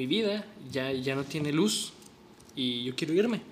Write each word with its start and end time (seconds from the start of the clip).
mi 0.00 0.06
vida 0.06 0.46
ya, 0.72 0.92
ya 0.92 1.14
no 1.14 1.24
tiene 1.24 1.52
luz 1.52 1.92
y 2.56 2.84
yo 2.84 2.96
quiero 2.96 3.12
irme. 3.12 3.42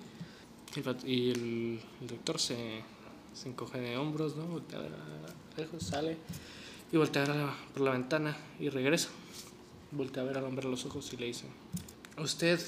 Y 1.05 1.29
el, 1.29 1.79
doctor 2.01 2.39
se, 2.39 2.81
se, 3.35 3.49
encoge 3.49 3.79
de 3.79 3.97
hombros, 3.97 4.35
¿no? 4.35 4.45
Voltea 4.45 4.79
lejos, 5.55 5.83
sale 5.83 6.17
y 6.91 6.97
voltea 6.97 7.23
a 7.23 7.27
ver 7.27 7.45
por 7.71 7.83
la 7.83 7.91
ventana 7.91 8.35
y 8.59 8.69
regresa. 8.69 9.09
Voltea 9.91 10.23
a 10.23 10.25
ver 10.25 10.39
al 10.39 10.45
hombre 10.45 10.65
a 10.65 10.71
los 10.71 10.85
ojos 10.85 11.13
y 11.13 11.17
le 11.17 11.27
dice, 11.27 11.45
usted 12.17 12.59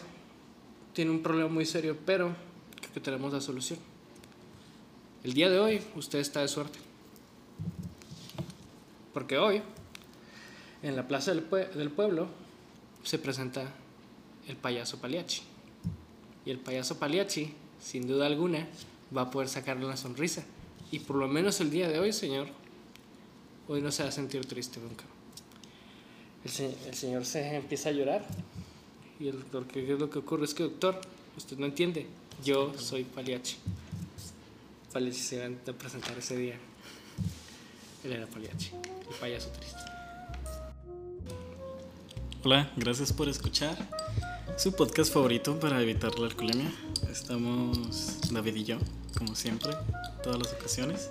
tiene 0.94 1.10
un 1.10 1.24
problema 1.24 1.50
muy 1.50 1.66
serio, 1.66 1.98
pero 2.06 2.36
creo 2.80 2.94
que 2.94 3.00
tenemos 3.00 3.34
la 3.34 3.42
solución. 3.42 3.80
El 5.24 5.34
día 5.34 5.50
de 5.50 5.60
hoy 5.60 5.82
usted 5.96 6.20
está 6.20 6.42
de 6.42 6.48
suerte. 6.50 6.78
Porque 9.12 9.40
hoy, 9.40 9.64
en 10.84 10.96
la 10.96 11.08
plaza 11.08 11.34
del, 11.34 11.50
del 11.50 11.90
pueblo, 11.90 12.28
se 13.04 13.18
presenta 13.20 13.74
el 14.48 14.56
payaso 14.58 15.00
Paliachi. 15.00 15.42
Y 16.46 16.52
el 16.52 16.60
payaso 16.60 16.98
Paliachi, 16.98 17.54
sin 17.82 18.08
duda 18.08 18.26
alguna, 18.26 18.68
va 19.16 19.24
a 19.24 19.32
poder 19.32 19.50
sacarle 19.50 19.86
una 19.86 19.98
sonrisa. 19.98 20.44
Y 20.92 21.00
por 21.00 21.16
lo 21.16 21.28
menos 21.28 21.60
el 21.62 21.70
día 21.70 21.88
de 21.88 22.00
hoy, 22.00 22.14
señor, 22.14 22.48
hoy 23.68 23.82
no 23.82 23.92
se 23.92 24.04
va 24.04 24.10
a 24.10 24.12
sentir 24.12 24.46
triste 24.46 24.80
nunca. 24.80 25.06
El, 26.44 26.76
el 26.88 26.96
señor 26.96 27.26
se 27.26 27.56
empieza 27.56 27.90
a 27.90 27.92
llorar. 27.92 28.26
Y 29.20 29.28
el 29.28 29.40
doctor, 29.40 29.68
¿qué 29.68 29.94
es 29.94 30.00
lo 30.00 30.10
que 30.10 30.20
ocurre? 30.20 30.46
Es 30.46 30.54
que, 30.54 30.64
doctor, 30.64 31.00
usted 31.38 31.58
no 31.58 31.66
entiende. 31.66 32.08
Yo 32.44 32.74
soy 32.78 33.04
Paliachi. 33.04 33.58
Paliachi 34.92 35.20
se 35.20 35.48
va 35.48 35.56
a 35.68 35.74
presentar 35.74 36.18
ese 36.18 36.36
día. 36.36 36.56
Él 38.04 38.14
era 38.14 38.26
Paliachi, 38.26 38.72
el 38.74 39.16
payaso 39.20 39.50
triste. 39.50 39.91
Hola, 42.44 42.72
gracias 42.76 43.14
por 43.14 43.30
escuchar 43.30 43.78
su 44.58 44.74
podcast 44.74 45.14
favorito 45.14 45.60
para 45.60 45.82
evitar 45.82 46.18
la 46.20 46.28
alcoholemia. 46.28 46.72
Estamos 47.12 48.20
David 48.32 48.56
y 48.56 48.64
yo, 48.64 48.78
como 49.18 49.36
siempre, 49.36 49.72
todas 50.24 50.40
las 50.40 50.54
ocasiones. 50.54 51.10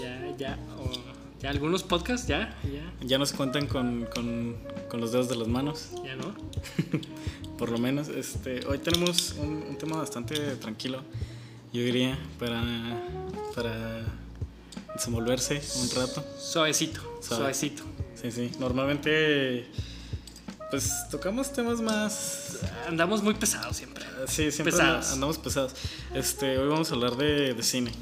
Ya, 0.00 0.34
ya, 0.36 0.58
ya 1.40 1.50
algunos 1.50 1.82
podcasts, 1.82 2.26
ya, 2.26 2.56
ya. 2.64 3.06
Ya 3.06 3.18
nos 3.18 3.32
cuentan 3.32 3.66
con, 3.66 4.06
con, 4.14 4.56
con 4.88 5.00
los 5.00 5.12
dedos 5.12 5.28
de 5.28 5.36
las 5.36 5.48
manos. 5.48 5.90
Ya 6.04 6.16
no. 6.16 6.34
Por 7.58 7.70
lo 7.70 7.78
menos, 7.78 8.08
este, 8.08 8.66
hoy 8.66 8.78
tenemos 8.78 9.34
un, 9.38 9.64
un 9.68 9.78
tema 9.78 9.96
bastante 9.96 10.34
tranquilo 10.56 11.02
yo 11.72 11.82
diría, 11.82 12.18
para, 12.38 12.62
para 13.54 14.04
desenvolverse 14.94 15.62
un 15.80 15.90
rato. 15.90 16.22
Suavecito, 16.38 17.00
suavecito. 17.22 17.82
Sí, 18.14 18.30
sí. 18.30 18.50
Normalmente, 18.60 19.66
pues 20.72 21.06
tocamos 21.10 21.52
temas 21.52 21.82
más. 21.82 22.60
Andamos 22.88 23.22
muy 23.22 23.34
pesados 23.34 23.76
siempre. 23.76 24.06
Sí, 24.26 24.50
siempre 24.50 24.74
andamos 24.80 25.36
pesados. 25.36 25.74
Este, 26.14 26.56
hoy 26.56 26.66
vamos 26.66 26.90
a 26.90 26.94
hablar 26.94 27.14
de, 27.18 27.52
de 27.52 27.62
cine. 27.62 27.92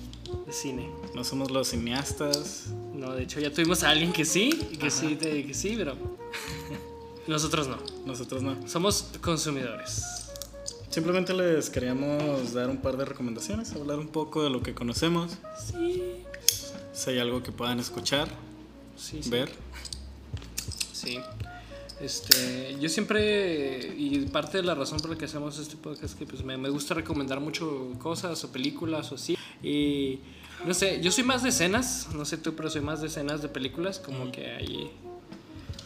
De 0.47 0.53
cine. 0.53 0.89
No 1.13 1.25
somos 1.25 1.51
los 1.51 1.67
cineastas. 1.67 2.67
No, 2.95 3.13
de 3.13 3.25
hecho 3.25 3.41
ya 3.41 3.53
tuvimos 3.53 3.83
a 3.83 3.91
alguien 3.91 4.13
que 4.13 4.25
sí, 4.25 4.51
que 4.81 4.89
sí, 4.89 5.17
que 5.17 5.53
sí, 5.53 5.75
pero 5.77 5.97
nosotros 7.27 7.67
no. 7.67 7.79
Nosotros 8.07 8.41
no. 8.41 8.69
Somos 8.69 9.09
consumidores. 9.21 10.05
Simplemente 10.91 11.35
les 11.35 11.71
queríamos 11.71 12.53
dar 12.53 12.71
un 12.71 12.77
par 12.77 12.97
de 12.97 13.05
recomendaciones, 13.05 13.73
hablar 13.73 13.99
un 13.99 14.09
poco 14.09 14.45
de 14.45 14.51
lo 14.51 14.63
que 14.63 14.75
conocemos. 14.75 15.33
Sí. 15.73 16.23
Si 16.93 17.11
hay 17.11 17.19
algo 17.19 17.43
que 17.43 17.51
puedan 17.51 17.81
escuchar, 17.81 18.29
ver. 19.27 19.51
Sí. 20.93 21.19
Este, 22.01 22.77
yo 22.81 22.89
siempre, 22.89 23.95
y 23.97 24.21
parte 24.33 24.59
de 24.59 24.65
la 24.65 24.75
razón 24.75 25.01
por 25.01 25.11
la 25.11 25.19
que 25.19 25.27
hacemos 25.27 25.59
este 25.59 25.77
podcast 25.77 26.05
es 26.05 26.15
que 26.15 26.27
pues, 26.27 26.43
me, 26.43 26.57
me, 26.57 26.71
gusta 26.71 26.95
recomendar 26.95 27.41
mucho 27.41 27.93
cosas 27.99 28.43
o 28.45 28.51
películas 28.51 29.13
o 29.13 29.17
así. 29.17 29.37
Y 29.63 30.21
no 30.67 30.73
sé, 30.73 31.01
yo 31.03 31.11
soy 31.13 31.25
más 31.25 31.43
de 31.43 31.51
escenas, 31.51 32.09
no 32.15 32.25
sé 32.25 32.39
tú, 32.39 32.55
pero 32.55 32.71
soy 32.71 32.81
más 32.81 33.01
de 33.01 33.09
escenas 33.09 33.43
de 33.43 33.49
películas, 33.49 33.99
como 33.99 34.33
que 34.33 34.47
hay 34.47 34.91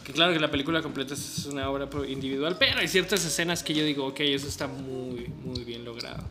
que 0.05 0.13
claro 0.13 0.33
que 0.33 0.39
la 0.39 0.51
película 0.51 0.83
completa 0.83 1.15
es 1.15 1.47
una 1.47 1.67
obra 1.67 1.89
individual, 2.07 2.57
pero 2.59 2.79
hay 2.79 2.87
ciertas 2.87 3.25
escenas 3.25 3.63
que 3.63 3.73
yo 3.73 3.83
digo, 3.83 4.05
ok, 4.05 4.19
eso 4.19 4.47
está 4.47 4.67
muy, 4.67 5.27
muy 5.43 5.63
bien 5.63 5.83
logrado. 5.83 6.23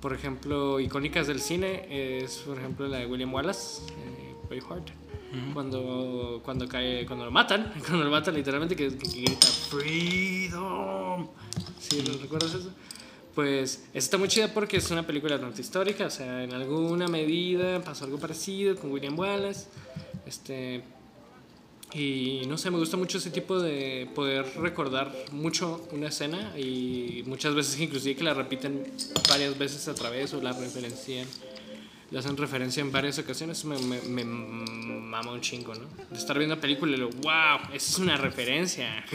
Por 0.00 0.12
ejemplo, 0.12 0.80
icónicas 0.80 1.28
del 1.28 1.40
cine 1.40 1.86
es, 1.88 2.38
por 2.38 2.58
ejemplo, 2.58 2.88
la 2.88 2.98
de 2.98 3.06
William 3.06 3.32
Wallace, 3.32 3.82
eh, 3.92 4.34
Braveheart. 4.48 4.90
Cuando, 5.54 6.40
cuando 6.44 6.68
cae, 6.68 7.06
cuando 7.06 7.24
lo 7.24 7.30
matan, 7.30 7.72
cuando 7.86 8.04
lo 8.04 8.10
matan 8.10 8.34
literalmente 8.34 8.76
que, 8.76 8.90
grita 8.90 9.46
Freedom. 9.46 11.28
¿Sí? 11.78 12.02
¿Lo 12.02 12.18
recuerdas 12.18 12.54
eso? 12.54 12.70
Pues 13.34 13.84
está 13.94 14.18
muy 14.18 14.28
chida 14.28 14.52
porque 14.52 14.76
es 14.76 14.90
una 14.90 15.06
película 15.06 15.38
norte 15.38 15.62
histórica, 15.62 16.06
o 16.06 16.10
sea, 16.10 16.44
en 16.44 16.52
alguna 16.52 17.08
medida 17.08 17.80
pasó 17.82 18.04
algo 18.04 18.18
parecido 18.18 18.76
con 18.76 18.92
William 18.92 19.18
Wallace. 19.18 19.68
Este, 20.26 20.82
y 21.94 22.42
no 22.46 22.56
sé, 22.56 22.70
me 22.70 22.78
gusta 22.78 22.96
mucho 22.96 23.18
ese 23.18 23.30
tipo 23.30 23.60
de 23.60 24.08
poder 24.14 24.46
recordar 24.58 25.12
mucho 25.30 25.86
una 25.92 26.08
escena 26.08 26.58
y 26.58 27.22
muchas 27.26 27.54
veces 27.54 27.78
inclusive 27.80 28.16
que 28.16 28.24
la 28.24 28.32
repiten 28.32 28.90
varias 29.28 29.58
veces 29.58 29.88
a 29.88 29.94
través 29.94 30.32
o 30.32 30.40
la 30.40 30.52
referencian, 30.52 31.26
le 32.12 32.18
hacen 32.18 32.36
referencia 32.36 32.82
en 32.82 32.92
varias 32.92 33.18
ocasiones, 33.18 33.64
me, 33.64 33.78
me, 33.78 34.00
me 34.02 34.24
mama 34.24 35.32
un 35.32 35.40
chingo, 35.40 35.74
¿no? 35.74 35.86
De 36.10 36.18
estar 36.18 36.36
viendo 36.36 36.54
la 36.54 36.60
película 36.60 36.94
y 36.94 36.98
lo, 36.98 37.08
wow, 37.08 37.60
esa 37.72 37.92
es 37.92 37.98
una 37.98 38.16
referencia. 38.16 39.04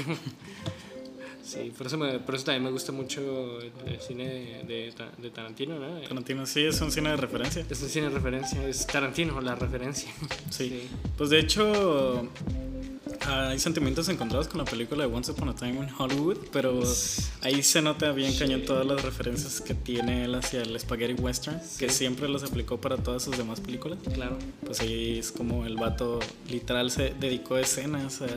Sí, 1.44 1.72
por 1.78 1.88
eso, 1.88 1.98
por 2.26 2.36
eso 2.36 2.44
también 2.44 2.66
me 2.66 2.72
gusta 2.72 2.92
mucho 2.92 3.62
el, 3.62 4.02
cine 4.02 4.66
de, 4.68 4.94
de, 5.18 5.30
Tarantino, 5.30 5.80
¿no? 5.80 6.02
Tarantino, 6.02 6.46
sí, 6.46 6.66
es 6.66 6.82
un 6.82 6.92
cine 6.92 7.12
de 7.12 7.16
referencia. 7.16 7.66
Es 7.70 7.82
un 7.82 7.88
cine 7.88 8.10
de 8.10 8.16
referencia, 8.16 8.68
es 8.68 8.86
Tarantino 8.86 9.40
la 9.40 9.56
referencia. 9.56 10.12
Sí. 10.50 10.90
Pues 11.18 11.30
de 11.30 11.40
hecho, 11.40 12.30
hay 13.22 13.60
sentimientos 13.60 14.10
encontrados 14.10 14.48
con 14.48 14.60
la 14.60 14.66
película 14.66 15.08
de 15.08 15.14
Once 15.14 15.32
Upon 15.32 15.50
a 15.50 15.56
Time 15.56 15.76
in 15.76 15.90
Hollywood, 15.98 16.38
pero 16.52 16.82
ahí 17.42 17.64
se 17.64 17.82
nota 17.82 18.12
bien 18.12 18.36
cañón 18.38 18.64
todas 18.66 18.86
las 18.86 19.02
referencias 19.04 19.62
que 19.62 19.74
tiene 19.74 20.26
él 20.26 20.36
hacia 20.36 20.62
el 20.62 20.80
spaghetti 20.80 21.22
western, 21.22 21.60
que 21.78 21.90
siempre 21.90 22.28
los 22.28 22.44
aplicó 22.44 22.80
para 22.80 22.98
todas 22.98 23.24
sus 23.24 23.38
demás 23.38 23.60
películas. 23.60 24.00
Claro. 24.14 24.38
Pues 24.66 24.80
ahí 24.82 25.20
es 25.20 25.32
como 25.32 25.66
el 25.66 25.76
vato 25.76 26.20
literal 26.50 26.92
se 26.92 27.14
dedicó 27.20 27.58
escenas 27.58 28.22
a 28.22 28.28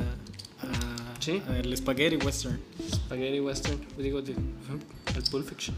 ¿Sí? 1.20 1.42
El 1.54 1.76
Spaghetti 1.76 2.16
Western. 2.16 2.58
Spaghetti 2.90 3.40
Western, 3.40 3.78
digo, 3.98 4.20
el 4.20 5.22
Pulp 5.30 5.46
Fiction. 5.46 5.76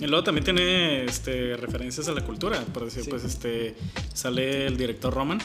y 0.00 0.06
luego 0.06 0.22
también 0.22 0.44
tiene 0.44 1.04
este, 1.04 1.56
referencias 1.56 2.06
a 2.08 2.12
la 2.12 2.24
cultura, 2.24 2.60
por 2.72 2.84
decir, 2.84 3.04
pues 3.10 3.24
este 3.24 3.74
sale 4.14 4.66
el 4.66 4.76
director 4.76 5.12
Roman, 5.12 5.40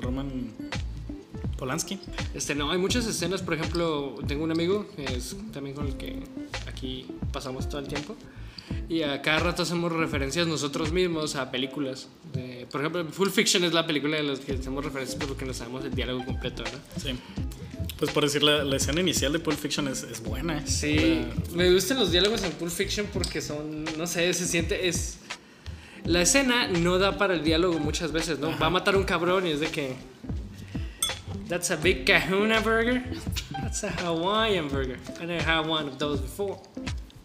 Roman 0.00 0.52
Polanski. 1.58 1.98
Este, 2.34 2.54
no, 2.54 2.70
hay 2.70 2.78
muchas 2.78 3.06
escenas, 3.06 3.42
por 3.42 3.54
ejemplo, 3.54 4.14
tengo 4.26 4.44
un 4.44 4.52
amigo 4.52 4.86
que 4.96 5.04
es 5.04 5.36
también 5.52 5.76
con 5.76 5.86
el 5.86 5.96
que 5.96 6.20
aquí 6.66 7.06
pasamos 7.32 7.68
todo 7.68 7.80
el 7.80 7.88
tiempo. 7.88 8.16
Y 8.88 9.02
a 9.02 9.20
cada 9.22 9.40
rato 9.40 9.62
hacemos 9.62 9.92
referencias 9.92 10.46
nosotros 10.46 10.92
mismos 10.92 11.36
a 11.36 11.50
películas. 11.50 12.08
por 12.70 12.80
ejemplo, 12.80 13.04
Full 13.06 13.30
Fiction 13.30 13.64
es 13.64 13.72
la 13.72 13.86
película 13.86 14.16
de 14.16 14.22
las 14.22 14.40
que 14.40 14.52
hacemos 14.52 14.84
referencias 14.84 15.22
porque 15.26 15.44
no 15.44 15.52
sabemos 15.52 15.84
el 15.84 15.94
diálogo 15.94 16.24
completo, 16.24 16.62
¿no? 16.64 17.00
Sí. 17.00 17.18
Pues 17.98 18.12
por 18.12 18.22
decir, 18.22 18.42
la, 18.44 18.76
escena 18.76 19.00
inicial 19.00 19.32
de 19.32 19.40
Pulp 19.40 19.58
Fiction 19.58 19.88
es, 19.88 20.04
es 20.04 20.22
buena. 20.22 20.64
Sí, 20.66 21.24
me 21.54 21.72
gustan 21.72 21.98
los 21.98 22.12
diálogos 22.12 22.44
en 22.44 22.52
Pulp 22.52 22.70
Fiction 22.70 23.06
porque 23.12 23.40
son, 23.40 23.84
no 23.96 24.06
sé, 24.06 24.32
se 24.34 24.46
siente, 24.46 24.88
es... 24.88 25.18
La 26.04 26.22
escena 26.22 26.68
no 26.68 26.98
da 26.98 27.18
para 27.18 27.34
el 27.34 27.42
diálogo 27.42 27.78
muchas 27.80 28.12
veces, 28.12 28.38
¿no? 28.38 28.56
Va 28.58 28.66
a 28.66 28.70
matar 28.70 28.96
un 28.96 29.02
cabrón 29.02 29.46
y 29.46 29.50
es 29.50 29.60
de 29.60 29.66
que... 29.66 29.96
That's 31.48 31.70
a 31.70 31.78
big 31.78 32.04
kahuna 32.04 32.60
burger. 32.60 33.02
That's 33.52 33.82
a 33.82 33.88
Hawaiian 33.88 34.68
burger. 34.68 34.98
I 35.18 35.24
never 35.24 35.42
had 35.42 35.66
one 35.66 35.88
of 35.88 35.98
those 35.98 36.20
before. 36.20 36.60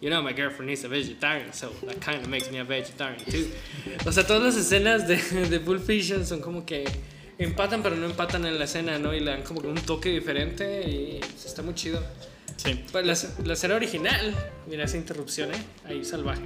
You 0.00 0.08
know, 0.08 0.22
my 0.22 0.32
girlfriend 0.32 0.70
is 0.70 0.82
a 0.84 0.88
vegetarian, 0.88 1.52
so 1.52 1.68
that 1.84 2.00
kind 2.00 2.22
of 2.22 2.28
makes 2.28 2.50
me 2.50 2.58
a 2.58 2.64
vegetarian 2.64 3.22
too. 3.24 3.50
O 4.06 4.10
sea, 4.10 4.24
todas 4.24 4.42
las 4.42 4.56
escenas 4.56 5.06
de, 5.06 5.16
de 5.48 5.60
Pulp 5.60 5.82
Fiction 5.82 6.24
son 6.24 6.40
como 6.40 6.64
que 6.64 6.86
empatan, 7.38 7.82
pero 7.82 7.96
no 7.96 8.06
empatan 8.06 8.46
en 8.46 8.58
la 8.58 8.64
escena, 8.64 8.98
¿no? 8.98 9.12
Y 9.12 9.20
le 9.20 9.30
dan 9.30 9.42
como 9.42 9.60
que 9.60 9.68
un 9.68 9.76
toque 9.76 10.08
diferente 10.08 10.88
y 10.88 11.20
está 11.44 11.62
muy 11.62 11.74
chido. 11.74 12.02
Sí. 12.56 12.84
Pues 12.92 13.06
la, 13.06 13.44
la, 13.44 13.52
escena 13.52 13.74
original, 13.74 14.34
mira 14.68 14.84
esa 14.84 14.96
interrupción, 14.96 15.52
¿eh? 15.52 15.58
Ahí 15.84 16.04
salvaje. 16.04 16.42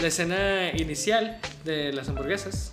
La 0.00 0.08
escena 0.08 0.70
inicial 0.76 1.38
de 1.64 1.92
las 1.92 2.08
hamburguesas, 2.08 2.72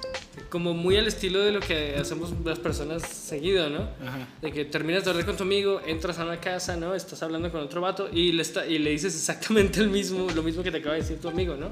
como 0.50 0.74
muy 0.74 0.98
al 0.98 1.08
estilo 1.08 1.40
de 1.40 1.52
lo 1.52 1.60
que 1.60 1.96
hacemos 1.96 2.34
las 2.44 2.60
personas 2.60 3.04
seguido, 3.04 3.70
¿no? 3.70 3.90
Ajá. 4.06 4.28
De 4.42 4.52
que 4.52 4.66
terminas 4.66 5.06
de 5.06 5.12
hablar 5.12 5.26
con 5.26 5.38
tu 5.38 5.44
amigo, 5.44 5.82
entras 5.86 6.20
a 6.20 6.26
una 6.26 6.40
casa, 6.40 6.76
¿no? 6.76 6.94
Estás 6.96 7.24
hablando 7.24 7.52
con 7.52 7.62
otro 7.62 7.82
vato 7.82 8.10
y 8.12 8.32
le, 8.32 8.42
está, 8.42 8.66
y 8.66 8.78
le 8.80 8.92
dices 8.92 9.16
exactamente 9.16 9.80
el 9.80 9.90
mismo, 9.90 10.28
lo 10.32 10.44
mismo 10.44 10.64
que 10.64 10.72
te 10.72 10.78
acaba 10.78 10.96
de 10.96 11.02
decir 11.02 11.20
tu 11.20 11.30
amigo, 11.30 11.56
¿no? 11.56 11.70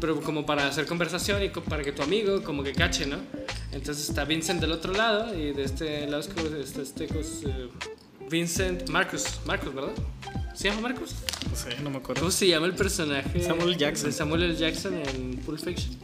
Pero 0.00 0.20
como 0.20 0.44
para 0.44 0.66
hacer 0.66 0.86
conversación 0.86 1.42
y 1.42 1.48
para 1.48 1.82
que 1.82 1.92
tu 1.92 2.02
amigo 2.02 2.42
como 2.42 2.62
que 2.62 2.72
cache, 2.72 3.06
¿no? 3.06 3.16
Entonces 3.72 4.08
está 4.08 4.24
Vincent 4.24 4.60
del 4.60 4.72
otro 4.72 4.92
lado 4.92 5.34
y 5.34 5.52
de 5.52 5.64
este 5.64 6.06
lado 6.06 6.20
está 6.20 6.82
este, 6.82 7.06
pues, 7.08 7.42
Vincent, 8.30 8.88
Marcus, 8.88 9.40
Marcus, 9.46 9.74
¿verdad? 9.74 9.92
¿Se 10.54 10.68
llama 10.68 10.82
Marcos? 10.82 11.14
No 11.50 11.56
sé, 11.56 11.80
no 11.82 11.90
me 11.90 11.96
acuerdo. 11.98 12.20
¿Cómo 12.20 12.30
se 12.30 12.46
llama 12.46 12.66
el 12.66 12.74
personaje? 12.74 13.42
Samuel 13.42 13.76
Jackson. 13.76 14.10
De 14.10 14.12
Samuel 14.16 14.42
L. 14.44 14.56
Jackson 14.56 14.94
en 14.94 15.36
Pulp 15.38 15.58
Fiction. 15.58 15.96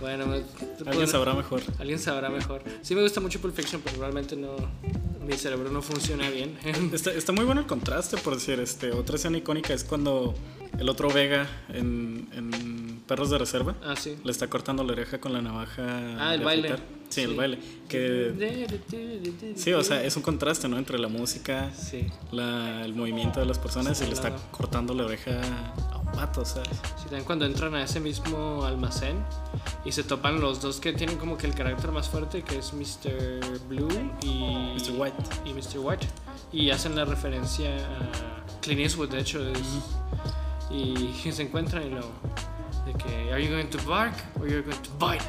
Bueno, 0.00 0.26
me- 0.26 0.42
Alguien 0.86 1.08
sabrá 1.08 1.32
mejor. 1.34 1.62
Alguien 1.78 1.98
sabrá 1.98 2.28
mejor. 2.28 2.62
Sí 2.82 2.94
me 2.94 3.02
gusta 3.02 3.20
mucho 3.20 3.40
Pulp 3.40 3.54
Fiction, 3.54 3.80
pero 3.82 3.98
realmente 3.98 4.36
no... 4.36 4.56
Mi 5.26 5.32
cerebro 5.32 5.70
no 5.70 5.82
funciona 5.82 6.30
bien. 6.30 6.56
Está, 6.92 7.10
está 7.12 7.32
muy 7.32 7.44
bueno 7.44 7.60
el 7.60 7.66
contraste, 7.66 8.16
por 8.18 8.34
decir, 8.34 8.60
este, 8.60 8.92
otra 8.92 9.16
escena 9.16 9.36
icónica 9.38 9.74
es 9.74 9.82
cuando 9.82 10.34
el 10.78 10.88
otro 10.88 11.10
Vega 11.10 11.48
en, 11.70 12.28
en 12.32 13.00
Perros 13.08 13.30
de 13.30 13.38
Reserva 13.38 13.74
ah, 13.84 13.96
sí. 13.96 14.16
le 14.22 14.30
está 14.30 14.46
cortando 14.48 14.84
la 14.84 14.92
oreja 14.92 15.18
con 15.20 15.32
la 15.32 15.42
navaja. 15.42 15.82
Ah, 16.20 16.34
el 16.34 16.42
baile. 16.44 16.76
Sí, 17.08 17.22
el 17.22 17.34
baile. 17.36 17.58
Que, 17.88 18.32
sí, 19.56 19.72
o 19.72 19.82
sea, 19.84 20.02
es 20.02 20.16
un 20.16 20.22
contraste, 20.22 20.68
¿no? 20.68 20.76
Entre 20.76 20.98
la 20.98 21.08
música, 21.08 21.70
la- 22.32 22.84
el 22.84 22.94
movimiento 22.94 23.38
de 23.40 23.46
las 23.46 23.58
personas 23.58 24.00
y 24.02 24.06
le 24.06 24.12
está 24.12 24.34
cortando 24.50 24.92
la 24.92 25.04
oreja 25.04 25.30
a 25.92 25.98
un 25.98 26.12
vato, 26.16 26.44
sea. 26.44 26.64
Sí, 26.64 27.02
también 27.04 27.24
cuando 27.24 27.44
entran 27.46 27.74
a 27.76 27.82
ese 27.84 28.00
mismo 28.00 28.64
almacén 28.64 29.16
y 29.84 29.92
se 29.92 30.02
topan 30.02 30.40
los 30.40 30.60
dos 30.60 30.80
que 30.80 30.92
tienen 30.94 31.16
como 31.16 31.36
que 31.38 31.46
el 31.46 31.54
carácter 31.54 31.92
más 31.92 32.08
fuerte, 32.08 32.42
que 32.42 32.58
es 32.58 32.72
Mr. 32.72 33.60
Blue 33.68 33.88
y 34.22 34.74
Mr. 34.74 34.92
White. 34.98 35.16
Y 35.44 35.52
Mr. 35.54 35.78
White. 35.78 36.06
Y 36.52 36.70
hacen 36.70 36.96
la 36.96 37.04
referencia 37.04 37.76
a 37.76 38.60
Clint 38.62 38.80
Eastwood, 38.80 39.10
de 39.10 39.20
hecho. 39.20 39.48
es- 39.48 39.60
Y 40.72 41.30
se 41.30 41.42
encuentran 41.42 41.86
y 41.86 41.90
lo. 41.90 42.00
De 42.84 42.92
que, 42.98 43.32
¿Are 43.32 43.42
you 43.44 43.50
going 43.50 43.66
to 43.68 43.78
bark 43.88 44.14
or 44.40 44.48
you're 44.48 44.62
going 44.62 44.76
to 44.82 44.90
bite? 44.98 45.24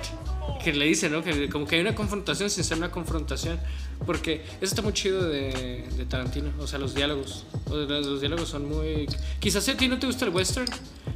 Que 0.64 0.74
le 0.74 0.86
dice, 0.86 1.10
¿no? 1.10 1.24
Que 1.24 1.50
como 1.50 1.66
que 1.66 1.76
hay 1.76 1.82
una 1.82 1.96
confrontación 1.96 2.50
sin 2.50 2.64
ser 2.64 2.78
una 2.78 2.92
confrontación. 2.92 3.60
Porque 4.06 4.44
eso 4.62 4.66
está 4.66 4.82
muy 4.82 4.94
chido 4.94 5.28
de, 5.28 5.86
de 5.96 6.06
Tarantino. 6.06 6.52
O 6.60 6.68
sea, 6.68 6.80
los 6.80 6.94
diálogos. 6.94 7.46
Sea, 7.66 7.76
los 7.76 8.20
diálogos 8.20 8.50
son 8.50 8.68
muy. 8.68 9.08
Quizás 9.40 9.68
a 9.70 9.78
ti 9.78 9.88
no 9.88 10.00
te 10.00 10.08
gusta 10.08 10.26
el 10.26 10.32
western. 10.32 10.68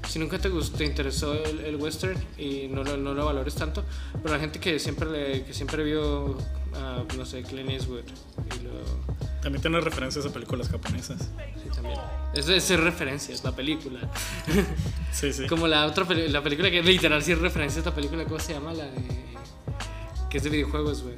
Si 0.08 0.20
nunca 0.20 0.40
te, 0.40 0.50
gustó, 0.50 0.78
te 0.78 0.86
interesó 0.86 1.34
el, 1.34 1.60
el 1.60 1.76
western 1.76 2.18
y 2.38 2.68
no 2.68 2.84
lo, 2.84 2.98
no 2.98 3.14
lo 3.14 3.26
valores 3.26 3.56
tanto. 3.56 3.84
Pero 4.22 4.34
la 4.34 4.40
gente 4.40 4.60
que 4.60 4.80
siempre, 4.80 5.10
le, 5.10 5.44
que 5.44 5.54
siempre 5.54 5.84
vio, 5.84 6.38
a, 6.76 7.04
no 7.18 7.26
sé, 7.26 7.44
Clint 7.44 7.70
Eastwood 7.70 8.04
y 8.04 8.64
lo. 8.64 8.72
También 9.42 9.62
tiene 9.62 9.82
referencias 9.82 10.26
a 10.26 10.30
películas 10.32 10.70
japonesas. 10.70 11.30
Sí, 11.64 11.70
también. 11.74 12.00
Es, 12.34 12.48
es 12.48 12.80
referencia, 12.80 13.34
es 13.34 13.44
la 13.44 13.56
película. 13.56 14.00
Sí, 15.12 15.34
sí. 15.34 15.46
Como 15.46 15.68
la 15.68 15.86
otra 15.88 16.06
la 16.06 16.42
película 16.42 16.72
que 16.72 16.82
literal 16.82 17.22
sí 17.22 17.34
es 17.34 17.38
referencia 17.38 17.80
a 17.80 17.82
esta 17.82 17.94
película, 17.94 18.24
¿cómo 18.24 18.40
se 18.40 18.54
llama? 18.54 18.74
La 18.74 18.86
de. 18.86 19.04
que 20.30 20.38
es 20.38 20.44
de 20.44 20.50
videojuegos, 20.50 21.04
güey. 21.04 21.16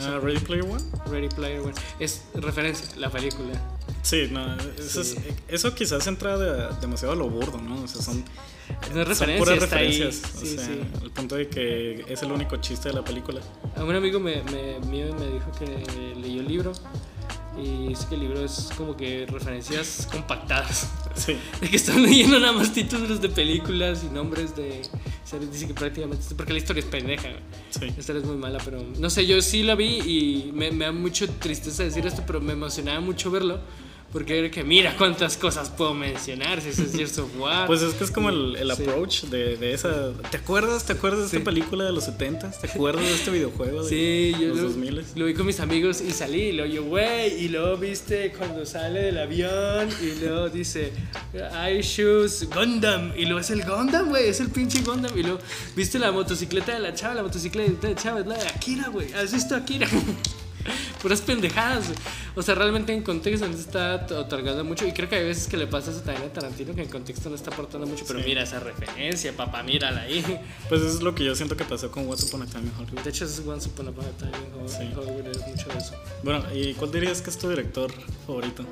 Ah, 0.00 0.20
Ready 0.22 0.40
Player 0.40 0.64
One. 0.64 0.84
Ready 1.06 1.28
Player 1.28 1.60
One. 1.60 1.74
Es 1.98 2.26
referencia, 2.34 2.94
la 2.96 3.10
película. 3.10 3.60
Sí, 4.04 4.28
no, 4.30 4.56
eso, 4.78 5.00
es- 5.00 5.08
Sí. 5.12 5.16
eso 5.48 5.74
quizás 5.74 6.06
entra 6.06 6.36
de- 6.38 6.76
demasiado 6.80 7.14
a 7.14 7.16
lo 7.16 7.28
burdo, 7.28 7.58
¿no? 7.60 7.82
O 7.82 7.88
sea, 7.88 8.00
son, 8.02 8.22
No 8.94 9.02
es 9.02 9.18
son 9.18 9.30
puras 9.38 9.58
referencias. 9.58 10.14
Sí, 10.38 10.54
o 10.54 10.58
sea, 10.58 10.66
sí. 10.66 10.80
al 11.02 11.10
punto 11.10 11.34
de 11.36 11.48
que 11.48 12.04
es 12.08 12.22
el 12.22 12.30
único 12.30 12.56
chiste 12.58 12.90
de 12.90 12.94
la 12.94 13.02
película. 13.04 13.40
A 13.76 13.82
un 13.82 13.94
amigo 13.94 14.20
me, 14.20 14.42
me, 14.44 14.78
mío 14.86 15.06
me 15.18 15.26
dijo 15.26 15.50
que 15.58 16.14
leyó 16.20 16.40
el 16.42 16.48
libro 16.48 16.72
y 17.58 17.88
dice 17.88 18.06
que 18.08 18.14
el 18.16 18.20
libro 18.22 18.44
es 18.44 18.68
como 18.76 18.96
que 18.96 19.26
referencias 19.26 20.06
compactadas. 20.12 20.88
Sí. 21.14 21.36
De 21.60 21.68
que 21.70 21.76
están 21.76 22.02
leyendo 22.02 22.38
nada 22.40 22.52
más 22.52 22.72
títulos 22.74 23.20
de 23.22 23.28
películas 23.30 24.02
y 24.04 24.12
nombres 24.12 24.54
de 24.56 24.82
series. 25.24 25.52
Dice 25.52 25.66
que 25.68 25.74
prácticamente. 25.74 26.24
Porque 26.36 26.52
la 26.52 26.58
historia 26.58 26.80
es 26.80 26.86
pendeja. 26.86 27.28
Sí. 27.70 27.80
La 27.90 28.00
historia 28.00 28.20
es 28.20 28.26
muy 28.26 28.36
mala, 28.36 28.58
pero 28.64 28.82
no 28.98 29.08
sé, 29.08 29.24
yo 29.26 29.40
sí 29.40 29.62
la 29.62 29.74
vi 29.76 29.98
y 30.00 30.52
me, 30.52 30.72
me 30.72 30.84
da 30.86 30.92
mucho 30.92 31.28
tristeza 31.28 31.84
decir 31.84 32.06
esto, 32.06 32.22
pero 32.26 32.40
me 32.40 32.52
emocionaba 32.52 33.00
mucho 33.00 33.30
verlo. 33.30 33.60
Porque 34.14 34.38
era 34.38 34.50
que 34.50 34.64
mira 34.64 34.96
cuántas 34.96 35.36
cosas 35.36 35.68
puedo 35.68 35.92
mencionar. 35.92 36.60
Si 36.62 36.68
es 36.70 36.92
Gears 36.96 37.18
of 37.18 37.28
War. 37.38 37.66
Pues 37.66 37.82
es 37.82 37.92
que 37.94 38.04
es 38.04 38.10
como 38.10 38.30
el, 38.30 38.56
el 38.56 38.72
Sí. 38.74 38.82
approach 38.82 39.24
de, 39.24 39.56
de 39.58 39.74
esa. 39.74 40.12
¿Te 40.30 40.36
acuerdas? 40.38 40.84
¿Te 40.86 40.92
acuerdas 40.94 41.24
de 41.24 41.28
Sí. 41.28 41.36
esta 41.36 41.44
película 41.50 41.84
de 41.84 41.92
los 41.92 42.04
70 42.04 42.50
¿Te 42.52 42.66
acuerdas 42.68 43.04
de 43.04 43.12
este 43.12 43.30
videojuego 43.32 43.82
de 43.82 43.88
Sí, 43.90 44.32
yo 44.40 44.48
los 44.48 44.56
lo, 44.58 44.62
2000 44.68 45.04
lo 45.16 45.24
vi 45.26 45.34
con 45.34 45.46
mis 45.46 45.58
amigos 45.60 46.00
y 46.00 46.12
salí 46.12 46.42
y 46.42 46.52
luego 46.52 46.72
yo, 46.72 46.84
güey, 46.84 47.44
y 47.44 47.48
luego 47.48 47.76
viste 47.76 48.32
cuando 48.38 48.64
sale 48.64 49.00
del 49.02 49.18
avión 49.18 49.88
y 50.00 50.20
luego 50.24 50.48
dice, 50.48 50.92
I 51.34 51.80
choose 51.82 52.46
Gundam, 52.46 53.12
y 53.16 53.24
luego 53.24 53.40
es 53.40 53.50
el 53.50 53.64
Gundam, 53.64 54.10
güey, 54.10 54.28
es 54.28 54.38
el 54.38 54.50
pinche 54.50 54.80
Gundam, 54.82 55.10
y 55.18 55.22
luego 55.24 55.40
viste 55.74 55.98
la 55.98 56.12
motocicleta 56.12 56.72
de 56.74 56.78
la 56.78 56.94
chava, 56.94 57.14
la 57.14 57.22
motocicleta 57.24 57.88
de 57.88 57.94
la 57.94 58.00
chava 58.00 58.20
es 58.20 58.26
la 58.26 58.36
de 58.38 58.46
Akira, 58.48 58.88
güey, 58.90 59.12
¿has 59.14 59.32
visto 59.32 59.56
Akira? 59.56 59.88
Puras 61.04 61.20
pendejadas. 61.20 61.90
O 62.34 62.40
sea, 62.40 62.54
realmente 62.54 62.94
en 62.94 63.02
contexto 63.02 63.46
no 63.46 63.52
está 63.54 63.96
otorgando 64.18 64.64
mucho. 64.64 64.86
Y 64.86 64.92
creo 64.92 65.06
que 65.06 65.16
hay 65.16 65.26
veces 65.26 65.48
que 65.48 65.58
le 65.58 65.66
pasa 65.66 65.90
eso 65.90 66.00
también 66.00 66.30
a 66.30 66.32
Tarantino, 66.32 66.74
que 66.74 66.80
en 66.80 66.88
contexto 66.88 67.28
no 67.28 67.34
está 67.36 67.50
aportando 67.50 67.86
mucho. 67.86 68.04
Pero 68.08 68.20
Sí. 68.20 68.24
mira 68.26 68.42
esa 68.42 68.58
referencia, 68.58 69.36
papá, 69.36 69.62
mírala 69.62 70.00
ahí. 70.00 70.24
Pues 70.70 70.80
eso 70.80 70.96
es 70.96 71.02
lo 71.02 71.14
que 71.14 71.22
yo 71.22 71.34
siento 71.34 71.58
que 71.58 71.64
pasó 71.64 71.90
con 71.90 72.06
What's 72.08 72.22
Upon 72.24 72.40
a 72.42 72.46
Time 72.46 72.64
in 72.64 72.72
Hollywood. 72.78 73.00
De 73.02 73.10
hecho, 73.10 73.26
es 73.26 73.38
Once 73.46 73.68
Upon 73.68 73.88
a 73.88 73.92
Time 73.92 74.32
in 74.62 74.66
Sí. 74.68 74.90
Hollywood, 74.96 75.26
es 75.26 75.46
mucho 75.46 75.68
de 75.68 75.76
eso. 75.78 75.92
Bueno, 76.22 76.42
¿y 76.54 76.72
cuál 76.72 76.90
dirías 76.90 77.20
que 77.20 77.28
es 77.28 77.36
tu 77.38 77.50
director 77.50 77.92
favorito? 78.26 78.64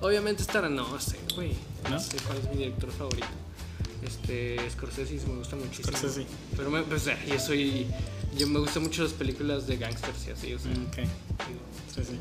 Obviamente 0.00 0.42
estará, 0.42 0.68
no 0.68 1.00
sé, 1.00 1.18
güey. 1.34 1.54
¿No? 1.82 1.90
No 1.90 1.98
sé 1.98 2.16
cuál 2.24 2.38
es 2.38 2.48
mi 2.50 2.56
director 2.58 2.92
favorito. 2.92 3.26
Este, 4.04 4.58
Scorsese 4.70 5.14
me 5.26 5.36
gusta 5.38 5.56
muchísimo. 5.56 5.96
Scorsese. 5.96 6.26
Pero 6.56 6.70
me, 6.70 6.82
pues, 6.82 7.06
eh, 7.06 7.16
yo 7.28 7.38
soy, 7.38 7.86
yo 8.36 8.46
me 8.48 8.58
gustan 8.60 8.82
mucho 8.82 9.02
las 9.02 9.12
películas 9.12 9.66
de 9.66 9.76
gangsters 9.76 10.26
y 10.26 10.30
así, 10.30 10.54
o 10.54 10.58
sea, 10.58 10.70
Mm, 10.72 10.90
digo, 10.90 11.60
sí, 11.94 12.02
sí. 12.04 12.18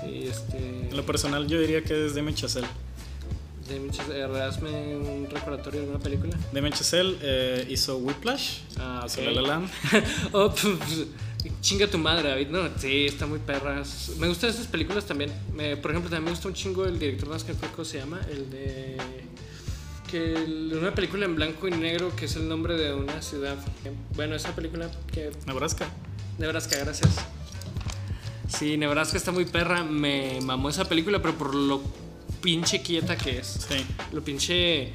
sí, 0.00 0.28
este, 0.28 0.56
En 0.90 0.96
lo 0.96 1.04
personal 1.04 1.46
yo 1.48 1.60
diría 1.60 1.82
que 1.82 2.06
es 2.06 2.14
Damien 2.14 2.34
Chazelle. 2.36 2.68
de 3.68 3.80
muchas, 3.80 4.08
eh, 4.08 4.22
hazme 4.22 4.70
un 4.96 5.28
recordatorio 5.30 5.80
de 5.80 5.86
alguna 5.86 6.02
película. 6.02 6.34
Damien 6.52 6.72
Chazelle 6.72 7.18
eh, 7.20 7.66
hizo 7.68 7.98
Whiplash, 7.98 8.60
Ah, 8.78 9.04
hizo 9.06 9.20
ok. 9.20 9.26
La 9.26 9.32
La 9.32 9.42
Land. 9.42 9.70
oh, 10.32 10.50
pf, 10.54 11.06
chinga 11.60 11.86
tu 11.86 11.98
madre, 11.98 12.30
David. 12.30 12.48
No, 12.48 12.66
sí, 12.78 13.04
está 13.06 13.26
muy 13.26 13.40
perras. 13.40 14.12
Me 14.18 14.26
gustan 14.28 14.48
esas 14.50 14.66
películas 14.68 15.04
también. 15.04 15.30
Me- 15.54 15.76
por 15.76 15.90
ejemplo, 15.90 16.08
también 16.08 16.24
me 16.26 16.30
gusta 16.30 16.48
un 16.48 16.54
chingo 16.54 16.86
el 16.86 16.98
director 16.98 17.28
más 17.28 17.44
que 17.44 17.52
creo 17.52 17.74
que 17.76 17.84
se 17.84 17.98
llama, 17.98 18.20
el 18.30 18.48
de 18.48 18.96
que 20.10 20.34
el- 20.34 20.72
una 20.78 20.92
película 20.94 21.24
en 21.26 21.36
blanco 21.36 21.68
y 21.68 21.70
negro 21.70 22.14
que 22.16 22.24
es 22.24 22.34
el 22.36 22.48
nombre 22.48 22.76
de 22.76 22.92
una 22.94 23.22
ciudad. 23.22 23.56
Bueno, 24.16 24.34
esa 24.34 24.54
película 24.54 24.90
que 25.12 25.30
Nebraska. 25.46 25.88
Nebraska, 26.38 26.76
gracias. 26.78 27.10
Sí, 28.48 28.76
Nebraska 28.76 29.16
está 29.16 29.30
muy 29.32 29.44
perra. 29.44 29.84
Me 29.84 30.40
mamó 30.40 30.68
esa 30.70 30.86
película, 30.88 31.20
pero 31.20 31.34
por 31.36 31.54
lo 31.54 31.82
pinche 32.40 32.82
quieta 32.82 33.16
que 33.16 33.38
es. 33.38 33.66
Sí. 33.68 33.84
Lo 34.12 34.22
pinche. 34.22 34.92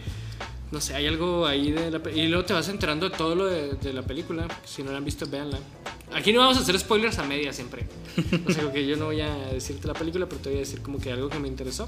No 0.71 0.81
sé, 0.81 0.95
hay 0.95 1.05
algo 1.05 1.45
ahí 1.45 1.71
de 1.71 1.91
la 1.91 2.01
Y 2.11 2.27
luego 2.27 2.45
te 2.45 2.53
vas 2.53 2.67
enterando 2.67 3.07
de 3.09 3.15
todo 3.15 3.35
lo 3.35 3.45
de, 3.45 3.73
de 3.75 3.93
la 3.93 4.01
película. 4.01 4.47
Si 4.65 4.81
no 4.81 4.91
la 4.91 4.97
han 4.97 5.05
visto, 5.05 5.27
véanla. 5.27 5.59
Aquí 6.13 6.33
no 6.33 6.39
vamos 6.39 6.57
a 6.57 6.61
hacer 6.61 6.79
spoilers 6.79 7.19
a 7.19 7.23
media 7.23 7.53
siempre. 7.53 7.85
O 8.47 8.51
sea, 8.51 8.71
que 8.71 8.85
yo 8.87 8.95
no 8.97 9.05
voy 9.05 9.21
a 9.21 9.33
decirte 9.53 9.87
la 9.87 9.93
película, 9.93 10.27
pero 10.27 10.41
te 10.41 10.49
voy 10.49 10.57
a 10.57 10.61
decir 10.61 10.81
como 10.81 10.99
que 10.99 11.11
algo 11.11 11.29
que 11.29 11.37
me 11.39 11.47
interesó. 11.47 11.87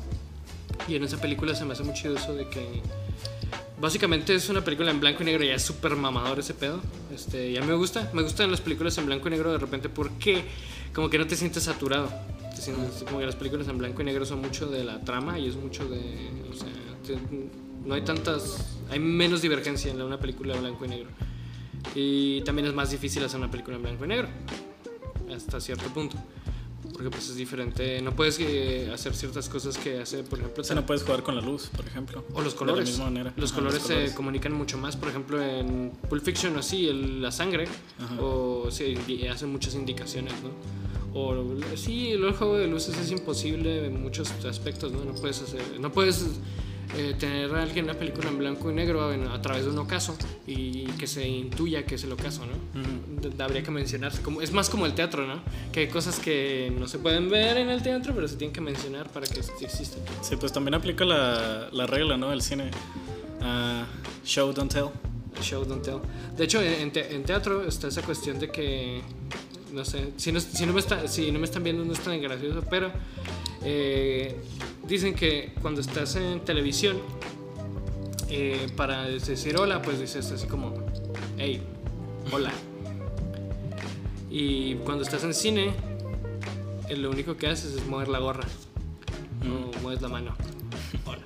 Y 0.87 0.95
en 0.95 1.03
esa 1.03 1.17
película 1.19 1.55
se 1.55 1.65
me 1.65 1.73
hace 1.73 1.83
muy 1.83 1.93
chido 1.95 2.15
eso 2.15 2.33
de 2.35 2.47
que. 2.47 2.81
Básicamente 3.79 4.33
es 4.33 4.47
una 4.49 4.63
película 4.63 4.89
en 4.89 4.99
blanco 4.99 5.23
y 5.23 5.25
negro, 5.25 5.43
ya 5.43 5.55
es 5.55 5.61
súper 5.61 5.95
mamador 5.95 6.39
ese 6.39 6.53
pedo. 6.53 6.81
Este, 7.13 7.51
y 7.51 7.57
a 7.57 7.61
mí 7.61 7.67
me 7.67 7.73
gusta, 7.73 8.09
me 8.13 8.21
gustan 8.21 8.49
las 8.49 8.61
películas 8.61 8.97
en 8.97 9.05
blanco 9.05 9.27
y 9.27 9.31
negro 9.31 9.51
de 9.51 9.57
repente 9.57 9.89
porque 9.89 10.45
como 10.93 11.09
que 11.09 11.17
no 11.17 11.27
te 11.27 11.35
sientes 11.35 11.63
saturado. 11.63 12.09
Te 12.55 12.71
como 13.03 13.19
que 13.19 13.25
las 13.25 13.35
películas 13.35 13.67
en 13.67 13.77
blanco 13.77 14.01
y 14.01 14.05
negro 14.05 14.25
son 14.25 14.39
mucho 14.39 14.67
de 14.67 14.85
la 14.85 15.01
trama 15.01 15.37
y 15.37 15.49
es 15.49 15.55
mucho 15.57 15.87
de. 15.89 15.99
O 16.49 16.55
sea, 16.55 16.69
no 17.85 17.93
hay 17.93 18.01
tantas. 18.01 18.77
Hay 18.89 18.99
menos 18.99 19.41
divergencia 19.41 19.91
en 19.91 20.01
una 20.01 20.19
película 20.19 20.55
en 20.55 20.61
blanco 20.61 20.85
y 20.85 20.87
negro. 20.87 21.09
Y 21.93 22.41
también 22.41 22.67
es 22.67 22.73
más 22.73 22.91
difícil 22.91 23.23
hacer 23.25 23.39
una 23.39 23.51
película 23.51 23.75
en 23.75 23.83
blanco 23.83 24.05
y 24.05 24.07
negro. 24.07 24.29
Hasta 25.35 25.59
cierto 25.59 25.89
punto. 25.89 26.17
Porque 26.95 27.09
pues 27.09 27.27
es 27.29 27.35
diferente. 27.35 28.01
No 28.01 28.15
puedes 28.15 28.37
eh, 28.39 28.89
hacer 28.93 29.13
ciertas 29.13 29.49
cosas 29.49 29.77
que 29.77 29.99
hace, 29.99 30.23
por 30.23 30.39
ejemplo, 30.39 30.61
O 30.61 30.63
sea, 30.63 30.77
no 30.77 30.85
puedes 30.85 31.03
jugar 31.03 31.23
con 31.23 31.35
la 31.35 31.41
luz, 31.41 31.67
por 31.75 31.85
ejemplo. 31.85 32.23
o 32.33 32.41
los 32.41 32.53
De 32.53 32.57
colores. 32.59 32.85
la 32.85 32.89
misma 32.89 33.05
manera. 33.05 33.33
Los 33.35 33.51
Ajá, 33.51 33.59
colores 33.59 33.81
se 33.83 34.15
comunican 34.15 34.53
mucho 34.53 34.77
más. 34.77 34.95
Por 34.95 35.09
ejemplo, 35.09 35.41
en 35.43 35.91
Pulp 36.09 36.23
Fiction 36.23 36.55
o 36.55 36.59
así, 36.59 36.87
el- 36.87 37.21
la 37.21 37.33
sangre. 37.33 37.67
Ajá. 37.99 38.15
O 38.21 38.67
indi- 38.69 39.29
hacen 39.29 39.51
muchas 39.51 39.75
indicaciones, 39.75 40.33
¿no? 40.41 40.51
O 41.19 41.49
sí, 41.75 42.11
el 42.11 42.31
juego 42.33 42.57
de 42.57 42.67
luces 42.67 42.97
es 42.97 43.11
imposible 43.11 43.85
en 43.87 44.01
muchos 44.01 44.31
aspectos, 44.45 44.91
¿no? 44.93 45.03
No 45.03 45.13
puedes 45.15 45.41
hacer, 45.41 45.61
no 45.79 45.91
puedes 45.91 46.25
eh, 46.97 47.15
tener 47.19 47.53
a 47.55 47.63
alguien 47.63 47.85
una 47.85 47.95
película 47.95 48.29
en 48.29 48.37
blanco 48.37 48.69
y 48.71 48.73
negro 48.73 49.11
en- 49.11 49.27
a 49.27 49.41
través 49.41 49.65
de 49.65 49.71
un 49.71 49.77
ocaso 49.79 50.15
y 50.47 50.85
que 50.93 51.07
se 51.07 51.27
intuya 51.27 51.85
que 51.85 51.95
es 51.95 52.03
el 52.03 52.11
ocaso, 52.11 52.43
¿no? 52.45 53.43
Habría 53.43 53.63
que 53.63 53.71
mencionarse. 53.71 54.21
Como, 54.21 54.41
es 54.41 54.51
más 54.53 54.69
como 54.69 54.85
el 54.85 54.93
teatro, 54.93 55.25
¿no? 55.27 55.41
Que 55.71 55.81
hay 55.81 55.87
cosas 55.87 56.19
que 56.19 56.71
no 56.77 56.87
se 56.87 56.99
pueden 56.99 57.29
ver 57.29 57.57
en 57.57 57.69
el 57.69 57.81
teatro, 57.81 58.13
pero 58.15 58.27
se 58.27 58.35
tienen 58.37 58.53
que 58.53 58.61
mencionar 58.61 59.09
para 59.09 59.25
que 59.27 59.39
existan. 59.39 60.01
Sí, 60.21 60.35
pues 60.37 60.53
también 60.53 60.75
aplica 60.75 61.03
la, 61.05 61.69
la 61.71 61.85
regla, 61.87 62.17
¿no? 62.17 62.31
El 62.31 62.41
cine. 62.41 62.69
Ah, 63.41 63.85
show, 64.23 64.53
don't 64.53 64.71
tell. 64.71 64.85
Show 65.41 65.65
don't 65.65 65.83
tell. 65.83 65.97
De 66.37 66.45
hecho, 66.45 66.61
en, 66.61 66.91
te- 66.91 67.13
en 67.13 67.23
teatro 67.23 67.67
está 67.67 67.87
esa 67.89 68.01
cuestión 68.03 68.39
de 68.39 68.49
que, 68.49 69.01
no 69.73 69.83
sé, 69.83 70.11
si 70.17 70.31
no, 70.31 70.39
si 70.39 70.65
no, 70.65 70.71
me, 70.73 70.79
está, 70.79 71.07
si 71.09 71.31
no 71.31 71.39
me 71.39 71.45
están 71.45 71.63
viendo 71.63 71.83
no 71.83 71.91
es 71.93 71.99
tan 71.99 72.21
gracioso, 72.21 72.63
pero 72.69 72.91
eh, 73.63 74.35
dicen 74.87 75.15
que 75.15 75.53
cuando 75.61 75.81
estás 75.81 76.15
en 76.15 76.41
televisión, 76.41 76.97
eh, 78.29 78.67
para 78.75 79.03
decir 79.03 79.57
hola, 79.57 79.81
pues 79.81 79.99
dices 79.99 80.31
así 80.31 80.47
como, 80.47 80.73
hey, 81.37 81.61
hola. 82.31 82.51
Y 84.29 84.75
cuando 84.75 85.03
estás 85.03 85.23
en 85.23 85.33
cine, 85.33 85.73
eh, 86.89 86.97
lo 86.97 87.09
único 87.09 87.37
que 87.37 87.47
haces 87.47 87.73
es 87.75 87.87
mover 87.87 88.07
la 88.07 88.19
gorra. 88.19 88.45
O 89.43 89.81
mueves 89.81 90.01
la 90.01 90.09
mano. 90.09 90.35
Hola. 91.05 91.23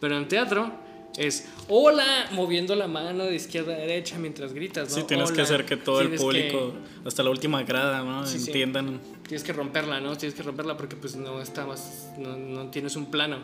Pero 0.00 0.16
en 0.16 0.28
teatro 0.28 0.72
es 1.20 1.46
hola, 1.68 2.28
moviendo 2.32 2.74
la 2.74 2.88
mano 2.88 3.24
de 3.24 3.34
izquierda 3.36 3.74
a 3.74 3.76
derecha 3.78 4.18
mientras 4.18 4.54
gritas, 4.54 4.88
¿no? 4.90 4.96
Sí, 4.96 5.02
tienes 5.06 5.30
que 5.32 5.42
hacer 5.42 5.64
que 5.66 5.76
todo 5.76 6.00
el 6.00 6.10
público, 6.14 6.74
hasta 7.04 7.22
la 7.22 7.28
última 7.30 7.62
grada, 7.62 8.02
¿no? 8.02 8.26
Sí, 8.26 8.38
sí. 8.38 8.46
Entiendan. 8.46 9.00
Tienes 9.28 9.44
que 9.44 9.52
romperla, 9.52 10.00
¿no? 10.00 10.16
Tienes 10.16 10.34
que 10.34 10.42
romperla 10.42 10.76
porque 10.76 10.96
pues 10.96 11.16
no 11.16 11.42
está 11.42 11.66
más, 11.66 12.08
no, 12.18 12.36
no 12.36 12.70
tienes 12.70 12.96
un 12.96 13.10
plano, 13.10 13.38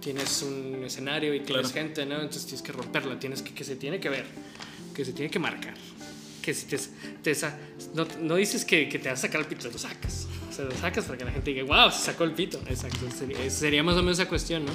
tienes 0.00 0.42
un 0.42 0.82
escenario 0.84 1.34
y 1.34 1.40
tienes 1.40 1.70
Claro. 1.70 1.86
gente, 1.88 2.06
¿no? 2.06 2.14
Entonces 2.16 2.46
tienes 2.46 2.62
que 2.62 2.72
romperla, 2.72 3.18
tienes 3.20 3.42
que, 3.42 3.52
que 3.52 3.62
se 3.64 3.76
tiene 3.76 4.00
que 4.00 4.08
ver, 4.08 4.24
que 4.94 5.04
se 5.04 5.12
tiene 5.12 5.30
que 5.30 5.38
marcar, 5.38 5.74
que 6.40 6.54
si 6.54 6.66
te, 6.66 6.78
te 7.22 7.34
sa- 7.34 7.58
no, 7.94 8.06
no 8.22 8.36
dices 8.36 8.64
que, 8.64 8.88
que 8.88 8.98
te 8.98 9.10
vas 9.10 9.18
a 9.18 9.22
sacar 9.22 9.42
el 9.42 9.46
pito, 9.46 9.68
lo 9.70 9.76
sacas, 9.78 10.26
o 10.58 10.60
sea, 10.60 10.64
lo 10.64 10.76
sacas 10.76 11.04
para 11.04 11.18
que 11.18 11.24
la 11.24 11.30
gente 11.30 11.52
diga, 11.52 11.64
wow, 11.64 11.90
se 11.90 12.06
sacó 12.06 12.24
el 12.24 12.32
pito, 12.32 12.58
exacto, 12.68 13.06
sería, 13.16 13.50
sería 13.50 13.82
más 13.82 13.94
o 13.96 14.00
menos 14.00 14.18
esa 14.18 14.28
cuestión, 14.28 14.64
¿no? 14.64 14.72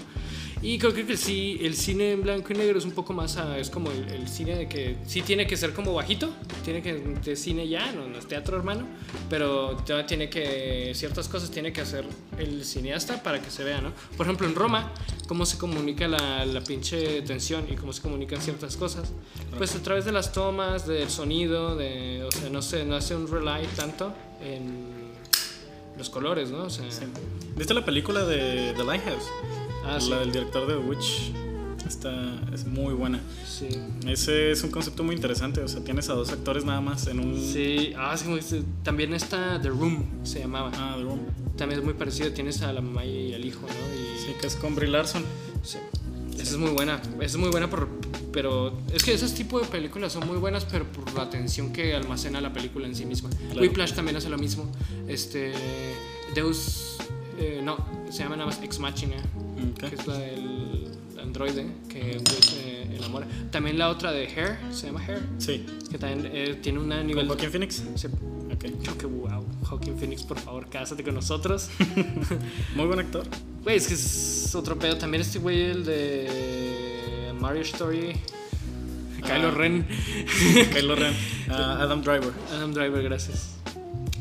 Y 0.61 0.77
creo 0.77 0.93
que 0.93 1.17
sí, 1.17 1.59
el 1.61 1.75
cine 1.75 2.13
en 2.13 2.21
blanco 2.21 2.53
y 2.53 2.55
negro 2.55 2.77
es 2.77 2.85
un 2.85 2.91
poco 2.91 3.11
más, 3.11 3.35
ah, 3.35 3.57
es 3.57 3.69
como 3.69 3.91
el, 3.91 4.07
el 4.13 4.29
cine 4.29 4.55
de 4.55 4.69
que 4.69 4.95
sí 5.05 5.21
tiene 5.21 5.45
que 5.45 5.57
ser 5.57 5.73
como 5.73 5.93
bajito, 5.93 6.33
tiene 6.63 6.81
que 6.81 6.93
de 6.93 7.35
cine 7.35 7.67
ya, 7.67 7.91
no, 7.91 8.07
no 8.07 8.17
es 8.17 8.27
teatro 8.27 8.55
hermano, 8.55 8.87
pero 9.29 9.75
tiene 10.07 10.29
que, 10.29 10.93
ciertas 10.95 11.27
cosas 11.27 11.51
tiene 11.51 11.73
que 11.73 11.81
hacer 11.81 12.05
el 12.37 12.63
cineasta 12.63 13.21
para 13.21 13.41
que 13.41 13.51
se 13.51 13.65
vea, 13.65 13.81
¿no? 13.81 13.91
Por 14.15 14.25
ejemplo, 14.25 14.47
en 14.47 14.55
Roma, 14.55 14.93
cómo 15.27 15.45
se 15.45 15.57
comunica 15.57 16.07
la, 16.07 16.45
la 16.45 16.61
pinche 16.61 17.21
tensión 17.23 17.65
y 17.69 17.75
cómo 17.75 17.91
se 17.91 18.01
comunican 18.01 18.41
ciertas 18.41 18.77
cosas, 18.77 19.11
pues 19.57 19.75
a 19.75 19.83
través 19.83 20.05
de 20.05 20.13
las 20.13 20.31
tomas, 20.31 20.87
del 20.87 21.09
sonido, 21.09 21.75
de, 21.75 22.23
o 22.23 22.31
sea, 22.31 22.49
no 22.49 22.61
sé, 22.61 22.85
no 22.85 22.95
hace 22.95 23.17
un 23.17 23.27
rely 23.27 23.67
tanto 23.75 24.13
en 24.41 24.92
los 25.97 26.09
colores, 26.09 26.51
¿no? 26.51 26.63
O 26.63 26.69
sea, 26.69 26.85
¿Viste 27.55 27.73
la 27.73 27.85
película 27.85 28.25
de 28.25 28.73
The 28.75 28.83
Lighthouse? 28.83 29.25
ah, 29.85 29.99
sí, 29.99 30.09
La 30.09 30.19
del 30.19 30.31
director 30.31 30.67
de 30.67 30.73
The 30.73 30.79
Witch. 30.79 31.31
Está, 31.87 32.39
es 32.53 32.65
muy 32.65 32.93
buena. 32.93 33.19
sí. 33.45 33.67
Ese 34.07 34.51
es 34.51 34.63
un 34.63 34.71
concepto 34.71 35.03
muy 35.03 35.15
interesante. 35.15 35.61
O 35.61 35.67
sea, 35.67 35.83
tienes 35.83 36.09
a 36.09 36.13
dos 36.13 36.31
actores 36.31 36.63
nada 36.65 36.79
más 36.81 37.07
en 37.07 37.19
un. 37.19 37.37
Sí, 37.39 37.93
ah, 37.97 38.15
sí, 38.17 38.25
sí. 38.41 38.63
también 38.83 39.13
está 39.13 39.61
The 39.61 39.69
Room, 39.69 40.05
se 40.23 40.39
llamaba. 40.39 40.71
Ah, 40.75 40.95
The 40.97 41.03
Room. 41.03 41.19
También 41.57 41.79
es 41.79 41.85
muy 41.85 41.93
parecido, 41.93 42.31
tienes 42.31 42.61
a 42.61 42.71
la 42.73 42.81
mamá 42.81 43.05
y 43.05 43.33
al 43.33 43.43
hijo, 43.45 43.61
¿no? 43.61 43.67
Y, 43.67 44.13
Sí, 44.23 44.33
que 44.39 44.47
es 44.47 44.55
con 44.55 44.73
Brie 44.75 44.89
Larson. 44.89 45.23
sí. 45.61 45.77
Esa 46.35 46.53
es 46.53 46.57
muy 46.57 46.71
buena, 46.71 46.99
esa 47.17 47.25
es 47.25 47.37
muy 47.37 47.49
buena, 47.49 47.69
por, 47.69 47.87
pero 48.33 48.77
es 48.93 49.03
que 49.03 49.13
esos 49.13 49.33
tipos 49.33 49.61
de 49.61 49.67
películas 49.67 50.11
son 50.11 50.27
muy 50.27 50.37
buenas, 50.37 50.65
pero 50.65 50.85
por 50.91 51.13
la 51.13 51.21
atención 51.23 51.71
que 51.71 51.93
almacena 51.95 52.41
la 52.41 52.51
película 52.51 52.87
en 52.87 52.95
sí 52.95 53.05
misma. 53.05 53.29
Claro. 53.29 53.61
Whiplash 53.61 53.93
también 53.93 54.17
hace 54.17 54.29
lo 54.29 54.37
mismo. 54.37 54.69
Este, 55.07 55.53
Deus, 56.33 56.97
eh, 57.39 57.61
no, 57.63 57.77
se 58.09 58.23
llama 58.23 58.35
nada 58.35 58.47
más 58.49 58.61
Ex 58.61 58.79
Machina, 58.79 59.17
Ok. 59.73 59.89
que 59.89 59.95
es 59.95 60.07
la 60.07 60.17
del 60.17 60.91
androide 61.21 61.67
que 61.87 62.19
se 62.41 62.95
enamora. 62.95 63.27
También 63.51 63.77
la 63.77 63.89
otra 63.89 64.11
de 64.11 64.25
Hair, 64.25 64.57
se 64.71 64.87
llama 64.87 65.05
Hair, 65.05 65.21
Sí. 65.37 65.65
que 65.91 65.97
también 65.97 66.29
eh, 66.33 66.59
tiene 66.61 66.79
un 66.79 66.89
¿Con 66.89 67.07
nivel... 67.07 67.27
Joaquin 67.27 67.51
Phoenix? 67.51 67.83
Sí. 67.95 68.07
Ok. 68.53 68.65
Yo 68.83 68.97
que 68.97 69.05
wow, 69.05 69.45
Joaquin 69.63 69.97
Phoenix, 69.97 70.23
por 70.23 70.39
favor, 70.39 70.67
cásate 70.69 71.03
con 71.03 71.13
nosotros. 71.15 71.69
Muy 72.75 72.85
buen 72.87 72.99
actor. 72.99 73.25
Güey, 73.63 73.77
es 73.77 73.87
que 73.87 73.93
es 73.93 74.53
otro 74.55 74.77
pedo. 74.77 74.97
También 74.97 75.21
este 75.21 75.39
güey, 75.39 75.61
el 75.71 75.85
de 75.85 77.22
Mario 77.43 77.61
Story. 77.63 78.13
Kylo 79.21 79.49
Ah. 79.49 79.51
Ren. 79.51 79.85
Kylo 80.73 80.95
Ren. 80.95 81.13
Ah, 81.49 81.77
Adam 81.81 82.01
Driver. 82.01 82.31
Adam 82.53 82.73
Driver, 82.73 83.03
gracias. 83.03 83.55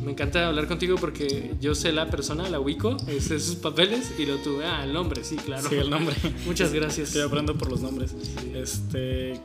Me 0.04 0.10
encanta 0.10 0.48
hablar 0.48 0.66
contigo 0.66 0.96
porque 0.96 1.54
yo 1.60 1.74
sé 1.76 1.92
la 1.92 2.10
persona, 2.10 2.48
la 2.50 2.58
ubico, 2.58 2.98
sé 2.98 3.38
sus 3.38 3.54
papeles 3.54 4.12
y 4.18 4.26
lo 4.26 4.36
tuve. 4.38 4.66
Ah, 4.66 4.82
el 4.84 4.92
nombre, 4.92 5.22
sí, 5.22 5.36
claro. 5.36 5.66
Sí, 5.68 5.76
el 5.76 5.88
nombre. 5.88 6.16
Muchas 6.44 6.72
gracias. 6.74 7.08
Estoy 7.08 7.22
aprendo 7.22 7.56
por 7.56 7.70
los 7.70 7.80
nombres. 7.80 8.12
Este. 8.54 9.40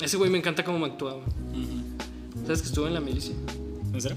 Ese 0.00 0.16
güey 0.16 0.30
me 0.30 0.38
encanta 0.38 0.64
cómo 0.64 0.84
actuaba. 0.86 1.18
ujú. 1.18 2.42
¿Sabes 2.46 2.62
que 2.62 2.68
estuvo 2.68 2.86
en 2.86 2.94
la 2.94 3.00
milicia? 3.00 3.34
¿En 3.92 4.00
serio? 4.00 4.16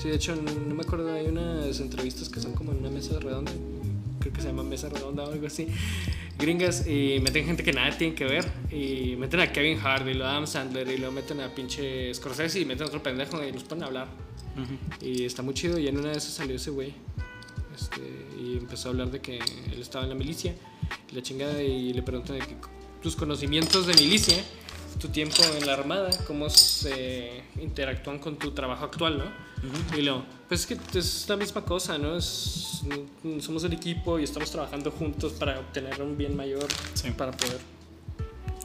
Sí, 0.00 0.08
de 0.08 0.14
hecho, 0.14 0.36
no 0.36 0.74
me 0.76 0.82
acuerdo, 0.82 1.12
hay 1.12 1.26
unas 1.26 1.80
entrevistas 1.80 2.28
que 2.28 2.38
son 2.40 2.52
como 2.54 2.70
en 2.70 2.78
una 2.78 2.90
mesa 2.90 3.18
redonda, 3.18 3.50
creo 4.20 4.32
que 4.32 4.40
se 4.40 4.46
llama 4.46 4.62
mesa 4.62 4.88
redonda 4.88 5.24
o 5.24 5.32
algo 5.32 5.46
así, 5.48 5.66
gringas, 6.38 6.86
y 6.86 7.18
meten 7.20 7.46
gente 7.46 7.62
que 7.62 7.72
nada 7.72 7.96
tiene 7.96 8.14
que 8.14 8.24
ver, 8.24 8.44
y 8.70 9.16
meten 9.16 9.40
a 9.40 9.52
Kevin 9.52 9.78
Hart 9.78 10.06
y 10.06 10.14
lo 10.14 10.26
Adam 10.26 10.46
Sandler, 10.46 10.88
y 10.88 10.98
lo 10.98 11.10
meten 11.12 11.40
a 11.40 11.54
pinche 11.54 12.12
Scorsese 12.14 12.60
y 12.60 12.64
meten 12.64 12.84
a 12.84 12.86
otro 12.86 13.02
pendejo 13.02 13.42
y 13.42 13.52
los 13.52 13.64
ponen 13.64 13.84
a 13.84 13.86
hablar. 13.86 14.08
Ujú. 14.54 15.04
Y 15.06 15.24
está 15.24 15.42
muy 15.42 15.54
chido, 15.54 15.78
y 15.78 15.88
en 15.88 15.98
una 15.98 16.10
de 16.10 16.18
esas 16.18 16.34
salió 16.34 16.56
ese 16.56 16.70
güey, 16.70 16.92
este, 17.74 18.00
y 18.42 18.56
empezó 18.56 18.88
a 18.88 18.90
hablar 18.92 19.10
de 19.10 19.20
que 19.20 19.36
él 19.36 19.80
estaba 19.80 20.04
en 20.04 20.10
la 20.10 20.16
milicia, 20.16 20.54
y 21.10 21.14
la 21.14 21.22
chingada, 21.22 21.62
y 21.62 21.92
le 21.92 22.02
preguntan 22.02 22.38
de 22.38 22.46
que 22.46 22.56
tus 23.02 23.16
conocimientos 23.16 23.86
de 23.86 23.94
milicia, 23.94 24.42
tu 24.98 25.08
tiempo 25.08 25.42
en 25.58 25.66
la 25.66 25.74
armada, 25.74 26.10
cómo 26.26 26.48
se 26.48 27.42
interactúan 27.60 28.18
con 28.18 28.38
tu 28.38 28.52
trabajo 28.52 28.86
actual, 28.86 29.18
¿no? 29.18 29.96
Y 29.96 30.02
luego, 30.02 30.24
pues 30.48 30.60
es 30.60 30.66
que 30.66 30.98
es 30.98 31.28
la 31.28 31.36
misma 31.36 31.64
cosa, 31.64 31.98
¿no? 31.98 32.16
Es, 32.16 32.82
somos 33.40 33.64
el 33.64 33.72
equipo 33.72 34.18
y 34.18 34.24
estamos 34.24 34.50
trabajando 34.50 34.90
juntos 34.90 35.32
para 35.32 35.58
obtener 35.60 36.00
un 36.02 36.16
bien 36.16 36.36
mayor, 36.36 36.66
Sí. 36.94 37.10
para 37.10 37.32
poder 37.32 37.58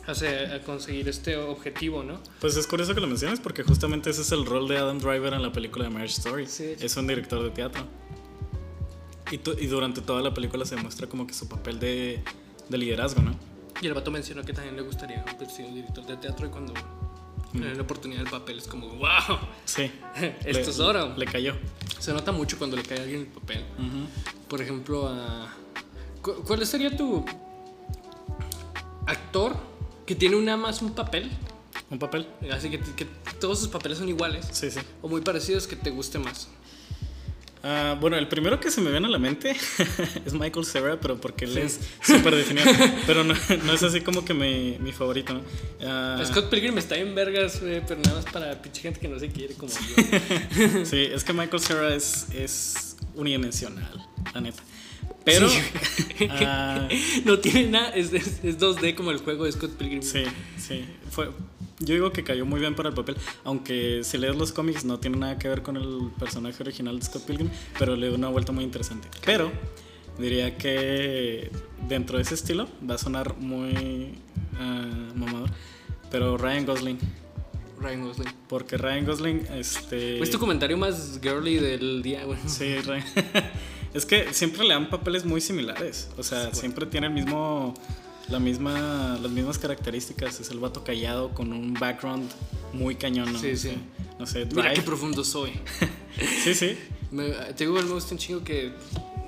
hacer, 0.08 0.62
conseguir 0.64 1.08
este 1.10 1.38
objetivo, 1.38 2.04
¿no? 2.04 2.20
Pues 2.40 2.56
es 2.58 2.68
curioso 2.68 2.94
que 2.94 3.02
lo 3.02 3.08
menciones 3.08 3.40
porque 3.40 3.64
justamente 3.64 4.10
ese 4.10 4.22
es 4.22 4.32
el 4.32 4.46
rol 4.46 4.68
de 4.68 4.78
Adam 4.78 5.00
Driver 5.00 5.34
en 5.34 5.42
la 5.42 5.52
película 5.52 5.86
de 5.86 5.90
Marriage 5.92 6.16
Story. 6.20 6.48
Sí. 6.48 6.76
Es 6.80 6.96
un 6.98 7.08
director 7.08 7.42
de 7.44 7.50
teatro. 7.52 7.84
Y, 9.32 9.38
tu- 9.38 9.54
y 9.58 9.68
durante 9.68 10.02
toda 10.02 10.22
la 10.22 10.34
película 10.34 10.66
se 10.66 10.76
demuestra 10.76 11.08
como 11.08 11.26
que 11.26 11.34
su 11.34 11.48
papel 11.48 11.80
de, 11.80 12.22
de 12.68 12.78
liderazgo, 12.78 13.22
¿no? 13.22 13.34
Y 13.82 13.88
el 13.88 13.94
vato 13.94 14.12
mencionó 14.12 14.44
que 14.44 14.54
también 14.54 14.76
le 14.76 14.82
gustaría 14.82 15.22
haber 15.24 15.50
sido 15.50 15.70
director 15.70 16.06
de 16.06 16.18
teatro 16.18 16.46
y 16.48 16.50
cuando 16.50 16.74
dan 17.60 17.76
la 17.78 17.84
oportunidad 17.84 18.22
del 18.22 18.30
papel 18.32 18.58
es 18.60 18.68
como, 18.68 18.88
wow, 18.90 19.38
Sí. 19.66 19.92
esto 20.46 20.52
Le- 20.52 20.62
es 20.62 20.80
oro. 20.80 21.14
Le 21.18 21.26
cayó. 21.26 21.56
Se 22.00 22.14
nota 22.14 22.32
mucho 22.32 22.58
cuando 22.58 22.76
le 22.78 22.84
cae 22.84 23.00
a 23.00 23.02
alguien 23.04 23.22
el 23.22 23.28
papel. 23.28 23.64
Por 24.48 24.62
ejemplo, 24.62 25.08
a... 25.08 25.54
cu- 26.22 26.44
¿cuál 26.46 26.66
sería 26.66 26.96
tu 26.96 27.24
actor 29.08 29.56
que 30.06 30.16
tiene 30.16 30.36
una 30.36 30.58
más 30.58 30.82
un 30.82 30.94
papel? 30.94 31.30
Un 31.90 32.00
papel. 32.00 32.28
Así 32.52 32.70
que, 32.70 32.80
que 32.80 33.06
todos 33.40 33.60
sus 33.60 33.68
papeles 33.68 33.98
son 33.98 34.08
iguales 34.10 34.48
Sí, 34.52 34.72
sí. 34.72 34.80
o 35.02 35.08
muy 35.10 35.22
parecidos 35.22 35.68
que 35.68 35.76
te 35.76 35.90
guste 35.90 36.20
más. 36.20 36.48
Ah, 37.64 37.96
bueno, 38.00 38.18
el 38.18 38.28
primero 38.28 38.60
que 38.60 38.72
se 38.72 38.82
me 38.82 38.90
viene 38.90 39.08
a 39.08 39.10
la 39.10 39.20
mente 39.20 39.52
es 40.26 40.34
Michael 40.34 40.66
Cera, 40.66 41.00
pero 41.00 41.22
porque 41.22 41.46
él 41.46 41.58
es 41.60 41.80
súper 42.02 42.36
definido. 42.36 42.66
pero 43.06 43.24
no, 43.24 43.36
no 43.66 43.74
es 43.74 43.84
así 43.84 44.02
como 44.02 44.26
que 44.26 44.34
mi, 44.34 44.78
mi 44.80 44.92
favorito, 44.92 45.34
¿no? 45.34 45.42
Ah, 45.84 46.22
Scott 46.26 46.50
Pilgrim 46.50 46.78
está 46.80 46.98
en 46.98 47.14
vergas, 47.14 47.62
güey, 47.62 47.82
pero 47.86 48.02
nada 48.02 48.16
más 48.16 48.26
para 48.26 48.60
pinche 48.62 48.82
gente 48.82 49.00
que 49.00 49.08
no 49.08 49.20
se 49.20 49.30
quiere 49.30 49.54
como 49.54 49.72
yo. 49.72 50.86
sí, 50.86 51.08
es 51.12 51.24
que 51.24 51.34
Michael 51.34 51.62
Cera 51.62 51.94
es, 51.94 52.28
es 52.34 52.98
unidimensional, 53.14 54.08
la 54.34 54.42
neta. 54.42 54.64
Pero. 55.24 55.48
Sí. 55.48 55.60
ah, 56.32 56.88
no 57.26 57.38
tiene 57.38 57.70
nada, 57.70 57.90
es, 57.90 58.12
es, 58.12 58.44
es 58.44 58.58
2D 58.58 58.96
como 58.96 59.12
el 59.12 59.20
juego 59.20 59.46
de 59.46 59.52
Scott 59.52 59.74
Pilgrim. 59.78 60.02
sí, 60.02 60.24
sí. 60.58 60.84
Fue, 61.12 61.30
yo 61.82 61.96
digo 61.96 62.12
que 62.12 62.24
cayó 62.24 62.46
muy 62.46 62.60
bien 62.60 62.76
para 62.76 62.90
el 62.90 62.96
papel, 62.96 63.18
aunque 63.44 64.04
si 64.04 64.18
lees 64.18 64.36
los 64.36 64.52
cómics 64.52 64.86
no 64.86 65.00
tiene 65.00 65.18
nada 65.18 65.38
que 65.38 65.48
ver 65.48 65.62
con 65.62 65.78
el 65.78 66.12
personaje 66.20 66.62
original 66.62 67.00
de 67.00 67.06
Scott 67.06 67.24
Pilgrim, 67.26 67.50
pero 67.78 67.96
le 67.96 68.08
dio 68.08 68.16
una 68.16 68.30
vuelta 68.30 68.52
muy 68.52 68.64
interesante. 68.64 69.08
Pero 69.26 69.52
diría 70.18 70.58
que 70.58 71.52
dentro 71.88 72.18
de 72.18 72.24
ese 72.24 72.36
estilo 72.36 72.68
va 72.88 72.96
a 72.96 72.98
sonar 72.98 73.36
muy 73.38 74.16
ah, 74.60 74.86
mamador, 75.16 75.50
pero 76.10 76.38
Ryan 76.38 76.66
Gosling, 76.66 77.00
Ryan 77.80 78.04
Gosling. 78.04 78.34
porque 78.48 78.78
Ryan 78.78 79.06
Gosling, 79.06 79.48
este... 79.56 80.22
Es 80.22 80.30
tu 80.30 80.40
comentario 80.40 80.78
más 80.78 81.20
girly 81.22 81.56
del 81.56 82.02
día, 82.02 82.24
güey. 82.26 82.40
Sí, 82.48 82.76
Ryan. 82.80 83.06
es 83.94 84.06
que 84.06 84.34
siempre 84.34 84.64
le 84.64 84.74
dan 84.74 84.90
papeles 84.90 85.26
muy 85.26 85.42
similares, 85.42 86.10
o 86.18 86.24
sea, 86.24 86.54
siempre 86.54 86.86
tiene 86.86 87.08
el 87.08 87.14
mismo 87.14 87.74
la 88.32 88.40
misma, 88.40 89.18
las 89.22 89.32
mismas 89.32 89.58
características. 89.60 90.40
Es 90.40 90.50
el 90.52 90.60
vato 90.60 90.84
callado 90.84 91.30
con 91.34 91.54
un 91.54 91.74
background 91.74 92.30
muy 92.74 92.96
cañón. 92.96 93.32
¿no? 93.34 93.40
Sí, 93.40 93.56
sí. 93.56 93.78
No 94.20 94.26
sé, 94.26 94.46
Mira 94.46 94.64
Drive. 94.64 94.74
qué 94.76 94.82
profundo 94.82 95.24
soy. 95.24 95.52
Sí, 96.44 96.54
sí. 96.54 96.78
Me, 97.10 97.30
te 97.30 97.64
digo, 97.66 97.74
me 97.82 97.82
gusta 97.84 98.14
un 98.14 98.18
chingo 98.20 98.44
que. 98.44 98.74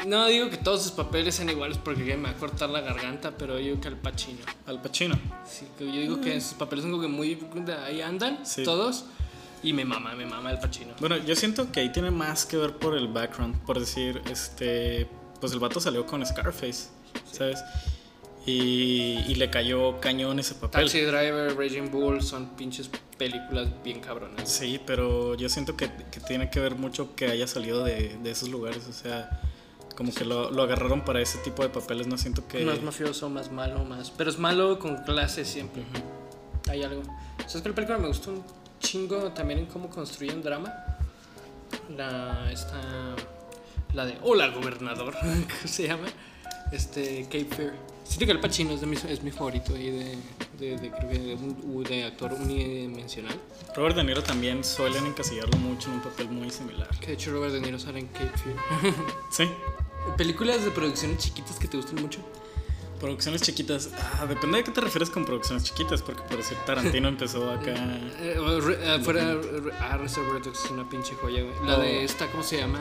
No 0.05 0.25
digo 0.27 0.49
que 0.49 0.57
todos 0.57 0.83
sus 0.83 0.91
papeles 0.91 1.35
sean 1.35 1.49
iguales 1.49 1.77
porque 1.77 2.03
me 2.17 2.23
va 2.23 2.29
a 2.31 2.33
cortar 2.35 2.69
la 2.69 2.81
garganta, 2.81 3.37
pero 3.37 3.57
yo 3.57 3.65
digo 3.65 3.81
que 3.81 3.87
al 3.87 3.97
Pacino. 3.97 4.39
Al 4.65 4.81
Pacino. 4.81 5.17
Sí, 5.47 5.65
yo 5.79 5.85
digo 5.85 6.19
que 6.21 6.39
sus 6.41 6.53
papeles 6.55 6.83
son 6.83 6.91
como 6.91 7.01
que 7.03 7.07
muy. 7.09 7.37
Ahí 7.85 8.01
andan, 8.01 8.45
Sí. 8.45 8.63
todos. 8.63 9.05
Y 9.63 9.71
me 9.71 9.85
mama, 9.85 10.13
me 10.15 10.25
mama 10.25 10.51
el 10.51 10.59
Pacino. 10.59 10.93
Bueno, 10.99 11.15
yo 11.17 11.35
siento 11.37 11.71
que 11.71 11.79
ahí 11.79 11.89
tiene 11.91 12.11
más 12.11 12.45
que 12.45 12.57
ver 12.57 12.75
por 12.77 12.97
el 12.97 13.07
background. 13.07 13.57
Por 13.65 13.79
decir, 13.79 14.21
este. 14.29 15.07
Pues 15.39 15.53
el 15.53 15.59
vato 15.59 15.79
salió 15.79 16.05
con 16.05 16.25
Scarface, 16.25 16.87
¿sabes? 17.31 17.59
Y, 18.45 19.23
y 19.27 19.35
le 19.35 19.49
cayó 19.49 20.01
cañón 20.01 20.37
ese 20.39 20.55
papel. 20.55 20.83
Taxi 20.83 21.01
Driver, 21.01 21.55
Raging 21.55 21.89
Bull 21.89 22.21
son 22.21 22.49
pinches 22.57 22.89
películas 23.17 23.69
bien 23.83 24.01
cabronas. 24.01 24.49
Sí, 24.49 24.81
pero 24.85 25.35
yo 25.35 25.47
siento 25.47 25.77
que, 25.77 25.89
que 26.11 26.19
tiene 26.19 26.49
que 26.49 26.59
ver 26.59 26.75
mucho 26.75 27.15
que 27.15 27.27
haya 27.27 27.47
salido 27.47 27.85
de, 27.85 28.17
de 28.21 28.31
esos 28.31 28.49
lugares. 28.49 28.85
O 28.89 28.93
sea, 28.93 29.39
como 29.95 30.13
que 30.13 30.25
lo, 30.25 30.51
lo 30.51 30.63
agarraron 30.63 31.05
para 31.05 31.21
ese 31.21 31.37
tipo 31.39 31.63
de 31.63 31.69
papeles. 31.69 32.07
No 32.07 32.17
siento 32.17 32.45
que. 32.47 32.65
Más 32.65 32.81
mafioso, 32.81 33.29
más 33.29 33.49
malo, 33.51 33.85
más. 33.85 34.11
Pero 34.11 34.29
es 34.29 34.37
malo 34.37 34.77
con 34.77 34.97
clase 35.03 35.45
siempre. 35.45 35.83
Hay 36.69 36.83
algo. 36.83 37.03
¿Sabes 37.47 37.61
que 37.61 37.69
la 37.69 37.75
película 37.75 37.97
me 37.97 38.07
gustó 38.07 38.31
un 38.31 38.43
chingo 38.79 39.31
también 39.31 39.59
en 39.59 39.65
cómo 39.67 39.89
construyen 39.89 40.41
drama? 40.41 40.73
La. 41.95 42.49
Esta. 42.51 42.81
La 43.93 44.05
de 44.05 44.17
Hola, 44.21 44.49
gobernador. 44.49 45.13
¿Cómo 45.21 45.45
se 45.65 45.87
llama? 45.87 46.07
Este. 46.73 47.23
Cape 47.25 47.45
Fear. 47.45 47.92
Siento 48.13 48.25
que 48.27 48.31
el 48.33 48.39
Pacino 48.39 48.73
es, 48.73 48.81
de 48.81 48.85
mi, 48.85 48.95
es 48.95 49.23
mi 49.23 49.31
favorito 49.31 49.73
ahí 49.73 49.89
de, 49.89 50.15
de, 50.59 50.77
de, 50.77 50.91
creo 50.91 51.09
que 51.09 51.17
de, 51.17 51.33
un- 51.33 51.83
de 51.83 52.03
actor 52.03 52.31
unidimensional. 52.33 53.35
Robert 53.75 53.95
De 53.95 54.03
Niro 54.03 54.21
también 54.21 54.63
suelen 54.63 55.07
encasillarlo 55.07 55.57
mucho 55.57 55.89
en 55.89 55.95
un 55.95 56.01
papel 56.01 56.29
muy 56.29 56.51
similar. 56.51 56.87
Que 56.99 57.07
de 57.07 57.13
hecho 57.13 57.31
Robert 57.31 57.53
De 57.53 57.59
Niro 57.61 57.79
sale 57.79 57.99
en 58.01 58.07
Cape 58.07 58.29
Fear. 58.37 58.93
Sí. 59.31 59.49
Películas 60.15 60.63
de 60.63 60.69
producciones 60.69 61.17
chiquitas 61.17 61.57
que 61.57 61.67
te 61.67 61.75
gustan 61.77 61.95
mucho. 62.03 62.19
Producciones 62.99 63.41
chiquitas. 63.41 63.89
Ah, 64.19 64.27
depende 64.27 64.57
de 64.59 64.63
qué 64.63 64.69
te 64.71 64.81
refieres 64.81 65.09
con 65.09 65.25
producciones 65.25 65.63
chiquitas, 65.63 66.03
porque 66.03 66.21
por 66.21 66.37
decir 66.37 66.55
Tarantino 66.67 67.07
empezó 67.09 67.49
acá. 67.49 67.73
Re- 67.73 68.95
eh, 68.95 68.99
fuera 69.03 69.33
re- 69.33 69.73
ah, 69.79 69.97
Reservoir 69.97 70.39
Dogs 70.43 70.65
es 70.65 70.69
una 70.71 70.87
pinche 70.87 71.15
joya, 71.15 71.41
güey. 71.41 71.55
La 71.67 71.77
Oh. 71.79 71.81
de 71.81 72.03
esta, 72.03 72.29
¿cómo 72.29 72.43
se 72.43 72.57
llama? 72.57 72.79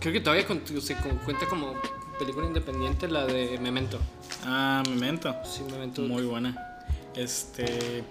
Creo 0.00 0.12
que 0.12 0.20
todavía 0.20 0.44
con- 0.44 0.60
se 0.82 0.96
cuenta 1.24 1.46
como 1.46 1.74
película 2.18 2.46
independiente, 2.46 3.08
la 3.08 3.26
de 3.26 3.58
Memento. 3.58 3.98
Ah, 4.44 4.82
Memento. 4.88 5.34
Sí, 5.44 5.62
Memento. 5.70 6.02
Muy 6.02 6.22
buena. 6.22 6.78
Este. 7.14 8.04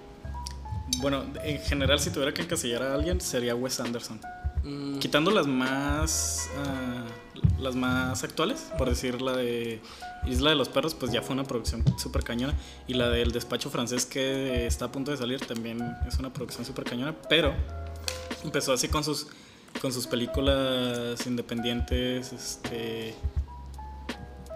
Bueno, 1.00 1.24
en 1.44 1.60
general, 1.60 2.00
si 2.00 2.10
tuviera 2.12 2.34
que 2.34 2.42
encasillar 2.42 2.84
a 2.84 2.94
alguien, 2.94 3.20
sería 3.22 3.56
Wes 3.56 3.80
Anderson. 3.80 4.20
Mm, 4.64 5.00
Quitando 5.00 5.32
las 5.32 5.48
más. 5.48 6.50
ah, 6.66 7.06
las 7.60 7.76
más 7.76 8.24
actuales, 8.24 8.72
por 8.78 8.90
decir 8.90 9.22
la 9.22 9.34
de 9.38 9.82
Isla 10.26 10.50
de 10.50 10.56
los 10.58 10.68
Perros, 10.68 10.94
pues 10.94 11.12
ya 11.14 11.22
fue 11.22 11.34
una 11.34 11.46
producción 11.46 11.84
súper 11.98 12.24
cañona. 12.24 12.54
Y 12.88 12.94
la 12.96 13.10
del 13.10 13.32
Despacho 13.32 13.70
Francés, 13.70 14.06
que 14.06 14.66
está 14.66 14.86
a 14.86 14.92
punto 14.92 15.12
de 15.12 15.18
salir, 15.18 15.40
también 15.46 15.96
es 16.08 16.18
una 16.20 16.32
producción 16.34 16.66
súper 16.66 16.84
cañona. 16.84 17.16
Pero 17.30 17.54
empezó 18.44 18.74
así 18.74 18.90
con 18.90 19.04
sus, 19.04 19.28
con 19.82 19.94
sus 19.94 20.08
películas 20.08 21.26
independientes. 21.26 22.34
Este. 22.34 23.16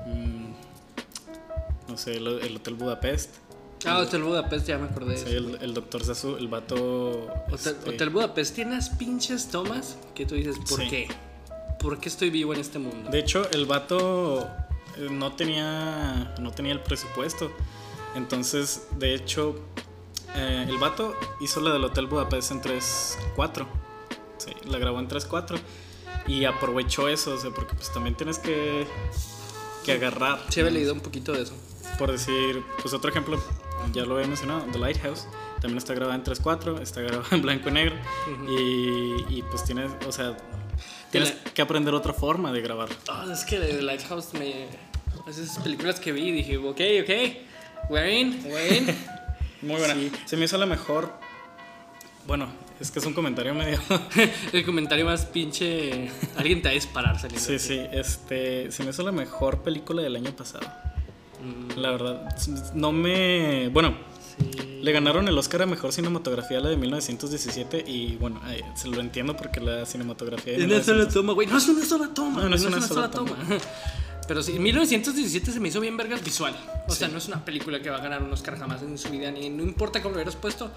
Mm, 0.07 1.91
no 1.91 1.97
sé, 1.97 2.17
el, 2.17 2.27
el 2.27 2.55
Hotel 2.57 2.73
Budapest. 2.75 3.35
Ah, 3.85 3.99
Hotel 3.99 4.23
Budapest, 4.23 4.67
ya 4.67 4.77
me 4.77 4.85
acordé. 4.87 5.21
el, 5.35 5.57
el 5.61 5.73
Doctor 5.73 6.03
Sasu, 6.03 6.35
el 6.37 6.47
vato. 6.47 6.75
Hotel, 7.51 7.53
este, 7.53 7.89
Hotel 7.89 8.09
Budapest 8.09 8.55
tiene 8.55 8.71
unas 8.71 8.89
pinches 8.89 9.49
tomas 9.49 9.97
que 10.15 10.25
tú 10.25 10.35
dices, 10.35 10.57
¿por 10.67 10.81
Sí. 10.81 10.87
qué? 10.89 11.07
¿Por 11.79 11.99
qué 11.99 12.09
estoy 12.09 12.31
vivo 12.31 12.53
en 12.55 12.59
este 12.59 12.79
mundo? 12.79 13.09
De 13.11 13.19
hecho, 13.19 13.49
el 13.51 13.65
vato 13.67 14.47
eh, 14.97 15.07
no 15.11 15.33
tenía, 15.33 16.33
no 16.39 16.51
tenía 16.51 16.73
el 16.73 16.81
presupuesto. 16.81 17.51
Entonces, 18.15 18.87
de 18.97 19.13
hecho, 19.13 19.55
eh, 20.35 20.65
el 20.67 20.77
vato 20.79 21.15
hizo 21.39 21.61
la 21.61 21.71
del 21.71 21.83
Hotel 21.83 22.07
Budapest 22.07 22.49
en 22.51 22.61
3-4. 22.63 23.67
Sí, 24.39 24.51
la 24.65 24.79
grabó 24.79 24.99
en 24.99 25.07
3-4. 25.07 25.59
Y 26.25 26.45
aprovechó 26.45 27.07
eso, 27.07 27.35
o 27.35 27.37
sea, 27.37 27.51
porque 27.51 27.75
pues 27.75 27.93
también 27.93 28.15
tienes 28.15 28.39
que, 28.39 28.87
que 29.87 30.05
agarrar. 30.05 30.39
Sí, 30.49 30.59
había 30.59 30.71
leído 30.73 30.93
un 30.93 30.99
poquito 30.99 31.33
de 31.33 31.43
eso. 31.43 31.53
Por 31.97 32.11
decir, 32.11 32.63
pues 32.81 32.93
otro 32.93 33.09
ejemplo, 33.09 33.41
ya 33.93 34.03
lo 34.05 34.15
había 34.15 34.27
mencionado, 34.27 34.65
The 34.71 34.77
Lighthouse. 34.79 35.27
También 35.61 35.77
está 35.79 35.93
grabada 35.95 36.15
en 36.15 36.23
3-4, 36.23 36.81
está 36.81 37.01
grabada 37.01 37.27
en 37.31 37.41
blanco 37.41 37.69
y 37.69 37.71
negro. 37.71 37.95
y, 38.47 39.37
y, 39.37 39.43
pues 39.49 39.63
tienes, 39.63 39.91
o 40.07 40.11
sea, 40.11 40.37
tienes 41.11 41.33
Tiene- 41.33 41.51
que 41.53 41.61
aprender 41.61 41.93
otra 41.93 42.13
forma 42.13 42.51
de 42.51 42.61
grabar. 42.61 42.89
Ah, 43.07 43.25
es 43.31 43.43
que 43.45 43.57
The 43.59 43.81
Lighthouse 43.81 44.33
me. 44.33 44.67
Esas 45.27 45.57
películas 45.59 45.99
que 45.99 46.11
vi 46.11 46.31
dije, 46.31 46.57
ok, 46.57 46.79
ok. 47.01 47.89
We're 47.89 48.13
in. 48.19 48.39
Muy 49.61 49.77
buena. 49.77 49.93
Sí. 49.95 50.11
Se 50.25 50.37
me 50.37 50.45
hizo 50.45 50.57
la 50.57 50.65
mejor. 50.67 51.11
Bueno, 52.27 52.47
es 52.79 52.91
que 52.91 52.99
es 52.99 53.05
un 53.05 53.13
comentario 53.13 53.53
medio. 53.53 53.79
El 54.53 54.65
comentario 54.65 55.05
más 55.05 55.25
pinche. 55.25 56.11
Alguien 56.35 56.61
te 56.61 56.67
va 56.67 56.71
a 56.71 56.73
disparar 56.75 57.19
saliendo. 57.19 57.45
sí, 57.45 57.57
sí. 57.57 57.79
Este. 57.91 58.71
Se 58.71 58.83
me 58.83 58.89
hizo 58.89 59.03
la 59.03 59.11
mejor 59.11 59.63
película 59.63 60.01
del 60.01 60.15
año 60.15 60.31
pasado. 60.31 60.67
Mm, 61.41 61.79
La 61.79 61.91
verdad. 61.91 62.35
No 62.73 62.91
me. 62.91 63.69
Bueno, 63.69 63.95
sí. 64.37 64.79
le 64.81 64.91
ganaron 64.91 65.27
el 65.27 65.37
Oscar 65.37 65.61
a 65.61 65.65
mejor 65.65 65.93
cinematografía 65.93 66.57
a 66.57 66.61
la 66.61 66.69
de 66.69 66.77
1917. 66.77 67.83
Y 67.87 68.17
bueno, 68.17 68.41
eh, 68.49 68.61
se 68.75 68.89
lo 68.89 68.99
entiendo 68.99 69.35
porque 69.37 69.61
la 69.61 69.85
cinematografía 69.85 70.53
de 70.53 70.59
Es 70.59 70.65
una 70.65 70.83
sola 70.83 71.05
1917 71.05 71.13
toma, 71.13 71.33
güey. 71.33 71.47
No 71.47 71.57
es 71.57 71.67
una 71.69 71.85
sola 71.85 72.13
toma. 72.13 72.41
No, 72.43 72.49
no 72.49 72.55
es 72.55 72.63
una 72.65 72.81
sola 72.81 73.09
Pero 74.27 74.43
sí, 74.43 74.55
en 74.55 74.63
1917 74.63 75.51
se 75.53 75.59
me 75.59 75.69
hizo 75.69 75.79
bien 75.79 75.95
vergas 75.95 76.23
visual. 76.23 76.55
O 76.87 76.91
sea, 76.93 77.07
no 77.07 77.17
es 77.17 77.27
una 77.27 77.43
película 77.45 77.81
que 77.81 77.89
va 77.89 77.97
a 77.97 78.01
ganar 78.01 78.21
un 78.21 78.31
Oscar 78.33 78.57
jamás 78.57 78.81
en 78.81 78.97
su 78.97 79.09
vida, 79.09 79.31
ni 79.31 79.49
no 79.49 79.63
importa 79.63 80.01
cómo 80.01 80.11
lo 80.13 80.17
hubieras 80.17 80.35
puesto. 80.35 80.71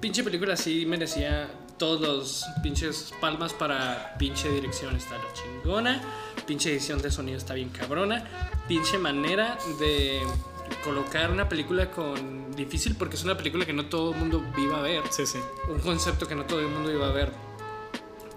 Pinche 0.00 0.22
película 0.22 0.56
sí 0.56 0.84
merecía 0.86 1.50
todos 1.78 2.00
los 2.00 2.44
pinches 2.62 3.12
palmas 3.20 3.52
para 3.52 4.14
pinche 4.18 4.48
dirección 4.50 4.94
está 4.94 5.16
la 5.16 5.24
chingona, 5.32 6.00
pinche 6.46 6.70
edición 6.70 7.00
de 7.00 7.10
sonido 7.10 7.38
está 7.38 7.54
bien 7.54 7.70
cabrona, 7.70 8.24
pinche 8.68 8.98
manera 8.98 9.58
de 9.80 10.20
colocar 10.84 11.30
una 11.30 11.48
película 11.48 11.90
con 11.90 12.54
difícil 12.54 12.94
porque 12.96 13.16
es 13.16 13.24
una 13.24 13.36
película 13.36 13.64
que 13.66 13.72
no 13.72 13.86
todo 13.86 14.12
el 14.12 14.18
mundo 14.18 14.44
iba 14.58 14.78
a 14.78 14.82
ver, 14.82 15.02
Sí, 15.10 15.26
sí. 15.26 15.38
un 15.68 15.80
concepto 15.80 16.28
que 16.28 16.34
no 16.34 16.44
todo 16.44 16.60
el 16.60 16.68
mundo 16.68 16.90
iba 16.92 17.08
a 17.08 17.12
ver. 17.12 17.32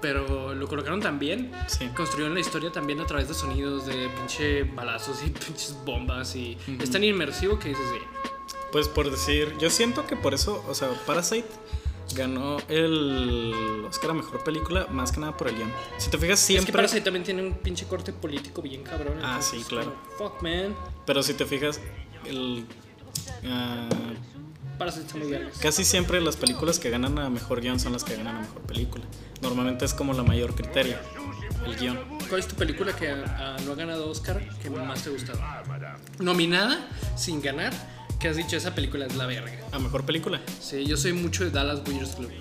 Pero 0.06 0.54
lo 0.54 0.68
colocaron 0.68 1.02
tan 1.02 1.18
bien 1.18 1.52
Sí. 1.66 1.88
construyeron 1.96 2.36
la 2.36 2.40
historia 2.40 2.72
también 2.72 3.00
a 3.02 3.08
través 3.08 3.28
de 3.28 3.34
sonidos, 3.34 3.88
de 3.88 4.08
pinche 4.10 4.62
balazos 4.64 5.24
y 5.26 5.30
pinches 5.46 5.76
bombas 5.84 6.36
y 6.36 6.56
es 6.80 6.92
tan 6.92 7.04
inmersivo 7.04 7.58
que 7.58 7.70
dices, 7.70 7.84
sí, 7.92 8.00
Pues 8.72 8.88
por 8.88 9.10
decir, 9.10 9.56
yo 9.58 9.72
siento 9.72 10.06
que 10.06 10.16
por 10.16 10.36
eso, 10.36 10.64
o 10.70 10.76
sea, 10.76 10.90
Parasite 11.08 11.48
ganó 12.16 12.58
el 12.68 13.84
Oscar 13.90 14.12
a 14.12 14.14
mejor 14.14 14.44
película 14.44 14.86
más 14.92 15.12
que 15.12 15.20
nada 15.22 15.36
por 15.36 15.48
el 15.48 15.56
guion. 15.56 15.72
Si 15.98 16.12
te 16.12 16.20
fijas, 16.20 16.40
es 16.40 16.46
que 16.46 16.54
siempre. 16.54 16.72
Parasite 16.74 17.02
también 17.02 17.24
tiene 17.26 17.42
un 17.42 17.56
pinche 17.56 17.88
corte 17.88 18.14
político 18.14 18.62
bien 18.62 18.84
cabrón. 18.84 19.18
Ah, 19.24 19.42
sí, 19.42 19.64
claro. 19.68 19.96
como, 20.20 20.30
Fuck, 20.30 20.44
man. 20.44 20.76
Pero 21.08 21.24
si 21.24 21.34
te 21.34 21.46
fijas, 21.48 21.82
el. 22.26 22.68
Parasite 24.78 25.06
está 25.06 25.18
muy 25.18 25.28
bien. 25.28 25.50
Casi 25.62 25.84
siempre 25.84 26.20
las 26.22 26.36
películas 26.36 26.80
que 26.80 26.90
ganan 26.90 27.18
a 27.20 27.30
mejor 27.30 27.62
guion 27.62 27.80
son 27.80 27.94
las 27.94 28.04
que 28.04 28.16
ganan 28.16 28.38
a 28.38 28.40
mejor 28.42 28.62
película. 28.64 29.06
Normalmente 29.42 29.86
es 29.86 29.94
como 29.94 30.14
la 30.14 30.24
mayor 30.24 30.56
criterio, 30.56 30.98
el 31.66 31.76
guion. 31.76 32.00
¿Cuál 32.28 32.40
es 32.40 32.48
tu 32.48 32.56
película 32.56 32.96
que 32.96 33.10
ah, 33.10 33.58
no 33.66 33.74
ha 33.74 33.76
ganado 33.76 34.10
Oscar 34.10 34.42
que 34.62 34.70
más 34.70 35.04
te 35.04 35.10
ha 35.10 35.14
gustado? 35.14 35.40
Nominada, 36.20 36.88
sin 37.16 37.42
ganar, 37.42 37.74
que 38.20 38.28
has 38.28 38.36
dicho 38.36 38.58
esa 38.58 38.74
película 38.74 39.06
es 39.06 39.16
la 39.16 39.26
verga. 39.26 39.54
A 39.72 39.80
mejor 39.80 40.06
película. 40.06 40.42
Sí, 40.60 40.86
yo 40.86 40.98
soy 40.98 41.14
mucho 41.14 41.44
de 41.44 41.52
Dallas 41.52 41.84
Buyers 41.84 42.16
Club. 42.16 42.32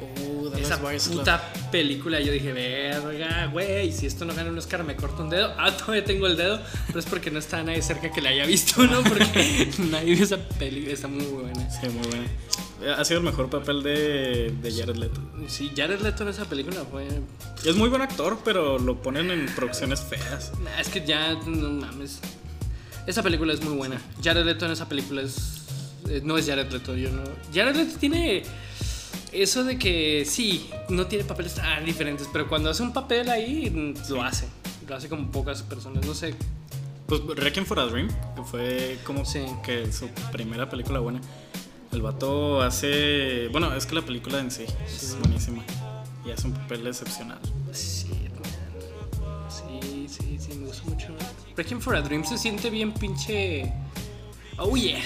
Oh, 0.00 0.56
Esa 0.56 0.78
puta 0.80 1.52
película, 1.72 2.20
yo 2.20 2.30
dije, 2.32 2.52
verga, 2.52 3.46
güey, 3.46 3.92
si 3.92 4.06
esto 4.06 4.24
no 4.24 4.34
gana 4.34 4.48
un 4.50 4.58
Oscar 4.58 4.84
me 4.84 4.94
corto 4.94 5.22
un 5.24 5.30
dedo. 5.30 5.52
Ah, 5.58 5.76
todavía 5.76 6.04
tengo 6.04 6.26
el 6.26 6.36
dedo, 6.36 6.60
pero 6.86 7.00
es 7.00 7.06
porque 7.06 7.30
no 7.30 7.38
está 7.40 7.62
nadie 7.62 7.82
cerca 7.82 8.10
que 8.10 8.20
la 8.20 8.30
haya 8.30 8.46
visto, 8.46 8.82
¿no? 8.86 9.02
Porque 9.08 9.68
nadie 9.90 10.14
vio 10.14 10.24
esa 10.24 10.38
película, 10.38 10.92
está 10.92 11.08
muy 11.08 11.24
buena. 11.24 11.68
Sí, 11.70 11.88
muy 11.88 12.06
buena. 12.06 12.96
Ha 12.96 13.04
sido 13.04 13.18
el 13.18 13.24
mejor 13.26 13.50
papel 13.50 13.82
de, 13.82 14.54
de 14.62 14.72
Jared 14.72 14.94
Leto. 14.94 15.20
Sí, 15.48 15.72
Jared 15.76 16.00
Leto 16.00 16.22
en 16.22 16.28
esa 16.28 16.44
película 16.44 16.84
fue... 16.88 17.08
Es 17.66 17.74
muy 17.74 17.88
buen 17.88 18.02
actor, 18.02 18.38
pero 18.44 18.78
lo 18.78 19.02
ponen 19.02 19.32
en 19.32 19.46
producciones 19.46 20.00
feas. 20.00 20.52
Nah, 20.62 20.78
Es 20.80 20.88
que 20.88 21.04
ya, 21.04 21.34
no 21.44 21.70
mames. 21.70 22.20
Esa 23.08 23.24
película 23.24 23.52
es 23.52 23.60
muy 23.64 23.76
buena. 23.76 24.00
Jared 24.22 24.44
Leto 24.44 24.64
en 24.66 24.72
esa 24.72 24.88
película 24.88 25.22
es... 25.22 25.62
eh, 26.08 26.20
No 26.22 26.38
es 26.38 26.46
Jared 26.46 26.70
Leto, 26.70 26.94
yo 26.94 27.10
no... 27.10 27.24
Jared 27.52 27.74
Leto 27.74 27.98
tiene... 27.98 28.44
Eso 29.32 29.62
de 29.64 29.78
que 29.78 30.24
sí, 30.26 30.70
no 30.88 31.06
tiene 31.06 31.24
papeles 31.24 31.54
tan 31.54 31.84
diferentes, 31.84 32.28
pero 32.32 32.48
cuando 32.48 32.70
hace 32.70 32.82
un 32.82 32.92
papel 32.92 33.28
ahí, 33.28 33.94
lo 34.08 34.22
hace. 34.22 34.46
Lo 34.88 34.96
hace 34.96 35.08
como 35.08 35.30
pocas 35.30 35.62
personas, 35.62 36.06
no 36.06 36.14
sé. 36.14 36.34
Pues 37.06 37.20
Requiem 37.26 37.66
for 37.66 37.78
a 37.78 37.86
Dream, 37.86 38.08
que 38.36 38.42
fue 38.42 38.98
como 39.04 39.24
Sí. 39.24 39.40
que 39.64 39.92
su 39.92 40.08
primera 40.32 40.68
película 40.68 40.98
buena. 41.00 41.20
El 41.92 42.02
vato 42.02 42.60
hace. 42.62 43.48
Bueno, 43.48 43.74
es 43.74 43.86
que 43.86 43.94
la 43.94 44.02
película 44.02 44.38
en 44.40 44.50
sí 44.50 44.64
es 44.86 45.16
buenísima. 45.20 45.62
Y 46.26 46.30
hace 46.30 46.46
un 46.46 46.52
papel 46.54 46.86
excepcional. 46.86 47.38
Sí, 47.72 48.08
man. 48.34 49.50
Sí, 49.50 50.06
sí, 50.08 50.38
sí, 50.38 50.58
me 50.58 50.66
gusta 50.66 50.84
mucho. 50.84 51.08
Requiem 51.56 51.80
for 51.80 51.96
a 51.96 52.02
Dream 52.02 52.24
se 52.24 52.36
siente 52.38 52.68
bien 52.70 52.92
pinche... 52.92 53.72
Oh, 54.58 54.76
yeah. 54.76 55.00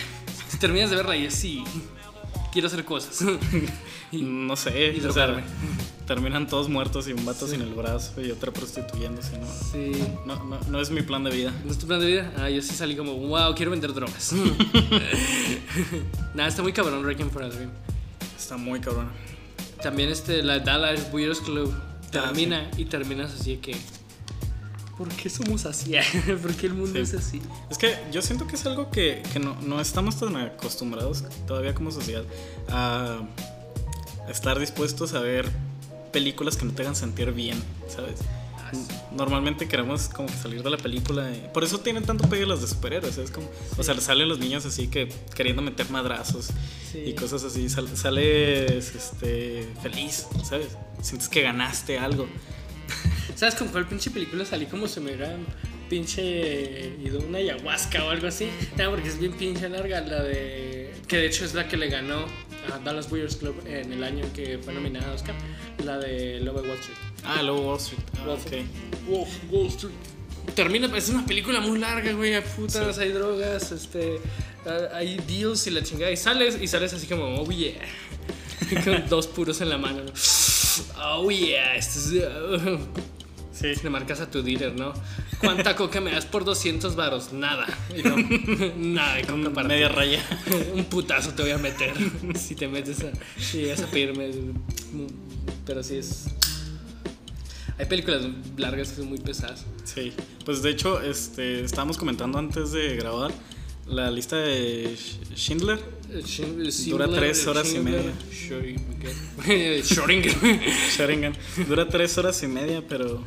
Terminas 0.60 0.90
de 0.90 0.96
verla 0.96 1.16
y 1.16 1.26
es 1.26 1.34
sí. 1.34 1.62
quiero 2.52 2.66
hacer 2.68 2.84
cosas. 2.84 3.20
Y, 4.12 4.22
no 4.22 4.54
sé, 4.56 4.94
y 4.94 5.00
o 5.04 5.12
sea, 5.12 5.42
terminan 6.06 6.46
todos 6.46 6.68
muertos 6.68 7.08
y 7.08 7.12
un 7.14 7.24
vato 7.24 7.46
Sí. 7.46 7.52
sin 7.52 7.62
el 7.62 7.72
brazo 7.74 8.20
y 8.20 8.30
otra 8.30 8.52
prostituyéndose, 8.52 9.38
¿no? 9.38 9.46
Sí. 9.72 9.92
No, 10.26 10.44
no, 10.44 10.60
no 10.68 10.80
es 10.80 10.90
mi 10.90 11.00
plan 11.02 11.24
de 11.24 11.30
vida. 11.30 11.52
¿No 11.64 11.72
es 11.72 11.78
tu 11.78 11.86
plan 11.86 11.98
de 11.98 12.06
vida? 12.06 12.32
Ah, 12.36 12.50
yo 12.50 12.60
sí 12.60 12.74
salí 12.74 12.94
como, 12.94 13.14
wow, 13.14 13.54
quiero 13.54 13.70
vender 13.70 13.92
drogas. 13.94 14.32
Nada, 16.34 16.48
está 16.48 16.62
muy 16.62 16.72
cabrón 16.72 17.04
Requiem 17.04 17.30
for 17.30 17.42
a 17.42 17.48
Dream. 17.48 17.70
Está 18.38 18.56
muy 18.56 18.80
cabrón. 18.80 19.08
También 19.82 20.10
este, 20.10 20.42
la 20.42 20.58
Dallas 20.60 21.10
Buyers 21.10 21.40
Club 21.40 21.72
Ah, 21.74 22.10
termina 22.10 22.70
y 22.76 22.84
terminas 22.84 23.32
así 23.32 23.56
que. 23.56 23.74
¿Por 24.98 25.08
qué 25.08 25.30
somos 25.30 25.64
así? 25.64 25.94
¿Por 26.42 26.54
qué 26.54 26.66
el 26.66 26.74
mundo 26.74 26.92
Sí. 26.92 26.98
es 27.00 27.14
así? 27.14 27.40
Es 27.70 27.78
que 27.78 27.96
yo 28.12 28.20
siento 28.20 28.46
que 28.46 28.56
es 28.56 28.66
algo 28.66 28.90
que, 28.90 29.22
que 29.32 29.38
no, 29.40 29.56
no 29.62 29.80
estamos 29.80 30.18
tan 30.20 30.36
acostumbrados 30.36 31.24
todavía 31.46 31.74
como 31.74 31.90
sociedad 31.90 32.22
a 32.68 33.20
estar 34.28 34.58
dispuestos 34.58 35.14
a 35.14 35.20
ver 35.20 35.48
películas 36.12 36.56
que 36.56 36.64
no 36.64 36.72
te 36.72 36.82
hagan 36.82 36.96
sentir 36.96 37.32
bien, 37.32 37.62
¿sabes? 37.88 38.20
Normalmente 39.14 39.68
queremos 39.68 40.08
como 40.08 40.28
que 40.28 40.34
salir 40.34 40.62
de 40.62 40.70
la 40.70 40.78
película. 40.78 41.30
y- 41.30 41.50
por 41.52 41.62
eso 41.62 41.80
tienen 41.80 42.04
tanto 42.04 42.26
pegue 42.28 42.46
las 42.46 42.62
de 42.62 42.68
superhéroes. 42.68 43.18
Es 43.18 43.30
como, 43.30 43.46
O 43.76 43.82
sea, 43.82 43.98
salen 44.00 44.28
los 44.28 44.38
niños 44.38 44.64
así 44.64 44.88
que 44.88 45.08
queriendo 45.34 45.60
meter 45.60 45.90
madrazos 45.90 46.48
Sí. 46.90 46.98
y 47.06 47.14
cosas 47.14 47.44
así. 47.44 47.68
Sal- 47.68 47.94
sales 47.96 48.94
este, 48.94 49.68
feliz, 49.82 50.26
¿sabes? 50.44 50.68
Sientes 51.02 51.28
que 51.28 51.42
ganaste 51.42 51.98
algo. 51.98 52.26
¿Sabes 53.34 53.54
con 53.56 53.68
cuál 53.68 53.86
pinche 53.86 54.10
película 54.10 54.44
salí 54.46 54.64
como 54.66 54.88
si 54.88 55.00
me 55.00 55.06
hubiera 55.14 55.36
pinche 55.92 56.96
ido 57.04 57.20
una 57.20 57.36
ayahuasca 57.36 58.02
o 58.06 58.08
algo 58.08 58.26
así? 58.26 58.48
No, 58.78 58.88
porque 58.88 59.10
es 59.10 59.18
bien 59.18 59.32
pinche 59.34 59.68
larga 59.68 60.00
la 60.00 60.22
de... 60.22 60.90
Que 61.06 61.18
de 61.18 61.26
hecho 61.26 61.44
es 61.44 61.52
la 61.52 61.68
que 61.68 61.76
le 61.76 61.88
ganó 61.90 62.24
a 62.72 62.78
Dallas 62.78 63.10
Buyers 63.10 63.36
Club 63.36 63.62
en 63.66 63.92
el 63.92 64.02
año 64.02 64.24
en 64.24 64.32
que 64.32 64.56
fue 64.56 64.72
nominada 64.72 65.10
a 65.10 65.14
Oscar. 65.14 65.34
La 65.84 65.98
de 65.98 66.40
Love 66.40 66.62
Wall 66.62 66.78
Street. 66.78 66.96
Ah, 67.24 67.42
luego 67.42 67.68
Wall 67.68 67.76
Street. 67.76 68.00
Ah, 68.16 68.22
Wall 68.22 68.30
ok. 68.30 68.46
Street. 68.46 68.66
Wolf, 69.06 69.28
Wall 69.50 69.66
Street. 69.66 69.94
Termina, 70.54 70.96
es 70.96 71.10
una 71.10 71.26
película 71.26 71.60
muy 71.60 71.78
larga, 71.78 72.10
güey. 72.12 72.32
Hay 72.32 72.42
putas, 72.56 72.96
hay 72.96 73.10
drogas, 73.10 73.70
este, 73.70 74.18
ah, 74.64 74.96
hay 74.96 75.18
deals 75.28 75.66
y 75.66 75.72
la 75.72 75.82
chingada. 75.82 76.10
Y 76.10 76.16
sales, 76.16 76.56
y 76.58 76.68
sales 76.68 76.94
así 76.94 77.06
como, 77.06 77.34
oh 77.34 77.50
yeah. 77.50 77.74
Con 78.84 79.06
dos 79.10 79.26
puros 79.26 79.60
en 79.60 79.68
la 79.68 79.76
mano. 79.76 80.04
¿no? 80.04 80.12
Oh 81.04 81.30
yeah, 81.30 81.76
esto 81.76 81.98
es. 81.98 82.24
uh, 82.24 82.78
Sí. 83.52 83.74
Le 83.82 83.90
marcas 83.90 84.20
a 84.20 84.30
tu 84.30 84.42
dealer, 84.42 84.74
¿no? 84.74 84.92
¿Cuánta 85.42 85.76
coca 85.76 86.00
me 86.00 86.12
das 86.12 86.24
por 86.24 86.44
200 86.44 86.94
varos? 86.96 87.32
Nada. 87.32 87.66
Y 87.96 88.02
no, 88.02 88.16
nada 88.78 89.14
de 89.16 89.24
coca 89.24 89.50
para 89.50 89.68
Media 89.68 89.88
raya. 89.88 90.20
Un 90.74 90.84
putazo 90.84 91.30
te 91.34 91.42
voy 91.42 91.50
a 91.52 91.58
meter 91.58 91.92
si 92.38 92.54
te 92.54 92.68
metes 92.68 93.00
a. 93.02 93.12
Si 93.40 93.58
llegas 93.58 93.82
a 93.82 93.86
pedirme. 93.88 94.30
Pero 95.66 95.82
sí 95.82 95.96
es. 95.96 96.26
Hay 97.78 97.86
películas 97.86 98.22
largas 98.56 98.90
que 98.90 98.96
son 98.96 99.08
muy 99.08 99.18
pesadas. 99.18 99.64
Sí, 99.84 100.12
pues 100.44 100.62
de 100.62 100.70
hecho, 100.70 101.00
este, 101.00 101.64
estábamos 101.64 101.96
comentando 101.98 102.38
antes 102.38 102.70
de 102.72 102.94
grabar 102.96 103.32
la 103.86 104.10
lista 104.10 104.36
de 104.36 104.94
Sch- 104.94 105.34
Schindler. 105.36 105.80
Dura 106.88 107.08
tres 107.08 107.46
horas 107.46 107.72
y 107.74 107.78
media. 107.78 108.12
Schrödinger. 108.30 109.82
Sharingan. 110.96 111.32
Dura 111.66 111.88
tres 111.88 112.16
horas 112.18 112.42
y 112.42 112.46
media, 112.48 112.82
pero 112.86 113.24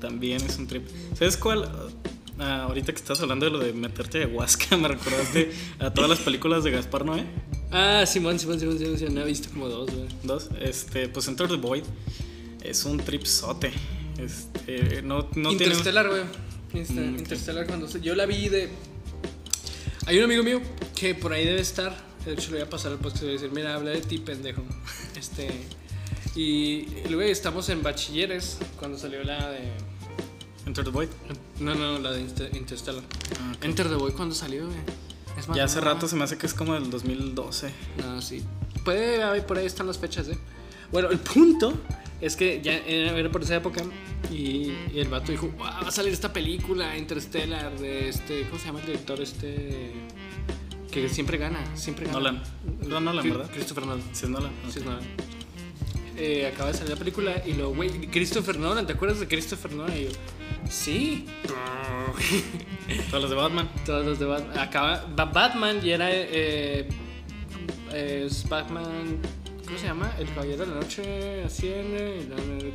también 0.00 0.40
es 0.42 0.58
un 0.58 0.66
trip. 0.66 0.86
¿Sabes 1.18 1.36
cuál? 1.36 1.70
Ah, 2.38 2.62
ahorita 2.64 2.92
que 2.92 2.98
estás 2.98 3.20
hablando 3.20 3.46
de 3.46 3.50
lo 3.52 3.58
de 3.58 3.72
meterte 3.72 4.18
ayahuasca, 4.18 4.76
me 4.78 4.88
recordaste 4.88 5.50
a 5.80 5.92
todas 5.92 6.08
las 6.10 6.20
películas 6.20 6.62
de 6.64 6.70
Gaspar 6.70 7.04
Noé. 7.04 7.24
Ah, 7.70 8.04
Simón, 8.06 8.38
Simón, 8.38 8.60
Simón, 8.60 8.78
Simón. 8.78 8.98
Simón. 8.98 9.14
No, 9.14 9.20
he 9.22 9.26
visto 9.26 9.50
como 9.50 9.68
dos, 9.68 9.90
güey. 9.90 10.06
Dos. 10.22 10.48
Este, 10.60 11.08
pues 11.08 11.26
Enter 11.28 11.48
the 11.48 11.56
Void 11.56 11.82
es 12.62 12.84
un 12.84 12.98
tripsote. 12.98 13.72
Este, 14.18 15.02
no, 15.02 15.28
no. 15.34 15.52
Interstellar, 15.52 16.08
güey. 16.08 16.22
Mm. 16.72 17.18
Interstellar 17.18 17.66
cuando 17.66 17.88
se- 17.88 18.00
yo 18.00 18.14
la 18.14 18.26
vi 18.26 18.48
de 18.48 18.68
hay 20.06 20.18
un 20.18 20.24
amigo 20.24 20.42
mío 20.42 20.60
que 20.94 21.14
por 21.14 21.32
ahí 21.32 21.44
debe 21.46 21.60
estar 21.60 21.96
de 22.26 22.34
hecho 22.34 22.50
le 22.50 22.58
voy 22.58 22.66
a 22.66 22.70
pasar 22.70 22.92
el 22.92 22.98
podcast 22.98 23.22
y 23.22 23.26
voy 23.26 23.30
a 23.36 23.38
decir 23.38 23.50
mira 23.52 23.74
habla 23.74 23.90
de 23.90 24.00
ti 24.02 24.18
pendejo 24.18 24.62
este 25.16 25.48
y 26.36 26.86
luego 27.08 27.22
estamos 27.30 27.68
en 27.68 27.82
bachilleres 27.82 28.58
cuando 28.78 28.98
salió 28.98 29.22
la 29.24 29.50
de 29.50 29.60
Enter 30.66 30.84
the 30.84 30.90
Void. 30.90 31.08
no 31.60 31.74
no 31.74 31.98
la 31.98 32.12
de 32.12 32.20
Inter- 32.20 32.54
Interstellar 32.56 33.02
Ah. 33.40 33.54
Enter 33.62 33.88
the 33.88 33.94
Void 33.96 34.12
cuando 34.14 34.34
salió 34.34 34.66
güey 34.66 34.78
Es 35.38 35.48
más 35.48 35.56
Ya 35.56 35.64
hace 35.64 35.80
rato 35.80 36.06
se 36.08 36.16
me 36.16 36.24
hace 36.24 36.36
que 36.38 36.46
es 36.46 36.54
como 36.54 36.74
del 36.74 36.90
2012. 36.90 37.70
No, 37.98 38.20
sí. 38.22 38.42
Puede 38.84 39.22
haber, 39.22 39.46
por 39.46 39.58
ahí 39.58 39.66
están 39.66 39.86
las 39.86 39.98
fechas, 39.98 40.28
¿eh? 40.28 40.38
Bueno, 40.90 41.10
el 41.10 41.18
punto 41.18 41.74
es 42.20 42.34
que 42.36 42.60
ya 42.62 42.74
era 42.78 43.30
por 43.30 43.42
esa 43.42 43.56
época 43.56 43.82
y, 44.30 44.72
y 44.92 44.98
el 44.98 45.08
vato 45.08 45.30
dijo, 45.30 45.46
"Wow, 45.58 45.66
va 45.66 45.88
a 45.88 45.90
salir 45.90 46.12
esta 46.12 46.32
película 46.32 46.96
Interstellar 46.96 47.78
de 47.78 48.08
este, 48.08 48.42
¿cómo 48.48 48.58
se 48.58 48.66
llama 48.66 48.80
el 48.80 48.86
director 48.86 49.20
este? 49.20 49.92
Que 50.90 51.08
siempre 51.08 51.36
gana, 51.38 51.60
siempre 51.76 52.06
gana. 52.06 52.18
Nolan. 52.18 52.42
No, 52.88 52.98
Nolan, 53.00 53.28
¿verdad? 53.28 53.50
Christopher 53.52 53.86
Nolan. 53.86 54.02
Sí, 54.12 54.24
es 54.24 54.30
Nolan. 54.30 54.52
Sí, 54.72 54.78
es 54.80 54.84
Nolan. 54.84 55.04
Eh, 56.18 56.50
acaba 56.52 56.70
de 56.72 56.74
salir 56.74 56.90
la 56.90 56.96
película 56.98 57.42
y 57.46 57.52
lo, 57.52 57.70
güey, 57.74 57.90
Christopher 58.08 58.58
Nolan, 58.58 58.86
¿te 58.86 58.92
acuerdas 58.94 59.20
de 59.20 59.28
Christopher 59.28 59.72
Nolan? 59.72 59.96
Y 59.96 60.04
yo, 60.04 60.10
sí. 60.68 61.26
Todas 63.10 63.22
las 63.22 63.30
de 63.30 63.36
Batman. 63.36 63.68
Todos 63.86 64.04
los 64.04 64.18
de 64.18 64.24
Batman. 64.26 64.58
Acaba, 64.58 65.06
Ba- 65.14 65.24
Batman 65.26 65.80
y 65.84 65.90
era. 65.90 66.08
Eh, 66.10 66.88
es 67.94 68.48
Batman. 68.48 69.18
¿Cómo 69.64 69.78
se 69.78 69.86
llama? 69.86 70.10
El 70.18 70.26
Caballero 70.32 70.64
de 70.64 70.66
la 70.74 70.80
Noche 70.80 71.44
Asciende. 71.44 72.26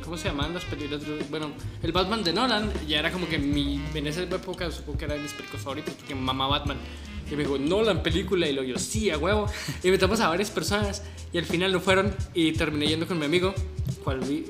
¿Cómo 0.04 0.16
se 0.16 0.28
llaman 0.28 0.54
las 0.54 0.64
películas? 0.64 1.02
Bueno, 1.28 1.52
el 1.82 1.90
Batman 1.92 2.22
de 2.22 2.32
Nolan 2.32 2.72
ya 2.86 3.00
era 3.00 3.10
como 3.10 3.28
que 3.28 3.36
mi. 3.38 3.82
En 3.94 4.06
esa 4.06 4.22
época 4.22 4.70
supongo 4.70 4.98
que 4.98 5.04
era 5.06 5.14
de 5.14 5.20
mis 5.20 5.32
películas 5.32 5.62
favoritas 5.62 5.94
porque 5.94 6.14
mamá 6.14 6.46
Batman. 6.46 6.76
Y 7.30 7.36
me 7.36 7.42
dijo, 7.44 7.58
Nolan 7.58 8.02
película. 8.02 8.48
Y 8.48 8.52
lo 8.52 8.62
yo, 8.62 8.78
sí, 8.78 9.10
a 9.10 9.18
huevo. 9.18 9.46
Y 9.82 9.88
invitamos 9.88 10.20
a 10.20 10.28
varias 10.28 10.50
personas 10.50 11.02
y 11.32 11.38
al 11.38 11.44
final 11.44 11.72
no 11.72 11.80
fueron. 11.80 12.14
Y 12.34 12.52
terminé 12.52 12.86
yendo 12.88 13.06
con 13.06 13.18
mi 13.18 13.24
amigo, 13.24 13.54
cual 14.02 14.20
vi. 14.20 14.44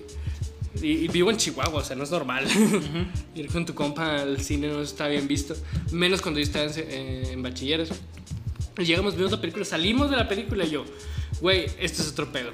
Y, 0.82 1.04
y 1.04 1.08
vivo 1.08 1.30
en 1.30 1.36
Chihuahua, 1.36 1.80
o 1.80 1.84
sea, 1.84 1.94
no 1.94 2.02
es 2.04 2.10
normal. 2.10 2.46
Ir 3.34 3.46
con 3.48 3.64
tu 3.64 3.74
compa 3.74 4.16
al 4.22 4.40
cine 4.40 4.68
no 4.68 4.80
está 4.82 5.06
bien 5.08 5.28
visto. 5.28 5.54
Menos 5.92 6.20
cuando 6.20 6.40
yo 6.40 6.44
estaba 6.44 6.64
en, 6.64 6.72
eh, 6.76 7.28
en 7.32 7.42
bachilleres. 7.42 7.90
Y 8.78 8.84
llegamos, 8.84 9.14
vimos 9.16 9.30
la 9.30 9.40
película, 9.40 9.64
salimos 9.64 10.10
de 10.10 10.16
la 10.16 10.26
película 10.28 10.64
y 10.64 10.70
yo, 10.70 10.84
güey, 11.40 11.66
esto 11.78 12.02
es 12.02 12.08
otro 12.08 12.32
pedo. 12.32 12.50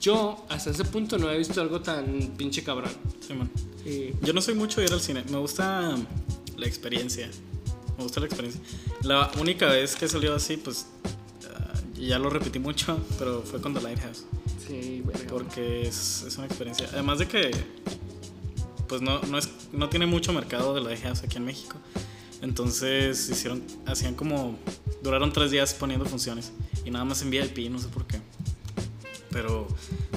Yo 0.00 0.46
hasta 0.48 0.70
ese 0.70 0.84
punto 0.84 1.18
no 1.18 1.30
he 1.30 1.36
visto 1.36 1.60
algo 1.60 1.80
tan 1.82 2.32
pinche 2.38 2.64
cabrón. 2.64 2.90
Sí, 3.26 3.34
man. 3.34 3.50
Y- 3.84 4.12
Yo 4.24 4.32
no 4.32 4.40
soy 4.40 4.54
mucho 4.54 4.80
de 4.80 4.86
ir 4.86 4.92
al 4.94 5.00
cine. 5.02 5.22
Me 5.30 5.36
gusta 5.36 5.94
la 6.56 6.66
experiencia. 6.66 7.30
Me 8.02 8.06
gusta 8.06 8.18
la 8.18 8.26
experiencia. 8.26 8.60
La 9.04 9.30
única 9.38 9.66
vez 9.66 9.94
que 9.94 10.08
salió 10.08 10.34
así, 10.34 10.56
pues 10.56 10.86
ah, 11.48 11.72
ya 11.94 12.18
lo 12.18 12.30
repetí 12.30 12.58
mucho, 12.58 12.98
pero 13.16 13.42
fue 13.42 13.60
con 13.60 13.74
The 13.74 13.80
Lighthouse. 13.80 14.24
sí, 14.66 15.02
verga. 15.06 15.28
Porque 15.28 15.86
es, 15.86 16.24
es 16.26 16.36
una 16.36 16.46
experiencia. 16.46 16.88
Además 16.92 17.20
de 17.20 17.28
que, 17.28 17.52
pues 18.88 19.02
no, 19.02 19.20
no, 19.22 19.38
es, 19.38 19.48
no 19.72 19.88
tiene 19.88 20.06
mucho 20.06 20.32
mercado 20.32 20.74
de 20.74 20.80
Lighthouse 20.80 21.22
aquí 21.22 21.36
en 21.36 21.44
México. 21.44 21.76
Entonces 22.40 23.28
hicieron, 23.30 23.62
hacían 23.86 24.16
como, 24.16 24.58
duraron 25.00 25.32
tres 25.32 25.52
días 25.52 25.72
poniendo 25.74 26.04
funciones. 26.04 26.50
Y 26.84 26.90
nada 26.90 27.04
más 27.04 27.22
en 27.22 27.30
VIP, 27.30 27.70
no 27.70 27.78
sé 27.78 27.86
por 27.86 28.04
qué. 28.08 28.20
Pero, 29.30 29.68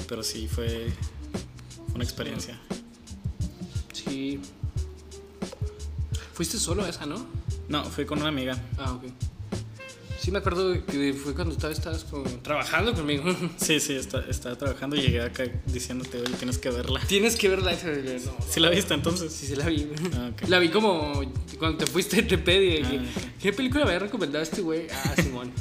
pero 0.08 0.24
sí, 0.24 0.48
fue, 0.48 0.90
fue 1.86 1.94
una 1.94 2.02
experiencia. 2.02 2.60
Sí. 3.92 4.40
Fuiste 6.34 6.58
solo 6.58 6.84
a 6.84 6.88
esa, 6.88 7.06
¿no? 7.06 7.35
No, 7.68 7.84
fui 7.84 8.04
con 8.04 8.18
una 8.18 8.28
amiga. 8.28 8.56
Ah, 8.78 8.92
ok. 8.92 9.04
Sí, 10.20 10.30
me 10.32 10.38
acuerdo 10.38 10.72
que 10.86 11.12
fue 11.14 11.34
cuando 11.34 11.54
estabas, 11.54 11.78
estabas 11.78 12.02
como 12.04 12.24
trabajando 12.40 12.92
conmigo. 12.94 13.24
Sí, 13.58 13.78
sí, 13.78 13.94
está- 13.94 14.24
estaba 14.28 14.56
trabajando 14.56 14.96
y 14.96 15.02
llegué 15.02 15.20
acá 15.22 15.44
diciéndote, 15.66 16.20
oye, 16.20 16.32
tienes 16.36 16.58
que 16.58 16.70
verla. 16.70 17.00
Tienes 17.06 17.36
que 17.36 17.48
verla. 17.48 17.72
esa- 17.72 17.88
No, 17.92 18.36
¿Sí 18.48 18.58
la 18.58 18.70
viste 18.70 18.94
entonces? 18.94 19.32
Sí, 19.32 19.46
sí 19.46 19.54
la 19.56 19.66
vi. 19.68 19.88
Ah, 20.14 20.30
ok. 20.32 20.48
La 20.48 20.58
vi 20.58 20.68
como 20.70 21.20
cuando 21.58 21.78
te 21.78 21.86
fuiste 21.86 22.22
te 22.22 22.38
pedí. 22.38 22.82
Ah, 22.82 22.90
que, 22.90 22.96
ok. 22.98 23.04
¿Qué 23.40 23.52
película 23.52 23.84
me 23.84 23.90
había 23.90 24.00
recomendado 24.00 24.42
este 24.42 24.62
güey? 24.62 24.88
Ah, 24.92 25.14
Simón. 25.22 25.52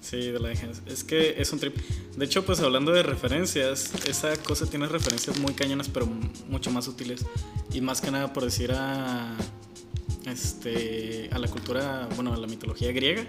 Sí, 0.00 0.30
de 0.30 0.38
la. 0.38 0.52
Es 0.52 1.02
que 1.04 1.40
es 1.40 1.52
un 1.52 1.58
trip. 1.58 1.76
De 2.16 2.24
hecho, 2.24 2.44
pues 2.44 2.60
hablando 2.60 2.92
de 2.92 3.02
referencias, 3.02 3.90
esa 4.06 4.36
cosa 4.36 4.66
tiene 4.66 4.86
referencias 4.86 5.38
muy 5.38 5.54
cañonas, 5.54 5.88
pero 5.88 6.06
mucho 6.48 6.70
más 6.70 6.86
útiles. 6.86 7.24
Y 7.72 7.80
más 7.80 8.00
que 8.00 8.10
nada 8.10 8.32
por 8.32 8.44
decir 8.44 8.72
a. 8.72 9.34
Este. 10.26 11.28
a 11.32 11.38
la 11.38 11.48
cultura, 11.48 12.08
bueno, 12.14 12.32
a 12.32 12.36
la 12.36 12.46
mitología 12.46 12.92
griega. 12.92 13.24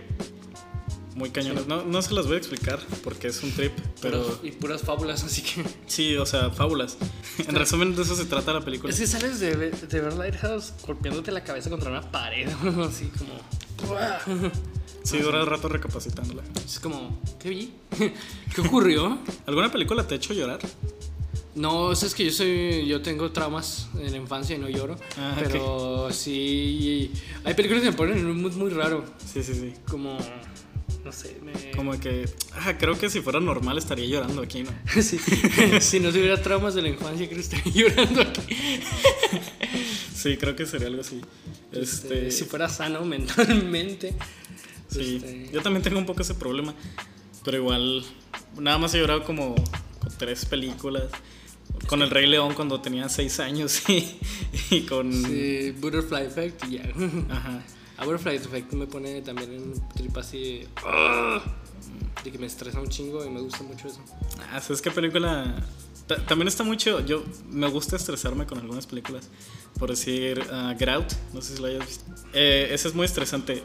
Muy 1.15 1.29
cañonas. 1.29 1.67
No, 1.67 1.84
no 1.84 2.01
se 2.01 2.12
las 2.13 2.25
voy 2.25 2.36
a 2.36 2.38
explicar 2.39 2.79
porque 3.03 3.27
es 3.27 3.43
un 3.43 3.51
trip, 3.51 3.71
pero. 4.01 4.23
Puras- 4.23 4.39
y 4.43 4.51
puras 4.51 4.82
fábulas, 4.82 5.23
así 5.23 5.43
que. 5.43 5.63
Sí, 5.86 6.15
o 6.17 6.25
sea, 6.25 6.49
fábulas. 6.49 6.97
En 7.47 7.56
resumen, 7.56 7.95
de 7.95 8.01
eso 8.03 8.15
se 8.15 8.25
trata 8.25 8.53
la 8.53 8.62
película. 8.62 8.93
Es 8.93 8.99
que 8.99 9.08
sales 9.08 9.39
de, 9.39 9.56
ver- 9.56 9.88
de 9.88 10.01
ver 10.01 10.13
Lighthouse 10.13 10.73
golpeándote 10.86 11.32
la 11.32 11.43
cabeza 11.43 11.69
contra 11.69 11.89
una 11.89 12.01
pared, 12.12 12.47
así 12.88 13.10
como. 13.17 14.51
Sí, 15.03 15.17
dura 15.19 15.41
un 15.43 15.49
rato 15.49 15.67
recapacitándola. 15.67 16.43
Es 16.65 16.79
como, 16.79 17.19
¿qué 17.38 17.49
vi? 17.49 17.73
¿Qué 18.56 18.62
ocurrió? 18.62 19.19
¿Alguna 19.45 19.69
película 19.69 20.08
te 20.08 20.13
ha 20.13 20.17
hecho 20.17 20.34
llorar? 20.34 20.60
No, 21.55 21.91
es 21.91 22.15
que 22.15 22.25
yo 22.25 22.31
soy, 22.31 22.87
yo 22.87 23.01
tengo 23.01 23.31
traumas 23.31 23.87
en 23.99 24.11
la 24.11 24.17
infancia 24.17 24.55
y 24.55 24.59
no 24.59 24.69
lloro. 24.69 24.95
Ah, 25.17 25.35
pero 25.37 26.09
sí, 26.11 27.11
hay 27.43 27.53
películas 27.53 27.83
que 27.83 27.91
me 27.91 27.95
ponen 27.97 28.17
en 28.17 28.25
un 28.25 28.41
mood 28.41 28.53
muy 28.53 28.71
raro. 28.71 29.05
Sí, 29.23 29.43
sí, 29.43 29.53
sí. 29.53 29.73
Como, 29.87 30.17
no 31.05 31.11
sé, 31.11 31.37
me... 31.43 31.71
Como 31.71 31.99
que, 31.99 32.27
ah, 32.53 32.75
creo 32.79 32.97
que 32.97 33.07
si 33.09 33.21
fuera 33.21 33.39
normal 33.39 33.77
estaría 33.77 34.05
llorando 34.07 34.41
aquí, 34.41 34.63
¿no? 34.63 34.71
Sí, 35.01 35.19
si 35.79 35.99
no 35.99 36.09
tuviera 36.11 36.41
traumas 36.41 36.73
de 36.73 36.81
la 36.81 36.89
infancia, 36.89 37.27
creo 37.27 37.37
que 37.37 37.43
estaría 37.43 37.73
llorando 37.87 38.21
aquí. 38.21 38.55
Sí, 40.15 40.37
creo 40.37 40.55
que 40.55 40.65
sería 40.65 40.87
algo 40.87 41.01
así. 41.01 41.21
Este, 41.71 42.31
si 42.31 42.45
fuera 42.45 42.67
sano 42.67 43.05
mentalmente. 43.05 44.15
Sí, 44.87 45.17
Este, 45.17 45.49
yo 45.51 45.61
también 45.61 45.83
tengo 45.83 45.99
un 45.99 46.05
poco 46.07 46.21
ese 46.23 46.33
problema, 46.33 46.73
pero 47.43 47.57
igual, 47.57 48.03
nada 48.57 48.79
más 48.79 48.93
he 48.95 48.99
llorado 48.99 49.23
como 49.23 49.53
tres 50.17 50.45
películas. 50.45 51.11
Con 51.88 52.01
El 52.01 52.09
Rey 52.09 52.27
León 52.27 52.53
cuando 52.53 52.79
tenía 52.81 53.09
seis 53.09 53.39
años 53.39 53.88
y, 53.89 54.17
y 54.71 54.81
con... 54.81 55.12
Sí, 55.12 55.71
Butterfly 55.79 56.25
Effect 56.27 56.63
y 56.67 56.71
ya. 56.77 56.83
Ajá. 57.29 57.62
A 57.97 58.05
Butterfly 58.05 58.36
Effect 58.38 58.73
me 58.73 58.88
pone 58.88 59.21
también 59.21 59.51
en 59.53 59.73
trip 59.95 60.17
así. 60.17 60.65
¡ah! 60.77 61.41
De 62.23 62.31
que 62.31 62.38
me 62.38 62.45
estresa 62.47 62.79
un 62.79 62.88
chingo 62.88 63.25
y 63.25 63.29
me 63.29 63.41
gusta 63.41 63.63
mucho 63.63 63.88
eso. 63.88 63.99
Ah, 64.51 64.62
¿sabes 64.62 64.81
qué 64.81 64.91
película? 64.91 65.55
Ta- 66.07 66.25
También 66.25 66.47
está 66.47 66.63
mucho. 66.63 67.05
Yo 67.05 67.23
me 67.49 67.67
gusta 67.69 67.97
estresarme 67.97 68.45
con 68.45 68.59
algunas 68.59 68.88
películas. 68.88 69.29
Por 69.77 69.89
decir, 69.89 70.39
uh, 70.51 70.77
Get 70.79 70.89
Out, 70.89 71.12
no 71.33 71.41
sé 71.41 71.57
si 71.57 71.62
la 71.62 71.67
hayas 71.67 71.86
visto. 71.86 72.05
Eh, 72.33 72.69
esa 72.71 72.88
es 72.88 72.95
muy 72.95 73.05
estresante. 73.05 73.62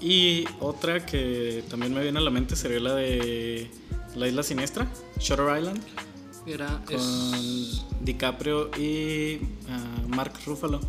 Y 0.00 0.44
otra 0.60 1.06
que 1.06 1.64
también 1.70 1.94
me 1.94 2.02
viene 2.02 2.18
a 2.18 2.22
la 2.22 2.30
mente 2.30 2.54
sería 2.56 2.80
la 2.80 2.94
de 2.96 3.70
La 4.14 4.28
Isla 4.28 4.42
Siniestra, 4.42 4.86
Shutter 5.18 5.46
Island, 5.58 5.80
Era. 6.46 6.82
con 6.84 6.96
Es, 6.96 7.84
DiCaprio 8.00 8.70
y 8.76 9.36
uh, 9.36 10.08
Mark 10.08 10.32
Ruffalo. 10.44 10.80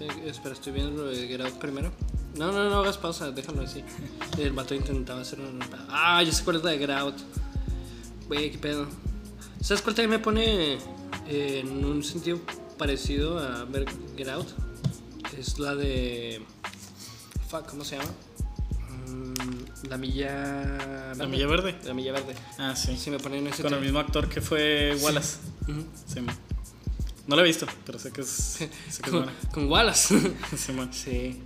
eh, 0.00 0.08
espera, 0.26 0.54
estoy 0.54 0.72
viendo 0.72 1.04
lo 1.04 1.10
de 1.10 1.26
Get 1.26 1.40
Out 1.40 1.54
primero. 1.54 1.90
No, 2.36 2.50
no, 2.50 2.70
no 2.70 2.76
hagas 2.80 2.98
pausa, 2.98 3.30
déjalo 3.30 3.62
así. 3.62 3.84
El 4.38 4.52
vato 4.52 4.74
intentaba 4.74 5.20
hacer 5.20 5.40
una. 5.40 5.66
Ah, 5.88 6.22
yo 6.22 6.32
sé 6.32 6.44
cuál 6.44 6.56
es 6.56 6.64
la 6.64 6.70
de 6.70 6.78
Get 6.78 6.90
Out. 6.90 7.16
Güey, 8.28 8.50
qué 8.50 8.58
pedo. 8.58 8.86
¿Sabes 9.60 9.82
cuál 9.82 9.94
también 9.94 10.10
me 10.10 10.18
pone 10.18 10.74
eh, 11.28 11.60
en 11.60 11.84
un 11.84 12.02
sentido 12.02 12.40
parecido 12.78 13.38
a 13.38 13.64
ver 13.64 13.86
Get 14.16 14.28
Out? 14.28 14.48
Es 15.38 15.58
la 15.58 15.74
de. 15.74 16.42
Fuck, 17.48 17.68
¿cómo 17.68 17.84
se 17.84 17.96
llama? 17.96 18.10
Mm, 19.08 19.88
la 19.88 19.96
milla. 19.98 21.14
La 21.16 21.26
Milla 21.26 21.46
Verde. 21.46 21.76
La 21.84 21.94
milla 21.94 22.12
verde. 22.12 22.34
Ah, 22.58 22.74
sí. 22.76 22.88
Me 23.10 23.16
ese 23.48 23.62
Con 23.62 23.74
el 23.74 23.80
mismo 23.80 23.98
actor 23.98 24.28
que 24.28 24.40
fue 24.40 24.96
Wallace. 25.00 25.38
Sí, 26.06 26.20
man. 26.20 26.36
no 27.26 27.36
la 27.36 27.42
he 27.42 27.44
visto, 27.44 27.66
pero 27.84 27.98
sé 27.98 28.10
que 28.12 28.20
es, 28.22 28.28
sé 28.28 28.68
que 29.02 29.10
es 29.10 29.10
buena. 29.12 29.32
con 29.52 29.70
Wallace. 29.70 30.34
Sí, 30.56 30.72
man. 30.72 30.92
Sí. 30.92 31.40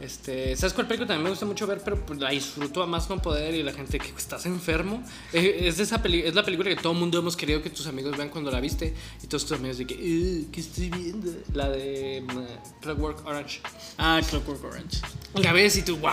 Este, 0.00 0.54
¿Sabes 0.56 0.74
cuál 0.74 0.86
película 0.86 1.08
también 1.08 1.24
me 1.24 1.30
gusta 1.30 1.44
mucho 1.44 1.66
ver? 1.66 1.80
Pero 1.84 1.96
pues, 2.06 2.20
la 2.20 2.30
disfruto 2.30 2.82
a 2.82 2.86
más 2.86 3.08
no 3.10 3.20
poder 3.20 3.54
y 3.54 3.62
la 3.64 3.72
gente 3.72 3.98
que 3.98 4.08
estás 4.16 4.46
enfermo. 4.46 5.02
Eh, 5.32 5.62
es, 5.64 5.76
de 5.78 5.82
esa 5.82 6.00
peli- 6.02 6.22
es 6.22 6.34
la 6.34 6.44
película 6.44 6.70
que 6.70 6.76
todo 6.76 6.92
el 6.92 6.98
mundo 6.98 7.18
hemos 7.18 7.36
querido 7.36 7.60
que 7.62 7.70
tus 7.70 7.86
amigos 7.88 8.16
vean 8.16 8.28
cuando 8.28 8.50
la 8.50 8.60
viste. 8.60 8.94
Y 9.22 9.26
todos 9.26 9.44
tus 9.46 9.58
amigos 9.58 9.78
de 9.78 9.86
que, 9.86 9.94
"Eh, 9.94 10.44
¿qué 10.52 10.60
estoy 10.60 10.90
viendo? 10.90 11.32
La 11.52 11.68
de 11.68 12.24
uh, 12.32 12.80
Clockwork 12.80 13.26
Orange. 13.26 13.60
Ah, 13.98 14.20
Clockwork 14.28 14.64
Orange. 14.64 14.98
La 15.34 15.52
ves 15.52 15.76
y 15.76 15.82
tú, 15.82 15.96
wow, 15.96 16.10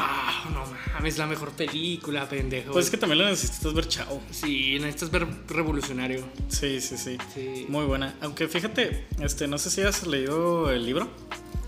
no 0.51 0.63
mames, 0.95 1.13
es 1.13 1.17
la 1.19 1.27
mejor 1.27 1.51
película, 1.51 2.27
pendejo. 2.27 2.71
Pues 2.73 2.85
es 2.85 2.91
que 2.91 2.97
también 2.97 3.19
la 3.19 3.29
necesitas 3.29 3.73
ver 3.73 3.87
chao. 3.87 4.19
Sí, 4.31 4.77
necesitas 4.79 5.11
ver 5.11 5.27
revolucionario. 5.47 6.25
Sí, 6.49 6.81
sí, 6.81 6.97
sí, 6.97 7.17
Sí. 7.33 7.65
Muy 7.69 7.85
buena. 7.85 8.15
Aunque 8.21 8.47
fíjate, 8.47 9.05
este, 9.21 9.47
no 9.47 9.57
sé 9.57 9.69
si 9.69 9.81
has 9.81 10.05
leído 10.07 10.71
el 10.71 10.85
libro. 10.85 11.07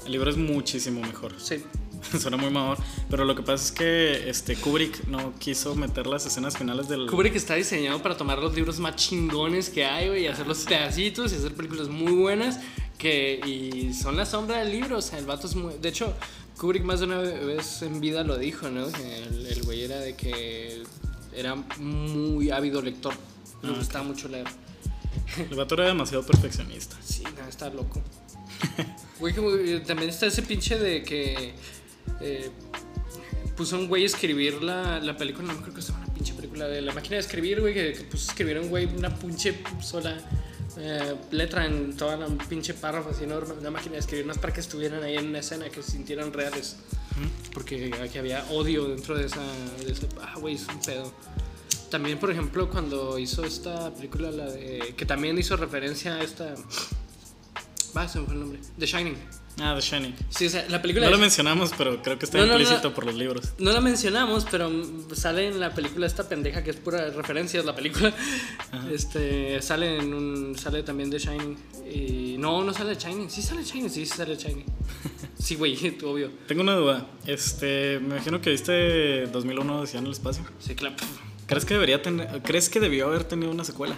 El 0.06 0.13
libro 0.13 0.30
es 0.32 0.38
muchísimo 0.38 1.01
mejor. 1.01 1.34
Sí. 1.38 1.63
Suena 2.19 2.37
muy 2.37 2.49
mamador. 2.49 2.77
Pero 3.09 3.25
lo 3.25 3.35
que 3.35 3.43
pasa 3.43 3.65
es 3.65 3.71
que 3.71 4.29
este, 4.29 4.55
Kubrick 4.55 5.05
no 5.07 5.33
quiso 5.39 5.75
meter 5.75 6.07
las 6.07 6.25
escenas 6.25 6.57
finales 6.57 6.87
del. 6.87 7.07
Kubrick 7.07 7.35
está 7.35 7.55
diseñado 7.55 8.01
para 8.01 8.17
tomar 8.17 8.39
los 8.39 8.53
libros 8.55 8.79
más 8.79 8.95
chingones 8.95 9.69
que 9.69 9.85
hay, 9.85 10.07
güey, 10.07 10.23
y 10.23 10.27
hacerlos 10.27 10.59
pedacitos 10.59 11.31
y 11.33 11.35
hacer 11.35 11.53
películas 11.53 11.89
muy 11.89 12.13
buenas 12.13 12.59
que 12.97 13.39
y 13.45 13.93
son 13.93 14.17
la 14.17 14.25
sombra 14.25 14.59
del 14.59 14.71
libro, 14.71 14.97
o 14.97 15.01
sea, 15.01 15.19
el 15.19 15.25
vato 15.25 15.47
es 15.47 15.55
muy... 15.55 15.75
De 15.77 15.89
hecho, 15.89 16.13
Kubrick 16.57 16.83
más 16.83 16.99
de 16.99 17.05
una 17.05 17.19
vez 17.19 17.81
en 17.83 17.99
vida 18.01 18.23
lo 18.23 18.37
dijo, 18.37 18.69
¿no? 18.69 18.91
Que 18.91 19.23
el, 19.23 19.61
güey 19.63 19.83
era 19.83 19.99
de 19.99 20.15
que 20.15 20.83
era 21.35 21.55
muy 21.79 22.49
ávido 22.49 22.81
lector, 22.81 23.13
le 23.61 23.69
Ah, 23.69 23.75
gustaba 23.77 24.03
mucho 24.03 24.27
leer. 24.27 24.47
El 25.37 25.55
vato 25.55 25.75
era 25.75 25.85
demasiado 25.85 26.25
perfeccionista. 26.25 26.95
Sí, 27.03 27.23
no, 27.23 27.47
está 27.47 27.69
loco. 27.69 28.01
Güey, 29.19 29.33
eh, 29.35 29.79
también 29.79 30.11
está 30.11 30.27
ese 30.27 30.43
pinche 30.43 30.77
de 30.77 31.01
que 31.01 31.55
eh, 32.21 32.49
puso 33.55 33.77
un 33.77 33.87
güey 33.87 34.03
a 34.03 34.05
escribir 34.05 34.61
la, 34.61 34.99
la 34.99 35.17
película, 35.17 35.51
no 35.53 35.61
creo 35.61 35.73
que 35.73 35.81
sea 35.81 35.95
una 35.95 36.13
pinche 36.13 36.33
película 36.33 36.67
de 36.67 36.81
la 36.81 36.93
máquina 36.93 37.15
de 37.15 37.21
escribir, 37.21 37.61
güey, 37.61 37.73
que, 37.73 37.93
que 37.93 38.03
puso 38.03 38.29
a 38.29 38.31
escribir 38.31 38.59
un 38.59 38.69
güey 38.69 38.85
una 38.85 39.13
pinche 39.13 39.59
sola 39.81 40.17
eh, 40.79 41.15
letra 41.31 41.65
en 41.65 41.97
toda 41.97 42.17
la 42.17 42.27
pinche 42.47 42.75
párrafo 42.75 43.09
así 43.09 43.23
enorme, 43.23 43.53
una 43.53 43.71
máquina 43.71 43.93
de 43.93 43.99
escribir, 43.99 44.25
más 44.25 44.37
para 44.37 44.53
que 44.53 44.59
estuvieran 44.59 45.01
ahí 45.01 45.17
en 45.17 45.27
una 45.27 45.39
escena, 45.39 45.69
que 45.69 45.81
se 45.81 45.91
sintieran 45.91 46.31
reales. 46.31 46.77
Porque 47.51 47.91
aquí 47.99 48.19
había 48.19 48.45
odio 48.51 48.87
dentro 48.87 49.17
de 49.17 49.25
esa, 49.25 49.41
de 49.83 49.91
ese, 49.91 50.07
ah, 50.21 50.35
güey, 50.39 50.53
es 50.53 50.67
un 50.67 50.79
pedo. 50.81 51.11
También, 51.89 52.19
por 52.19 52.29
ejemplo, 52.29 52.69
cuando 52.69 53.17
hizo 53.17 53.43
esta 53.43 53.91
película, 53.91 54.29
la 54.29 54.45
de, 54.45 54.93
que 54.95 55.05
también 55.05 55.35
hizo 55.39 55.57
referencia 55.57 56.15
a 56.15 56.21
esta... 56.21 56.53
Va, 57.95 58.07
se 58.07 58.19
me 58.19 58.25
fue 58.25 58.35
el 58.35 58.41
nombre. 58.41 58.59
The 58.77 58.85
Shining. 58.85 59.17
Ah, 59.59 59.73
The 59.75 59.81
Shining. 59.81 60.15
Sí, 60.29 60.45
o 60.45 60.49
sea, 60.51 60.65
la 60.69 60.81
película... 60.81 61.05
No 61.07 61.11
lo 61.11 61.17
de- 61.17 61.21
mencionamos, 61.21 61.71
pero 61.77 62.01
creo 62.03 62.19
que 62.19 62.25
está 62.25 62.37
No, 62.37 62.45
no, 62.45 62.53
no. 62.53 62.59
implícito 62.59 62.93
por 62.93 63.05
los 63.05 63.15
libros. 63.15 63.53
no 63.57 63.71
la 63.71 63.81
mencionamos, 63.81 64.45
pero 64.51 64.69
sale 65.13 65.47
en 65.47 65.59
la 65.59 65.73
película 65.73 66.05
esta 66.05 66.29
pendeja 66.29 66.63
que 66.63 66.69
es 66.69 66.75
pura 66.75 67.09
referencia 67.09 67.63
la 67.63 67.75
película. 67.75 68.13
Este, 68.91 69.61
sale 69.61 69.97
en 69.97 70.13
un 70.13 70.57
sale 70.57 70.83
también 70.83 71.09
de 71.09 71.17
Shining 71.19 71.57
y 71.91 72.35
no, 72.37 72.63
no 72.63 72.73
sale 72.73 72.91
de 72.91 72.95
Shining. 72.97 73.29
Sí 73.29 73.41
sale 73.41 73.63
Shining, 73.63 73.89
sí, 73.89 74.05
sí 74.05 74.13
sale 74.17 74.35
de 74.35 74.43
Shining. 74.43 74.65
Sí, 75.39 75.55
güey, 75.55 75.77
obvio. 76.03 76.31
Tengo 76.47 76.61
una 76.61 76.73
duda. 76.75 77.05
Este, 77.25 77.99
me 78.01 78.15
imagino 78.15 78.41
que 78.41 78.49
viste 78.49 79.27
2001 79.27 79.81
decía 79.81 79.99
en 79.99 80.07
el 80.07 80.11
espacio. 80.11 80.43
Sí, 80.59 80.73
claro. 80.75 80.95
¿Crees 81.45 81.63
que 81.63 81.75
debería 81.75 82.01
tener, 82.01 82.41
crees 82.43 82.69
que 82.69 82.79
debió 82.79 83.05
haber 83.07 83.23
tenido 83.23 83.51
una 83.51 83.63
secuela? 83.63 83.95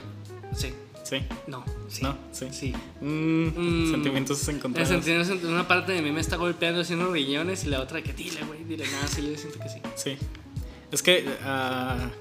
Sí. 0.55 0.73
Sí. 1.03 1.17
No, 1.47 1.63
sí. 1.89 2.03
No, 2.03 2.17
sí. 2.31 2.47
Sí. 2.51 2.73
Mm, 3.01 3.47
Mm, 3.87 3.91
sentimientos 3.91 4.47
En 4.47 4.55
encontrados. 4.57 4.89
sentido, 5.05 5.49
una 5.49 5.67
parte 5.67 5.91
de 5.91 6.01
mí 6.01 6.11
me 6.11 6.21
está 6.21 6.35
golpeando 6.37 6.81
haciendo 6.81 7.11
riñones 7.11 7.63
y 7.65 7.67
la 7.67 7.81
otra 7.81 8.01
que 8.01 8.13
dile, 8.13 8.43
güey, 8.45 8.63
dile 8.63 8.85
nada, 8.91 9.07
sí 9.07 9.21
le 9.21 9.37
siento 9.37 9.59
que 9.59 9.69
sí. 9.69 9.79
Sí. 9.95 10.17
Es 10.91 11.03
que 11.03 11.27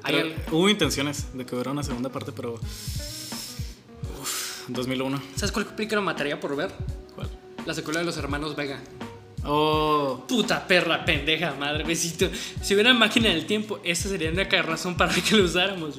Hay 0.02 0.14
al- 0.16 0.34
hubo 0.52 0.68
intenciones 0.68 1.28
de 1.36 1.46
que 1.46 1.54
hubiera 1.54 1.70
una 1.70 1.82
segunda 1.82 2.10
parte, 2.10 2.32
pero. 2.32 2.54
Uf, 4.20 4.68
2001. 4.68 5.20
¿Sabes 5.36 5.52
cuál 5.52 5.66
película 5.66 6.00
mataría 6.00 6.38
por 6.40 6.54
ver? 6.56 6.70
¿Cuál? 7.14 7.28
La 7.66 7.74
secuela 7.74 8.00
de 8.00 8.06
los 8.06 8.16
hermanos 8.16 8.56
Vega. 8.56 8.80
Oh, 9.44 10.24
Puta 10.26 10.66
perra, 10.66 11.04
pendeja, 11.04 11.54
madre, 11.54 11.84
besito. 11.84 12.28
Si 12.60 12.74
hubiera 12.74 12.92
máquina 12.92 13.28
del 13.28 13.46
tiempo, 13.46 13.80
esa 13.84 14.08
sería 14.08 14.30
una 14.30 14.44
razón 14.62 14.96
para 14.96 15.14
que 15.14 15.36
lo 15.36 15.44
usáramos. 15.44 15.96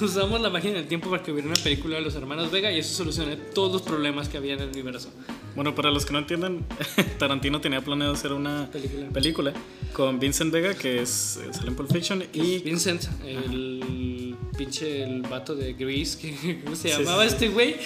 Usamos 0.00 0.40
la 0.40 0.50
máquina 0.50 0.74
del 0.74 0.86
tiempo 0.86 1.10
para 1.10 1.22
que 1.22 1.32
hubiera 1.32 1.48
una 1.48 1.62
película 1.62 1.96
de 1.96 2.02
los 2.02 2.14
hermanos 2.14 2.50
Vega 2.50 2.70
y 2.70 2.78
eso 2.78 2.94
soluciona 2.94 3.36
todos 3.54 3.72
los 3.72 3.82
problemas 3.82 4.28
que 4.28 4.36
había 4.36 4.54
en 4.54 4.60
el 4.60 4.68
universo. 4.68 5.10
Bueno, 5.56 5.74
para 5.74 5.90
los 5.90 6.06
que 6.06 6.12
no 6.12 6.18
entiendan, 6.20 6.64
Tarantino 7.18 7.60
tenía 7.60 7.80
planeado 7.80 8.12
hacer 8.12 8.32
una 8.32 8.70
Película. 8.70 9.08
película 9.08 9.52
con 9.92 10.20
Vincent 10.20 10.52
Vega, 10.52 10.74
que 10.74 11.00
es 11.02 11.38
eh, 11.42 11.48
sale 11.52 11.68
en 11.68 11.74
Pulp 11.74 11.90
Fiction, 11.90 12.22
y 12.32 12.58
Vincent, 12.58 13.02
el 13.24 14.36
pinche 14.56 15.02
el 15.02 15.22
vato 15.22 15.54
de 15.54 15.72
Grease, 15.74 16.18
que, 16.18 16.60
¿cómo 16.64 16.76
se 16.76 16.88
llamaba 16.90 17.22
sí, 17.24 17.28
sí. 17.30 17.34
este 17.34 17.48
güey? 17.48 17.76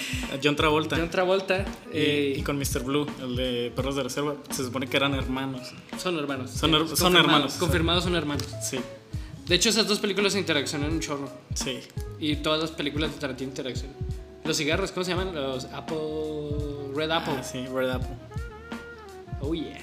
John 0.43 0.55
Travolta. 0.55 0.97
John 0.97 1.09
Travolta. 1.09 1.65
Y, 1.93 1.97
eh, 1.97 2.35
y 2.37 2.41
con 2.43 2.57
Mr. 2.57 2.83
Blue, 2.83 3.07
el 3.21 3.35
de 3.35 3.71
Perros 3.75 3.95
de 3.95 4.03
Reserva, 4.03 4.35
se 4.49 4.63
supone 4.63 4.87
que 4.87 4.97
eran 4.97 5.13
hermanos. 5.13 5.71
Son 5.97 6.17
hermanos. 6.17 6.51
Son 6.51 6.71
her- 6.71 6.87
son 6.87 7.13
confirmado- 7.13 7.19
hermanos. 7.19 7.53
Confirmados 7.55 8.03
son 8.03 8.15
hermanos. 8.15 8.45
Sí, 8.69 8.77
De 9.47 9.55
hecho, 9.55 9.69
esas 9.69 9.87
dos 9.87 9.99
películas 9.99 10.33
se 10.33 10.39
interaccionan 10.39 10.91
un 10.91 10.99
chorro. 10.99 11.29
sí. 11.55 11.79
Y 12.19 12.35
todas 12.35 12.61
las 12.61 12.69
películas 12.69 13.11
de 13.13 13.19
Tarantino 13.19 13.49
interaccionan. 13.49 13.95
Los 14.43 14.57
cigarros, 14.57 14.91
¿cómo 14.91 15.03
se 15.03 15.11
llaman? 15.11 15.33
Los 15.35 15.65
Apple. 15.65 15.97
Red 16.95 17.11
Apple. 17.11 17.33
Ah, 17.39 17.43
sí, 17.43 17.65
Red 17.73 17.89
Apple. 17.91 18.15
Oh 19.41 19.53
yeah. 19.53 19.77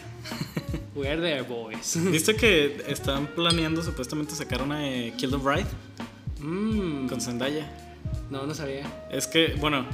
We're 0.95 1.21
there, 1.21 1.43
boys. 1.43 1.97
¿Viste 2.11 2.35
que 2.37 2.83
están 2.89 3.27
planeando 3.29 3.83
supuestamente 3.83 4.35
sacar 4.35 4.63
una 4.63 4.81
de 4.81 5.13
Kill 5.17 5.31
the 5.31 5.37
Bride 5.37 5.67
Mmm. 6.41 7.09
con 7.09 7.21
Zendaya? 7.21 7.71
No, 8.31 8.47
no 8.47 8.55
sabía. 8.55 8.85
Es 9.11 9.27
que, 9.27 9.55
bueno, 9.61 9.87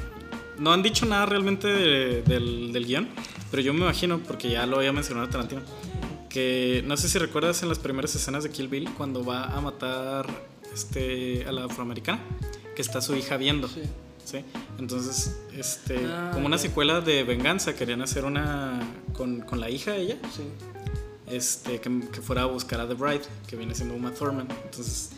no 0.58 0.72
han 0.72 0.82
dicho 0.82 1.06
nada 1.06 1.26
realmente 1.26 1.68
de- 1.68 2.22
del, 2.22 2.72
del 2.72 2.86
guion, 2.86 3.08
pero 3.50 3.62
yo 3.62 3.72
me 3.74 3.80
imagino, 3.80 4.18
porque 4.20 4.50
ya 4.50 4.66
lo 4.66 4.78
había 4.78 4.92
mencionado 4.92 5.28
Tarantino, 5.28 5.62
que 6.28 6.82
no 6.86 6.96
sé 6.96 7.08
si 7.08 7.18
recuerdas 7.18 7.62
en 7.62 7.68
las 7.68 7.78
primeras 7.78 8.14
escenas 8.14 8.42
de 8.44 8.50
Kill 8.50 8.68
Bill 8.68 8.90
cuando 8.96 9.24
va 9.24 9.44
a 9.44 9.60
matar 9.60 10.26
este, 10.72 11.44
a 11.46 11.52
la 11.52 11.64
afroamericana, 11.66 12.20
que 12.74 12.82
está 12.82 13.00
su 13.00 13.14
hija 13.14 13.36
viendo. 13.36 13.68
Sí. 13.68 13.82
¿Sí? 14.24 14.38
Entonces, 14.78 15.36
este, 15.52 15.98
Ah, 16.06 16.30
como 16.32 16.46
una 16.46 16.58
secuela 16.58 17.00
de 17.00 17.22
Venganza, 17.24 17.74
querían 17.74 18.02
hacer 18.02 18.24
una 18.24 18.80
con, 19.16 19.40
con 19.40 19.60
la 19.60 19.70
hija 19.70 19.92
de 19.92 20.00
ella, 20.02 20.16
Sí. 20.34 20.42
este, 21.26 21.80
que, 21.80 22.00
que 22.12 22.20
fuera 22.20 22.42
a 22.42 22.46
buscar 22.46 22.80
a 22.80 22.88
The 22.88 22.94
Bride, 22.94 23.22
que 23.46 23.56
viene 23.56 23.74
siendo 23.74 23.94
Uma 23.94 24.12
Thurman. 24.12 24.48
Entonces, 24.64 25.10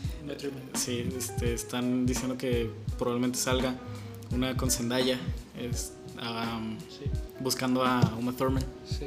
sí, 0.75 1.09
este, 1.17 1.55
están 1.55 2.07
diciendo 2.07 2.37
que 2.37 2.71
probablemente 2.99 3.39
salga 3.39 3.75
una 4.33 4.57
con 4.57 4.71
Zendaya 4.71 5.19
es, 5.59 5.93
um, 6.17 6.77
Sí. 6.81 7.05
buscando 7.41 7.85
a 7.85 8.01
Uma 8.19 8.33
Thurman. 8.33 8.65
Sí. 8.89 9.07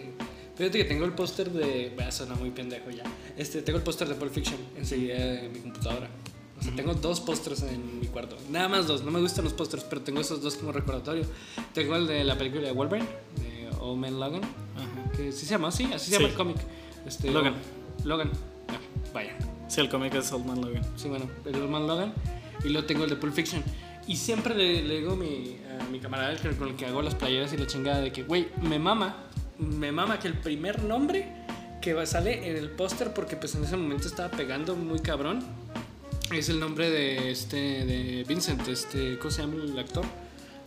Fíjate 0.55 0.77
que 0.79 0.83
tengo 0.85 1.05
el 1.05 1.13
póster 1.13 1.49
de. 1.51 1.95
Va 1.97 2.07
a 2.07 2.11
sonar 2.11 2.37
muy 2.37 2.51
pendejo 2.51 2.89
ya. 2.91 3.03
Este, 3.37 3.61
tengo 3.61 3.77
el 3.79 3.83
póster 3.83 4.09
de 4.09 4.15
Pulp 4.15 4.33
Fiction 4.33 4.57
enseguida 4.77 5.15
de 5.15 5.47
mi 5.49 5.59
computadora. 5.59 6.09
O 6.59 6.61
sea, 6.61 6.75
tengo 6.75 6.93
dos 6.93 7.19
pósters 7.21 7.63
en 7.63 7.99
mi 8.01 8.07
cuarto. 8.07 8.35
Nada 8.49 8.67
más 8.67 8.85
dos. 8.87 9.03
No 9.03 9.11
me 9.11 9.19
gustan 9.21 9.45
los 9.45 9.53
pósters, 9.53 9.83
pero 9.89 10.01
tengo 10.01 10.19
esos 10.21 10.41
dos 10.41 10.55
como 10.55 10.71
recordatorio. 10.71 11.23
Tengo 11.73 11.95
el 11.95 12.05
de 12.07 12.23
la 12.23 12.37
película 12.37 12.63
de 12.63 12.71
Wolverine, 12.73 13.07
de 13.37 13.69
Old 13.79 13.99
Man 13.99 14.19
Logan. 14.19 14.41
Ajá. 14.43 15.11
Que 15.15 15.31
sí 15.31 15.45
se 15.45 15.51
llama 15.51 15.69
así, 15.69 15.85
así 15.85 16.11
se 16.11 16.17
Sí. 16.17 16.21
llama 16.21 16.27
el 16.29 16.35
cómic. 16.35 16.57
Este, 17.05 17.31
Logan. 17.31 17.55
Logan. 18.03 18.31
Ah, 18.67 18.77
vaya. 19.13 19.37
Sí, 19.67 19.79
el 19.81 19.89
cómic 19.89 20.13
es 20.15 20.31
Old 20.33 20.45
Man 20.45 20.59
Logan. 20.61 20.83
Sí, 20.97 21.07
bueno, 21.07 21.29
el 21.45 21.55
Old 21.55 21.69
Man 21.69 21.87
Logan. 21.87 22.13
Y 22.63 22.69
luego 22.69 22.85
tengo 22.87 23.05
el 23.05 23.09
de 23.09 23.15
Pulp 23.15 23.33
Fiction. 23.33 23.63
Y 24.07 24.15
siempre 24.17 24.53
le, 24.55 24.83
le 24.83 24.97
digo 24.99 25.13
a 25.13 25.15
mi, 25.15 25.55
a 25.79 25.83
mi 25.85 25.99
camarada 25.99 26.35
con 26.57 26.67
el 26.69 26.75
que 26.75 26.85
hago 26.87 27.01
las 27.01 27.15
playeras 27.15 27.53
y 27.53 27.57
la 27.57 27.67
chingada 27.67 28.01
de 28.01 28.11
que, 28.11 28.23
güey, 28.23 28.47
me 28.61 28.79
mama, 28.79 29.27
me 29.59 29.91
mama 29.91 30.19
que 30.19 30.27
el 30.27 30.33
primer 30.33 30.83
nombre 30.83 31.31
que 31.81 32.05
sale 32.05 32.49
en 32.49 32.57
el 32.57 32.71
póster, 32.71 33.13
porque 33.13 33.37
pues 33.37 33.55
en 33.55 33.63
ese 33.63 33.77
momento 33.77 34.07
estaba 34.07 34.29
pegando 34.29 34.75
muy 34.75 34.99
cabrón, 34.99 35.39
es 36.37 36.49
el 36.49 36.59
nombre 36.59 36.89
de 36.89 37.31
este, 37.31 37.57
de 37.85 38.23
Vincent, 38.27 38.67
este, 38.67 39.17
¿cómo 39.17 39.31
se 39.31 39.41
llama 39.41 39.63
el 39.63 39.77
actor? 39.77 40.05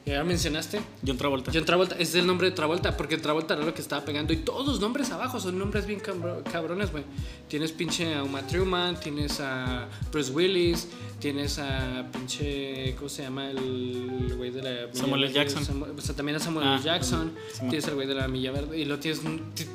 Ya 0.04 0.24
mencionaste. 0.24 0.80
John 1.06 1.16
Travolta. 1.16 1.52
John 1.54 1.64
Travolta, 1.64 1.94
ese 1.94 2.02
es 2.02 2.14
el 2.16 2.26
nombre 2.26 2.50
de 2.50 2.56
Travolta, 2.56 2.96
porque 2.96 3.18
Travolta 3.18 3.54
era 3.54 3.64
lo 3.64 3.72
que 3.72 3.80
estaba 3.82 4.04
pegando. 4.04 4.32
Y 4.32 4.38
todos 4.38 4.66
los 4.66 4.80
nombres 4.80 5.12
abajo 5.12 5.38
son 5.38 5.56
nombres 5.60 5.86
bien 5.86 6.00
cabro- 6.00 6.42
cabrones, 6.50 6.90
güey. 6.90 7.04
Tienes 7.46 7.70
pinche 7.70 8.12
a 8.16 8.24
Uma 8.24 8.44
Thurman, 8.44 8.98
tienes 8.98 9.38
a 9.38 9.86
Bruce 10.10 10.32
Willis, 10.32 10.88
tienes 11.20 11.60
a 11.60 12.04
pinche. 12.12 12.96
¿Cómo 12.96 13.08
se 13.08 13.22
llama? 13.22 13.48
El 13.52 14.34
güey 14.36 14.50
de 14.50 14.62
la. 14.62 14.92
Samuel 14.92 15.22
L. 15.22 15.32
Jackson. 15.32 15.84
O 15.96 16.00
sea, 16.00 16.16
también 16.16 16.34
a 16.34 16.40
Samuel 16.40 16.66
Ah, 16.66 16.74
L. 16.74 16.82
Jackson. 16.84 17.32
Simón. 17.52 17.70
Tienes 17.70 17.86
al 17.86 17.94
güey 17.94 18.08
de 18.08 18.14
la 18.16 18.26
Milla 18.26 18.50
Verde. 18.50 18.76
Y 18.80 18.84
lo 18.86 18.98
tienes. 18.98 19.20
ti- 19.54 19.66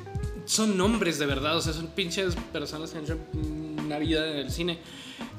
Son 0.44 0.76
nombres 0.76 1.18
de 1.18 1.24
verdad, 1.24 1.56
o 1.56 1.62
sea, 1.62 1.72
son 1.72 1.86
pinches 1.88 2.34
personas 2.52 2.90
que 2.90 2.98
han 2.98 3.04
hecho 3.04 3.18
una 3.32 3.98
vida 3.98 4.30
en 4.30 4.36
el 4.40 4.50
cine. 4.50 4.78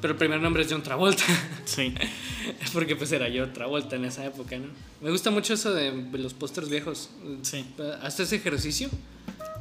Pero 0.02 0.14
el 0.14 0.18
primer 0.18 0.40
nombre 0.40 0.64
es 0.64 0.72
John 0.72 0.82
Travolta. 0.82 1.24
Sí. 1.66 1.94
Porque 2.74 2.96
pues 2.96 3.12
era 3.12 3.28
yo 3.28 3.50
Travolta 3.50 3.96
en 3.96 4.06
esa 4.06 4.26
época, 4.26 4.58
¿no? 4.58 4.68
Me 5.02 5.12
gusta 5.12 5.30
mucho 5.30 5.54
eso 5.54 5.74
de 5.74 5.92
los 6.14 6.34
pósters 6.34 6.70
viejos. 6.70 7.10
Sí. 7.42 7.66
Hasta 8.02 8.24
ese 8.24 8.38
ejercicio 8.38 8.90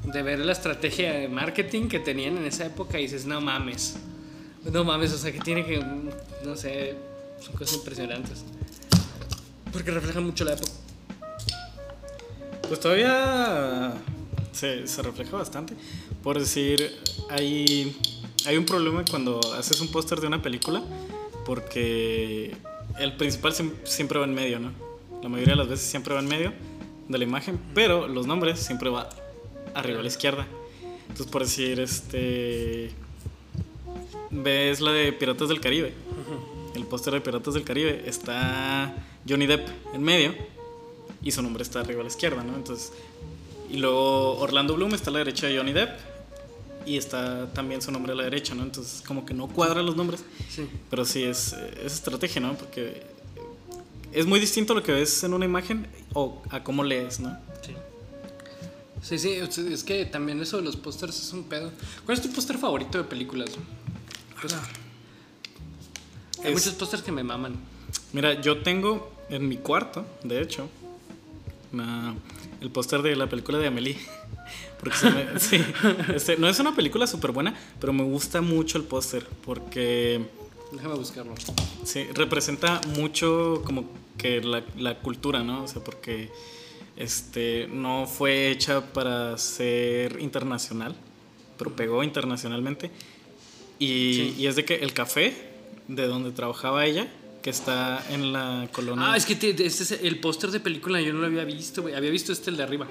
de 0.04 0.22
ver 0.22 0.38
la 0.38 0.52
estrategia 0.52 1.12
de 1.12 1.28
marketing 1.28 1.88
que 1.88 1.98
tenían 1.98 2.36
en 2.38 2.44
esa 2.44 2.66
época 2.66 2.98
y 2.98 3.02
dices, 3.02 3.26
no 3.26 3.40
mames. 3.40 3.96
No 4.72 4.84
mames, 4.84 5.12
o 5.12 5.18
sea, 5.18 5.32
que 5.32 5.40
tiene 5.40 5.64
que, 5.64 5.82
no 6.44 6.56
sé, 6.56 6.94
son 7.40 7.54
cosas 7.54 7.76
impresionantes. 7.76 8.44
Porque 9.72 9.90
reflejan 9.90 10.24
mucho 10.24 10.44
la 10.44 10.54
época. 10.54 10.72
Pues 12.68 12.80
todavía 12.80 13.94
se, 14.52 14.86
se 14.86 15.02
refleja 15.02 15.36
bastante. 15.36 15.74
Por 16.22 16.38
decir, 16.38 16.96
hay, 17.30 17.96
hay 18.48 18.56
un 18.56 18.64
problema 18.64 19.04
cuando 19.08 19.40
haces 19.54 19.80
un 19.80 19.88
póster 19.88 20.20
de 20.20 20.26
una 20.26 20.40
película 20.40 20.82
porque 21.44 22.56
el 22.98 23.14
principal 23.16 23.52
siem- 23.52 23.74
siempre 23.84 24.18
va 24.18 24.24
en 24.24 24.32
medio, 24.32 24.58
¿no? 24.58 24.72
La 25.22 25.28
mayoría 25.28 25.52
de 25.52 25.58
las 25.58 25.68
veces 25.68 25.86
siempre 25.86 26.14
va 26.14 26.20
en 26.20 26.28
medio 26.28 26.52
de 27.08 27.18
la 27.18 27.24
imagen, 27.24 27.60
pero 27.74 28.08
los 28.08 28.26
nombres 28.26 28.58
siempre 28.58 28.88
va 28.88 29.10
arriba 29.74 30.00
a 30.00 30.02
la 30.02 30.08
izquierda. 30.08 30.46
Entonces, 31.08 31.26
por 31.26 31.42
decir, 31.42 31.78
este... 31.78 32.90
Ves 34.30 34.80
la 34.80 34.92
de 34.92 35.12
Piratas 35.12 35.48
del 35.48 35.60
Caribe. 35.60 35.92
El 36.74 36.84
póster 36.86 37.12
de 37.14 37.20
Piratas 37.20 37.52
del 37.54 37.64
Caribe 37.64 38.04
está 38.06 38.94
Johnny 39.28 39.46
Depp 39.46 39.68
en 39.94 40.02
medio 40.02 40.34
y 41.22 41.32
su 41.32 41.42
nombre 41.42 41.62
está 41.62 41.80
arriba 41.80 42.00
a 42.00 42.04
la 42.04 42.08
izquierda, 42.10 42.42
¿no? 42.44 42.54
Entonces, 42.54 42.92
y 43.70 43.76
luego 43.76 44.38
Orlando 44.38 44.74
Bloom 44.74 44.94
está 44.94 45.10
a 45.10 45.12
la 45.14 45.18
derecha 45.18 45.48
de 45.48 45.56
Johnny 45.58 45.72
Depp 45.72 45.90
y 46.88 46.96
está 46.96 47.46
también 47.52 47.82
su 47.82 47.90
nombre 47.92 48.12
a 48.12 48.14
la 48.16 48.22
derecha, 48.24 48.54
¿no? 48.54 48.62
Entonces, 48.62 49.02
como 49.06 49.26
que 49.26 49.34
no 49.34 49.46
cuadran 49.48 49.84
los 49.84 49.94
nombres, 49.96 50.24
Sí. 50.48 50.66
pero 50.90 51.04
sí 51.04 51.22
es, 51.22 51.52
es 51.52 51.92
estrategia, 51.94 52.40
¿no? 52.40 52.54
Porque 52.54 53.02
es 54.12 54.24
muy 54.26 54.40
distinto 54.40 54.74
lo 54.74 54.82
que 54.82 54.92
ves 54.92 55.22
en 55.24 55.34
una 55.34 55.44
imagen 55.44 55.86
o 56.14 56.40
a 56.50 56.62
cómo 56.64 56.82
lees, 56.84 57.20
¿no? 57.20 57.36
Sí. 57.64 57.72
Sí, 59.02 59.18
sí, 59.18 59.30
es- 59.32 59.58
es 59.58 59.84
que 59.84 60.06
también 60.06 60.40
eso 60.40 60.56
de 60.56 60.62
los 60.64 60.76
pósters 60.76 61.18
es 61.20 61.32
un 61.32 61.44
pedo. 61.44 61.70
¿Cuál 62.06 62.16
es 62.18 62.22
tu 62.22 62.32
póster 62.32 62.58
favorito 62.58 62.98
de 62.98 63.04
películas? 63.04 63.50
Pues, 64.40 64.54
hay 66.42 66.48
Es- 66.48 66.52
muchos 66.54 66.74
pósters 66.74 67.02
que 67.02 67.12
me 67.12 67.22
maman. 67.22 67.54
Mira, 68.12 68.40
yo 68.40 68.62
tengo 68.62 69.12
en 69.28 69.46
mi 69.48 69.56
cuarto, 69.58 70.06
de 70.24 70.40
hecho, 70.40 70.68
una- 71.72 72.14
el 72.60 72.70
póster 72.70 73.02
de 73.02 73.16
la 73.16 73.28
película 73.28 73.58
de 73.58 73.66
Amelie. 73.68 73.96
Porque 74.80 74.96
se 74.96 75.10
me- 75.10 75.38
sí, 75.40 75.60
este, 76.14 76.36
no 76.36 76.48
es 76.48 76.58
una 76.60 76.74
película 76.74 77.06
súper 77.06 77.32
buena, 77.32 77.54
pero 77.80 77.92
me 77.92 78.04
gusta 78.04 78.40
mucho 78.40 78.78
el 78.78 78.84
póster 78.84 79.26
porque 79.44 80.20
Déjame 80.72 80.94
buscarlo. 80.94 81.34
sí, 81.84 82.04
representa 82.14 82.80
mucho 82.96 83.62
como 83.64 83.84
que 84.16 84.40
la, 84.40 84.62
la 84.76 84.98
cultura, 85.00 85.42
¿no? 85.42 85.64
O 85.64 85.68
sea, 85.68 85.82
porque 85.82 86.30
este, 86.96 87.66
no 87.72 88.06
fue 88.06 88.50
hecha 88.50 88.92
para 88.92 89.36
ser 89.38 90.20
internacional, 90.20 90.94
pero 91.56 91.74
pegó 91.74 92.02
internacionalmente. 92.04 92.90
Y, 93.78 94.14
Sí. 94.14 94.34
y 94.38 94.46
es 94.46 94.56
de 94.56 94.64
que 94.64 94.74
el 94.76 94.92
café 94.92 95.34
de 95.88 96.06
donde 96.06 96.30
trabajaba 96.32 96.84
ella, 96.86 97.08
que 97.48 97.52
está 97.52 98.04
en 98.10 98.30
la 98.30 98.68
colonia... 98.72 99.12
Ah, 99.12 99.16
es 99.16 99.24
que 99.24 99.34
te- 99.34 99.50
este 99.50 99.82
es 99.82 99.92
el 99.92 100.20
póster 100.20 100.50
de 100.50 100.60
película, 100.60 101.00
yo 101.00 101.14
no 101.14 101.20
lo 101.20 101.26
había 101.26 101.44
visto, 101.44 101.80
güey. 101.80 101.94
Había 101.94 102.10
visto 102.10 102.30
este, 102.30 102.50
el 102.50 102.58
de 102.58 102.62
arriba, 102.62 102.86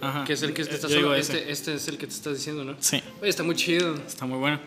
Ajá. 0.00 0.24
que 0.24 0.34
es 0.34 0.42
el 0.44 0.52
que 0.52 0.64
te 0.64 0.76
estás. 0.76 0.92
Este, 0.92 1.50
este 1.50 1.74
es 1.74 1.88
el 1.88 1.98
que 1.98 2.06
te 2.06 2.12
estás 2.12 2.34
diciendo, 2.36 2.62
¿no? 2.64 2.76
Sí, 2.78 3.02
Oye, 3.20 3.28
está 3.30 3.42
muy 3.42 3.56
chido. 3.56 3.96
está 3.96 4.26
muy 4.26 4.38
bueno. 4.38 4.60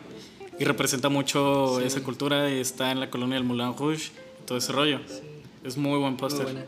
Y 0.59 0.65
representa 0.65 1.07
mucho 1.07 1.77
Sí. 1.79 1.85
esa 1.87 2.03
cultura 2.03 2.51
y 2.51 2.59
está 2.59 2.91
en 2.91 2.99
la 2.99 3.09
colonia 3.09 3.35
del 3.35 3.45
Moulin 3.45 3.73
Rouge, 3.77 4.11
todo 4.45 4.57
ese 4.57 4.73
rollo. 4.73 4.99
Es 5.63 5.77
muy 5.77 5.97
buen 5.97 6.11
Muy 6.11 6.19
póster. 6.19 6.67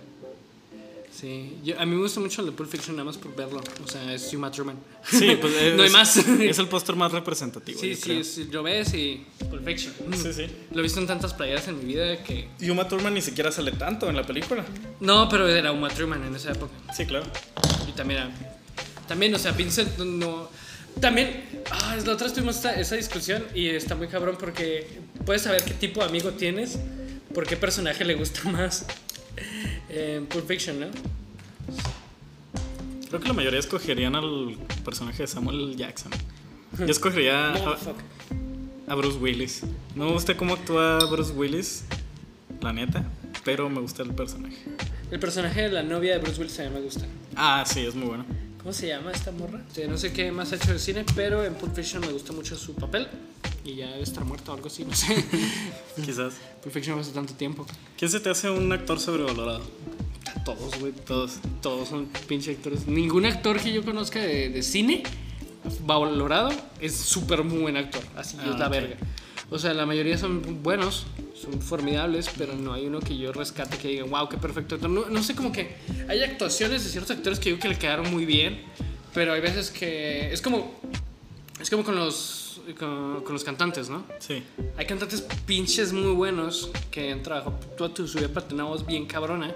Sí, 1.20 1.58
yo- 1.64 1.80
a 1.80 1.86
mí 1.86 1.96
me 1.96 2.02
gusta 2.02 2.20
mucho 2.20 2.42
el 2.42 2.48
de 2.48 2.52
Pulp 2.52 2.70
Fiction 2.70 2.96
nada 2.96 3.06
más 3.06 3.18
por 3.18 3.34
verlo. 3.36 3.62
O 3.84 3.88
sea, 3.88 4.14
es 4.14 4.34
Uma 4.34 4.52
Thurman. 4.52 4.76
Sí, 5.10 5.38
pues 5.40 5.54
es, 5.62 5.76
no 5.76 5.84
hay 5.84 5.90
más. 5.90 6.18
Es 6.18 6.60
el 6.60 6.68
póster 6.68 6.96
más 6.96 7.12
representativo. 7.12 7.80
sí, 7.80 7.92
yo 7.92 7.96
sí, 7.96 8.12
es- 8.20 8.38
lo 8.52 8.64
ves 8.64 8.94
y 8.94 9.26
Pulp 9.50 9.64
Fiction. 9.66 9.94
Sí, 10.14 10.34
sí. 10.34 10.48
Lo 10.72 10.80
he 10.80 10.84
visto 10.84 11.00
en 11.00 11.08
tantas 11.08 11.34
playeras 11.34 11.68
en 11.70 11.80
mi 11.80 11.86
vida 11.94 12.22
que... 12.24 12.50
Y 12.60 12.70
Uma 12.70 12.88
Thurman 12.88 13.14
ni 13.14 13.22
siquiera 13.22 13.52
sale 13.52 13.72
tanto 13.72 14.10
en 14.10 14.16
la 14.18 14.24
película. 14.26 14.66
No, 15.00 15.30
pero 15.30 15.48
era 15.48 15.72
Uma 15.72 15.88
Thurman 15.90 16.24
en 16.26 16.36
esa 16.36 16.52
época. 16.52 16.74
Sí, 16.94 17.06
claro. 17.06 17.26
Y 17.88 17.94
también, 17.94 18.30
también, 19.08 19.34
o 19.36 19.40
sea, 19.40 19.52
Vincent 19.54 19.98
no-. 20.00 20.50
También, 21.00 21.44
ah, 21.72 21.98
la 22.06 22.14
otra 22.14 22.32
tuvimos 22.32 22.58
esta- 22.58 22.74
esa 22.80 22.96
discusión 22.96 23.44
y 23.54 23.68
está 23.68 23.96
muy 23.96 24.08
cabrón 24.08 24.38
porque 24.40 24.88
puedes 25.26 25.42
saber 25.44 25.64
qué 25.64 25.74
tipo 25.74 26.00
de 26.02 26.08
amigo 26.08 26.32
tienes, 26.32 26.78
por 27.34 27.46
qué 27.46 27.58
personaje 27.58 28.04
le 28.06 28.16
gusta 28.16 28.44
más 28.50 28.86
en 29.90 30.26
Pulp 30.28 30.48
Fiction, 30.48 30.80
¿no? 30.80 30.88
Creo 33.08 33.22
que 33.22 33.28
la 33.28 33.34
mayoría 33.34 33.60
escogerían 33.60 34.16
al 34.16 34.58
personaje 34.84 35.24
de 35.24 35.28
Samuel. 35.28 35.76
Jackson. 35.76 36.12
Yo 36.80 36.86
escogería 36.86 37.54
a, 37.54 37.78
a 38.88 38.96
Bruce 38.96 39.18
Willis. 39.18 39.64
No 39.96 40.06
me 40.06 40.12
gusta 40.12 40.36
cómo 40.36 40.56
actúa 40.56 41.00
Bruce 41.10 41.32
Willis, 41.32 41.86
la 42.62 42.74
neta, 42.74 43.06
pero 43.44 43.70
me 43.70 43.80
gusta 43.80 44.04
el 44.04 44.14
personaje. 44.14 44.58
El 45.12 45.20
personaje 45.20 45.62
de 45.62 45.70
la 45.70 45.84
novia 45.84 46.14
de 46.14 46.20
Bruce 46.20 46.40
Willis 46.40 46.60
mí 46.60 46.70
me 46.74 46.82
gusta. 46.82 47.06
Ah, 47.36 47.64
sí, 47.66 47.86
es 47.86 47.96
muy 47.96 48.08
bueno. 48.08 48.26
¿Cómo 48.58 48.74
se 48.74 48.88
llama 48.88 49.12
esta 49.12 49.32
morra? 49.32 49.62
No 49.88 49.98
sé 49.98 50.12
qué 50.12 50.32
más 50.32 50.52
ha 50.52 50.56
hecho 50.56 50.74
de 50.74 50.80
cine, 50.80 51.06
pero 51.16 51.44
en 51.44 51.54
Pulp 51.54 51.76
Fiction 51.76 52.02
me 52.02 52.12
gusta 52.12 52.34
mucho 52.34 52.58
su 52.58 52.74
papel. 52.74 53.08
Y 53.66 53.76
ya 53.78 53.88
debe 53.90 54.04
estar 54.04 54.24
muerto 54.26 54.52
o 54.52 54.56
algo 54.56 54.68
así, 54.68 54.86
no 54.86 54.94
sé. 54.96 55.16
Quizás. 56.06 56.36
Pulp 56.62 56.74
Fiction 56.74 57.00
hace 57.00 57.12
tanto 57.12 57.34
tiempo. 57.34 57.66
¿Quién 57.98 58.12
se 58.12 58.20
te 58.20 58.30
hace 58.30 58.50
un 58.50 58.72
actor 58.72 59.00
sobrevalorado? 59.00 59.62
Todos, 60.46 60.80
güey. 60.80 60.92
Todos. 60.94 61.40
Todos 61.62 61.90
son 61.90 62.06
pinche 62.28 62.52
actores. 62.52 62.86
Ningún 62.88 63.26
actor 63.26 63.60
que 63.60 63.74
yo 63.74 63.84
conozca 63.84 64.20
de, 64.20 64.50
de 64.50 64.62
cine 64.64 65.02
valorado 65.82 66.50
es 66.80 66.96
súper 66.96 67.44
muy 67.44 67.58
buen 67.60 67.76
actor. 67.78 68.04
Así 68.16 68.38
Ah, 68.40 68.52
es 68.54 68.60
la 68.60 68.68
ok. 68.68 68.72
verga. 68.72 68.96
O 69.50 69.58
sea, 69.60 69.74
la 69.74 69.86
mayoría 69.86 70.18
son 70.18 70.62
buenos, 70.64 71.06
son 71.40 71.60
formidables, 71.62 72.30
pero 72.38 72.54
no 72.56 72.74
hay 72.74 72.86
uno 72.88 73.00
que 73.00 73.18
yo 73.18 73.32
rescate 73.32 73.78
que 73.78 73.88
diga, 73.90 74.04
wow, 74.06 74.28
qué 74.30 74.38
perfecto. 74.38 74.78
No, 74.78 75.06
no 75.10 75.24
sé, 75.24 75.36
como 75.36 75.52
que 75.52 75.76
hay 76.08 76.22
actuaciones 76.24 76.84
de 76.84 76.90
ciertos 76.90 77.16
actores 77.18 77.40
que 77.40 77.52
yo 77.52 77.60
que 77.60 77.68
le 77.70 77.78
quedaron 77.78 78.12
muy 78.12 78.26
bien, 78.26 78.62
pero 79.14 79.34
hay 79.34 79.42
veces 79.42 79.70
que 79.72 80.32
es 80.34 80.42
como 80.42 80.74
Es 81.60 81.70
como 81.70 81.84
con 81.84 81.96
los, 81.96 82.45
con, 82.74 83.22
con 83.24 83.34
los 83.34 83.44
cantantes, 83.44 83.90
¿no? 83.90 84.04
Sí. 84.20 84.44
Hay 84.78 84.86
cantantes 84.86 85.22
pinches 85.46 85.94
muy 85.94 86.14
buenos 86.14 86.72
que 86.92 87.12
han 87.12 87.22
trabajado 87.24 87.60
toda 87.78 87.94
tu 87.94 88.04
vida 88.06 88.28
para 88.30 88.48
tener 88.48 88.64
una 88.64 88.72
voz 88.72 88.86
bien 88.86 89.06
cabrona, 89.06 89.54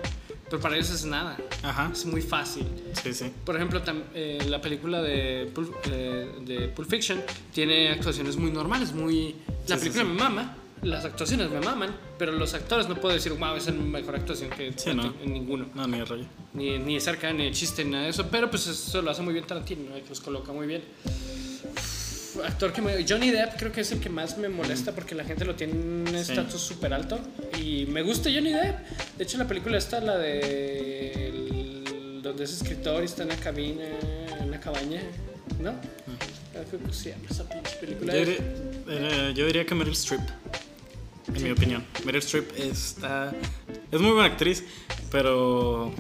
pero 0.50 0.62
para 0.62 0.76
ellos 0.76 0.90
es 0.92 1.06
nada. 1.06 1.38
Ajá. 1.64 1.90
Es 1.92 2.06
muy 2.06 2.22
fácil. 2.22 2.66
Sí, 3.04 3.14
sí. 3.14 3.32
Por 3.46 3.56
ejemplo, 3.56 3.84
tam- 3.84 4.04
eh, 4.14 4.40
la 4.48 4.62
película 4.62 5.02
de 5.02 5.50
Pulp, 5.54 5.74
eh, 5.92 6.30
de 6.46 6.68
Pulp 6.70 6.90
Fiction 6.90 7.22
tiene 7.54 7.90
actuaciones 7.90 8.36
muy 8.38 8.52
normales, 8.52 8.92
muy... 8.94 9.36
La 9.68 9.78
Sí, 9.78 9.84
sí, 9.86 9.90
película 9.92 10.04
sí. 10.04 10.10
me 10.10 10.14
mama, 10.16 10.56
las 10.82 11.06
actuaciones 11.06 11.52
me 11.52 11.60
maman, 11.60 11.96
pero 12.18 12.32
los 12.32 12.54
actores 12.54 12.88
no 12.90 12.96
puedo 12.96 13.14
decir, 13.14 13.34
wow, 13.34 13.56
esa 13.56 13.70
es 13.72 13.76
la 13.78 13.84
mejor 13.84 14.16
actuación 14.16 14.50
que 14.50 14.74
Sí, 14.76 14.94
¿no? 14.94 15.14
en 15.22 15.34
ninguno. 15.34 15.68
No, 15.76 15.86
ni 15.88 16.00
de 16.00 16.06
rollo. 16.06 16.26
Ni, 16.54 16.80
ni 16.80 16.96
de 16.96 17.00
cerca, 17.02 17.32
ni 17.34 17.44
de 17.46 17.52
chiste, 17.52 17.84
ni 17.86 17.92
nada 17.92 18.06
de 18.06 18.10
eso, 18.10 18.26
pero 18.32 18.50
pues 18.50 18.66
eso 18.66 19.02
lo 19.02 19.12
hace 19.12 19.22
muy 19.22 19.34
bien 19.34 19.46
Tarantino, 19.46 19.90
¿no? 19.90 19.96
los 20.10 20.20
coloca 20.22 20.52
muy 20.52 20.66
bien. 20.66 20.82
Actor 22.44 22.74
que 22.74 22.82
me, 22.82 23.06
Johnny 23.08 23.32
Depp 23.32 23.58
creo 23.58 23.72
que 23.72 23.82
es 23.82 23.92
el 23.92 24.00
que 24.00 24.10
más 24.10 24.38
me 24.38 24.50
molesta 24.50 24.94
porque 24.94 25.16
la 25.16 25.24
gente 25.24 25.46
lo 25.46 25.56
tiene 25.56 25.74
en 25.74 25.80
un 25.80 26.08
Sí. 26.10 26.16
estatus 26.32 26.62
súper 26.62 26.94
alto 26.94 27.20
y 27.62 27.86
me 27.88 28.02
gusta 28.02 28.30
Johnny 28.34 28.52
Depp. 28.52 28.78
De 29.18 29.24
hecho 29.24 29.38
la 29.38 29.48
película 29.48 29.78
está 29.78 30.00
la 30.00 30.18
de 30.18 31.28
el- 31.28 32.22
donde 32.22 32.44
es 32.44 32.54
escritor 32.54 33.02
y 33.02 33.06
está 33.06 33.24
en 33.24 33.30
la 33.30 33.36
cabina, 33.38 33.84
en 34.40 34.48
una 34.48 34.60
cabaña, 34.60 35.02
¿no? 35.62 35.74
Se 36.92 37.12
llama 37.12 37.24
esa 37.30 37.46
película. 37.80 38.12
Yo 38.14 38.20
diría, 38.20 38.38
eh, 38.90 39.34
yo 39.36 39.46
diría 39.46 39.66
que 39.66 39.74
Meryl 39.76 39.94
Streep, 39.94 40.22
en 41.34 41.44
mi 41.44 41.52
opinión. 41.52 41.86
Meryl 42.06 42.20
Streep 42.22 42.52
está, 42.58 43.32
es 43.92 44.00
muy 44.02 44.12
buena 44.12 44.26
actriz, 44.28 44.64
pero 45.12 45.94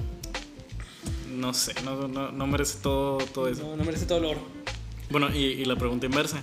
no 1.30 1.54
sé, 1.54 1.74
no, 1.86 2.08
no, 2.10 2.32
no 2.32 2.48
merece 2.48 2.80
todo, 2.82 3.20
todo 3.20 3.48
eso. 3.48 3.64
No, 3.64 3.78
no 3.78 3.84
merece 3.86 4.06
todo 4.06 4.18
el 4.18 4.26
oro. 4.26 4.59
Bueno, 5.10 5.30
y, 5.34 5.38
y 5.46 5.66
la 5.66 5.76
pregunta 5.76 6.06
inversa, 6.06 6.40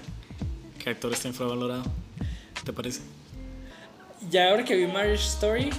¿qué 0.82 0.90
actor 0.90 1.12
está 1.12 1.28
infravalorado? 1.28 1.84
¿Te 2.64 2.72
parece? 2.72 3.00
Ya 4.30 4.50
ahora 4.50 4.64
que 4.64 4.74
vi 4.74 4.86
Marriage 4.86 5.24
Story, 5.26 5.70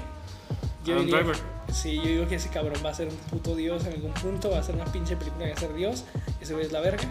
yo 0.86 0.94
Adam 0.94 1.06
diría- 1.06 1.20
Driver. 1.22 1.38
Sí, 1.74 1.98
yo 1.98 2.04
digo 2.04 2.28
que 2.30 2.36
ese 2.36 2.48
cabrón 2.50 2.78
va 2.86 2.92
a 2.92 2.94
ser 2.94 3.10
un 3.10 3.16
puto 3.18 3.54
dios 3.54 3.86
en 3.86 3.92
algún 3.94 4.14
punto, 4.14 4.50
va 4.50 4.60
a 4.60 4.64
ser 4.64 4.76
una 4.76 4.86
pinche 4.86 5.18
película 5.18 5.44
que 5.46 5.52
va 5.52 5.58
a 5.58 5.60
ser 5.60 5.74
dios, 5.76 6.06
ese 6.40 6.54
güey 6.54 6.66
es 6.66 6.72
la 6.72 6.80
verga. 6.80 7.04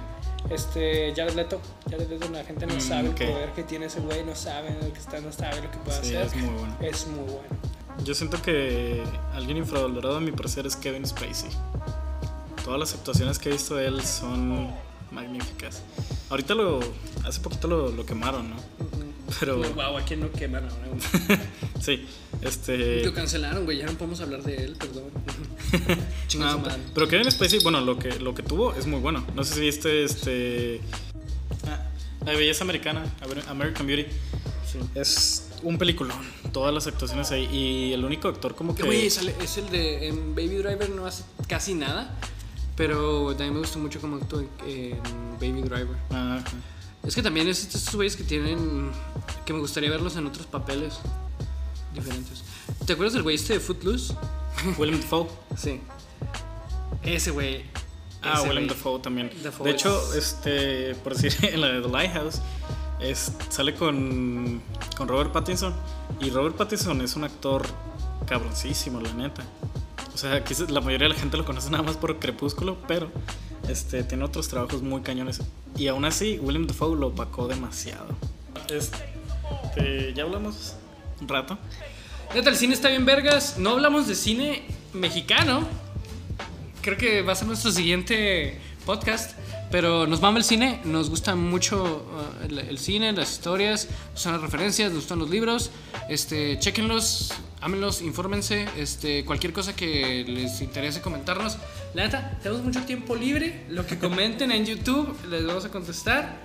Este, 0.49 1.13
Jared 1.15 1.35
Leto, 1.35 1.61
Jared 1.91 2.09
Leto, 2.09 2.27
la 2.31 2.43
gente 2.43 2.67
no 2.67 2.75
Mm, 2.77 2.81
sabe 2.81 3.09
ok. 3.11 3.21
el 3.21 3.33
poder 3.33 3.53
que 3.53 3.63
tiene 3.65 3.87
ese 3.87 4.01
güey, 4.01 4.25
no 4.25 4.35
sabe 4.35 4.71
lo 4.81 4.91
que 4.93 4.99
está, 4.99 5.21
no 5.21 5.31
sabe 5.31 5.61
lo 5.61 5.71
que 5.71 5.77
puede 5.79 6.03
Sí, 6.03 6.17
hacer. 6.17 6.27
es 6.27 6.37
muy 6.37 6.55
bueno. 6.59 6.77
Es 6.81 7.07
muy 7.07 7.19
bueno. 7.25 8.03
Yo 8.03 8.15
siento 8.15 8.41
que 8.41 9.03
alguien 9.35 9.59
infravalorado 9.59 10.17
a 10.17 10.21
mi 10.21 10.33
parecer 10.33 10.67
es 10.67 10.75
Kevin 10.77 11.05
Spacey. 11.07 11.51
Todas 12.65 12.81
las 12.81 12.95
actuaciones 12.95 13.39
que 13.39 13.51
he 13.51 13.53
visto 13.53 13.75
de 13.75 13.87
él 13.89 14.03
son 14.03 14.71
magníficas. 15.17 15.83
Ahorita 16.31 16.55
lo, 16.55 16.81
hace 17.25 17.41
poquito 17.41 17.67
lo, 17.67 17.91
lo 17.91 18.05
quemaron, 18.07 18.51
¿no? 18.51 18.57
Pero 19.41 19.57
Wow, 19.75 19.97
¿a 19.99 20.03
quién 20.03 20.21
no 20.21 20.31
queman 20.31 20.65
ahora? 20.69 21.41
sí, 21.81 22.07
este... 22.43 23.05
Lo 23.05 23.13
cancelaron, 23.13 23.65
güey, 23.65 23.79
ya 23.79 23.87
no 23.87 23.93
podemos 23.95 24.21
hablar 24.21 24.43
de 24.45 24.57
él, 24.65 24.77
perdón. 24.77 25.05
No, 26.39 26.59
madre. 26.59 26.83
pero 26.95 27.09
Kevin 27.09 27.31
Spacey, 27.31 27.61
bueno, 27.61 27.81
lo 27.81 27.99
que, 27.99 28.21
lo 28.21 28.35
que 28.35 28.43
tuvo 28.43 28.75
es 28.75 28.87
muy 28.87 29.01
bueno. 29.01 29.25
No 29.35 29.43
sé 29.43 29.55
si 29.55 29.61
viste 29.63 30.05
este... 30.05 30.81
ah, 31.67 31.83
La 32.25 32.33
belleza 32.33 32.63
americana, 32.63 33.05
American 33.49 33.87
Beauty. 33.87 34.07
Sí. 34.71 34.79
Es 34.95 35.49
un 35.63 35.79
peliculón, 35.79 36.19
todas 36.53 36.73
las 36.75 36.87
actuaciones 36.87 37.31
ahí. 37.31 37.49
Y 37.53 37.93
el 37.95 38.05
único 38.05 38.29
actor 38.29 38.55
como 38.55 38.75
que... 38.75 38.83
Sale- 39.11 39.35
es 39.43 39.57
el 39.59 39.69
de 39.71 40.09
en 40.09 40.35
Baby 40.35 40.57
Driver, 40.59 40.91
no 40.91 41.07
hace 41.07 41.25
casi 41.49 41.75
nada, 41.75 42.15
pero 42.77 43.29
también 43.31 43.55
me 43.55 43.61
gustó 43.61 43.79
mucho 43.79 44.01
cómo 44.01 44.17
actuó 44.17 44.41
en 44.67 45.01
Baby 45.41 45.63
Driver. 45.63 45.97
Ah. 46.11 46.41
Es 47.03 47.15
que 47.15 47.23
también 47.23 47.49
es 47.49 47.63
estos 47.63 47.95
güeyes 47.95 48.17
que 48.17 48.25
tienen. 48.25 48.91
que 49.45 49.53
me 49.53 49.61
gustaría 49.61 49.91
verlos 49.91 50.17
en 50.17 50.27
otros 50.27 50.47
papeles 50.47 50.99
diferentes. 51.95 52.43
¿Te 52.85 52.93
acuerdas 52.95 53.15
del 53.15 53.23
güey 53.23 53.37
este 53.37 53.55
de 53.55 53.61
Footloose? 53.61 54.15
Willem 54.79 55.01
Dafoe. 55.01 55.29
Sí. 55.57 55.81
Ese 57.03 57.31
güey. 57.31 57.65
Ah, 58.23 58.35
Ese 58.41 58.49
Willem. 58.49 58.67
Dafoe 58.67 58.99
también. 59.01 59.31
Dafoe 59.43 59.65
de 59.69 59.71
hecho, 59.73 60.13
es- 60.15 60.17
este, 60.33 60.95
por 60.97 61.15
decir, 61.17 61.33
en 61.55 61.61
la 61.61 61.69
de 61.69 61.81
The 61.83 61.89
Lighthouse, 61.89 62.41
es, 63.01 63.33
sale 63.51 63.75
con, 63.75 64.61
con 64.97 65.07
Robert 65.09 65.33
Pattinson. 65.33 65.75
Y 66.21 66.31
Robert 66.31 66.57
Pattinson 66.57 67.01
es 67.03 67.15
un 67.15 67.25
actor 67.25 67.65
cabroncísimo, 68.27 69.01
la 69.01 69.13
neta. 69.13 69.45
O 70.17 70.19
sea, 70.19 70.33
aquí 70.33 70.55
la 70.71 70.81
mayoría 70.81 71.09
de 71.09 71.13
la 71.13 71.21
gente 71.21 71.37
lo 71.37 71.45
conoce 71.45 71.69
nada 71.69 71.83
más 71.83 71.99
por 71.99 72.19
Crepúsculo, 72.19 72.79
pero 72.89 73.11
este, 73.69 74.03
tiene 74.03 74.25
otros 74.25 74.49
trabajos 74.49 74.81
muy 74.81 75.03
cañones. 75.03 75.43
Y 75.77 75.89
aún 75.89 76.07
así, 76.07 76.39
Willem 76.39 76.67
Dafoe 76.67 76.97
lo 76.97 77.09
opacó 77.09 77.47
demasiado. 77.47 78.07
Este, 78.71 80.15
ya 80.15 80.23
hablamos 80.23 80.73
un 81.21 81.29
rato. 81.29 81.59
Neta, 82.35 82.49
el 82.49 82.57
cine 82.57 82.73
está 82.73 82.89
bien 82.89 83.05
vergas. 83.05 83.59
No 83.59 83.73
hablamos 83.73 84.09
de 84.09 84.15
cine 84.15 84.63
mexicano. 84.95 85.69
Creo 86.81 86.97
que 86.97 87.21
va 87.21 87.35
a 87.35 87.37
ser 87.37 87.49
nuestro 87.49 87.71
siguiente 87.71 88.59
podcast. 88.87 89.37
Pero 89.71 90.07
nos 90.07 90.23
mama 90.23 90.39
el 90.39 90.45
cine, 90.45 90.81
nos 90.85 91.11
gusta 91.11 91.35
mucho 91.35 92.07
uh, 92.09 92.45
el, 92.47 92.59
el 92.61 92.79
cine, 92.79 93.13
las 93.13 93.33
historias, 93.33 93.89
nos 93.91 94.13
gustan 94.13 94.33
las 94.33 94.41
referencias, 94.41 94.93
nos 94.93 95.01
gustan 95.01 95.19
los 95.19 95.29
libros. 95.29 95.71
Este, 96.09 96.59
chequenlos, 96.59 97.35
ámenlos, 97.61 98.03
infórmense. 98.03 98.67
Este, 98.77 99.25
cualquier 99.25 99.53
cosa 99.53 99.75
que 99.75 100.25
les 100.27 100.61
interese 100.61 101.01
comentarnos. 101.01 101.57
La 101.95 102.05
neta, 102.05 102.39
tenemos 102.43 102.63
mucho 102.65 102.83
tiempo 102.83 103.15
libre. 103.17 103.65
Lo 103.71 103.87
que 103.87 103.99
comenten 103.99 104.51
en 104.53 104.65
YouTube 104.67 105.17
les 105.31 105.45
vamos 105.47 105.65
a 105.65 105.71
contestar. 105.71 106.41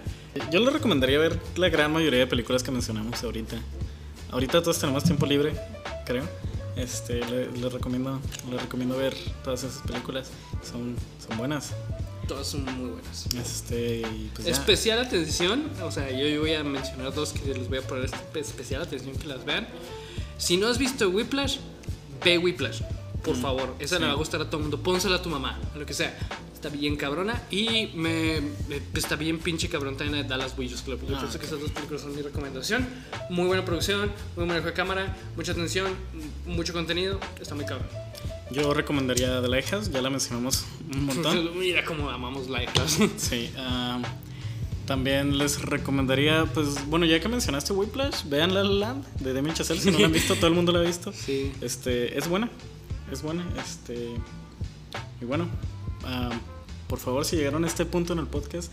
Yo 0.51 0.59
les 0.61 0.71
recomendaría 0.73 1.19
ver 1.19 1.39
la 1.57 1.69
gran 1.69 1.91
mayoría 1.91 2.19
de 2.19 2.27
películas 2.27 2.63
que 2.63 2.71
mencionamos 2.71 3.21
ahorita. 3.23 3.57
Ahorita 4.31 4.61
todos 4.61 4.79
tenemos 4.79 5.03
tiempo 5.03 5.25
libre, 5.25 5.53
creo. 6.05 6.23
Este, 6.77 7.19
le- 7.25 7.51
les 7.51 7.73
recomiendo, 7.73 8.21
les 8.49 8.61
recomiendo 8.61 8.97
ver 8.97 9.13
todas 9.43 9.63
esas 9.65 9.81
películas. 9.81 10.29
Son, 10.63 10.95
son 11.27 11.37
buenas. 11.37 11.73
Todas 12.29 12.47
son 12.47 12.63
muy 12.63 12.91
buenas. 12.91 13.25
Este, 13.35 14.03
pues. 14.33 14.47
Especial 14.47 14.99
atención, 14.99 15.65
o 15.83 15.91
sea, 15.91 16.09
yo, 16.11 16.25
yo 16.25 16.39
voy 16.39 16.53
a 16.53 16.63
mencionar 16.63 17.13
dos 17.13 17.33
que 17.33 17.53
les 17.53 17.67
voy 17.67 17.79
a 17.79 17.81
poner 17.81 18.09
espe- 18.09 18.39
especial 18.39 18.81
atención 18.83 19.17
que 19.17 19.27
las 19.27 19.43
vean. 19.43 19.67
Si 20.41 20.57
no 20.57 20.67
has 20.67 20.77
visto 20.79 21.07
Whiplash, 21.09 21.57
ve 22.25 22.37
Whiplash, 22.39 22.81
por 23.23 23.35
favor. 23.35 23.75
Esa 23.79 23.99
le 23.99 24.07
va 24.07 24.13
a 24.13 24.15
gustar 24.15 24.41
a 24.41 24.45
todo 24.45 24.57
el 24.57 24.63
mundo. 24.63 24.81
Pónsela 24.81 25.17
a 25.17 25.21
tu 25.21 25.29
mamá, 25.29 25.59
a 25.75 25.77
lo 25.77 25.85
que 25.85 25.93
sea. 25.93 26.17
Está 26.53 26.69
bien 26.69 26.95
cabrona 26.95 27.41
y 27.49 27.87
me, 27.95 28.39
está 28.93 29.15
bien 29.15 29.39
pinche 29.39 29.67
cabrón 29.69 29.97
también 29.97 30.21
de 30.23 30.27
Dallas 30.29 30.55
Buyers 30.55 30.81
Club. 30.81 30.99
Yo 31.07 31.15
Ah, 31.15 31.19
pienso 31.19 31.35
ok. 31.37 31.41
que 31.41 31.45
esas 31.47 31.59
dos 31.59 31.71
películas 31.71 32.01
son 32.01 32.15
mi 32.15 32.21
recomendación. 32.21 32.87
Muy 33.29 33.45
buena 33.47 33.63
producción, 33.65 34.11
muy 34.35 34.45
manejo 34.45 34.67
de 34.67 34.73
cámara, 34.73 35.15
mucha 35.35 35.51
atención, 35.53 35.91
mucho 36.45 36.73
contenido. 36.73 37.19
Está 37.39 37.55
muy 37.55 37.65
cabrón. 37.65 37.87
Yo 38.51 38.73
recomendaría 38.73 39.41
The 39.41 39.47
Lighthouse, 39.47 39.91
ya 39.91 40.01
la 40.01 40.09
mencionamos 40.09 40.65
un 40.93 41.05
montón. 41.05 41.57
Mira 41.59 41.85
cómo 41.85 42.09
amamos 42.09 42.47
Lighthouse. 42.49 42.97
Sí. 43.17 43.49
ah, 43.57 43.99
también 44.85 45.37
les 45.37 45.61
recomendaría, 45.61 46.45
pues, 46.53 46.85
bueno, 46.87 47.05
ya 47.05 47.19
que 47.19 47.27
mencionaste 47.29 47.73
Whiplash, 47.73 48.23
vean 48.25 48.53
La 48.53 48.63
La 48.63 48.69
Land 48.87 49.05
de 49.19 49.33
Demi 49.33 49.53
Chazelle. 49.53 49.79
Si 49.81 49.91
no 49.91 49.99
la 49.99 50.05
han 50.07 50.11
visto, 50.21 50.35
todo 50.35 50.47
el 50.47 50.53
mundo 50.53 50.71
la 50.71 50.79
ha 50.79 50.83
visto. 50.83 51.13
Sí. 51.13 51.51
Este, 51.61 52.17
es 52.17 52.27
buena, 52.27 52.49
es 53.11 53.21
buena, 53.21 53.45
este, 53.63 54.09
y 55.21 55.25
bueno, 55.25 55.47
ah, 56.05 56.29
por 56.87 56.99
favor, 56.99 57.23
si 57.23 57.37
llegaron 57.37 57.63
a 57.63 57.67
este 57.67 57.85
punto 57.85 58.11
en 58.11 58.19
el 58.19 58.27
podcast, 58.27 58.69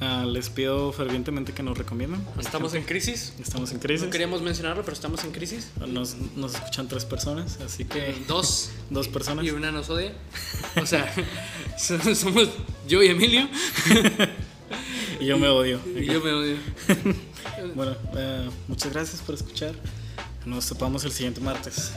ah, 0.00 0.24
les 0.26 0.48
pido 0.48 0.92
fervientemente 0.92 1.52
que 1.52 1.62
nos 1.62 1.76
recomienden. 1.76 2.24
Estamos 2.38 2.72
en 2.72 2.84
crisis. 2.84 3.34
Estamos 3.38 3.70
en 3.72 3.80
crisis. 3.80 4.06
No 4.06 4.10
queríamos 4.10 4.40
mencionarlo, 4.40 4.82
pero 4.82 4.94
estamos 4.94 5.22
en 5.24 5.32
crisis. 5.32 5.68
Nos, 5.86 6.16
nos 6.36 6.54
escuchan 6.54 6.88
tres 6.88 7.04
personas, 7.04 7.58
así 7.60 7.84
que 7.84 8.16
Dos. 8.26 8.70
dos 8.90 9.08
personas. 9.08 9.44
Y 9.44 9.50
una 9.50 9.70
nos 9.72 9.90
odia. 9.90 10.14
O 10.80 10.86
sea, 10.86 11.12
so- 11.78 12.14
somos 12.14 12.48
yo 12.88 13.02
y 13.02 13.08
Emilio. 13.08 13.46
Y 15.20 15.26
yo 15.26 15.38
me 15.38 15.48
odio. 15.48 15.80
Y 15.96 16.06
yo 16.06 16.20
me 16.20 16.32
odio. 16.32 16.56
Bueno, 17.74 17.94
ah, 18.14 18.48
muchas 18.68 18.92
gracias 18.92 19.20
por 19.20 19.34
escuchar. 19.34 19.74
Nos 20.46 20.66
topamos 20.66 21.04
el 21.04 21.12
siguiente 21.12 21.40
martes. 21.40 21.92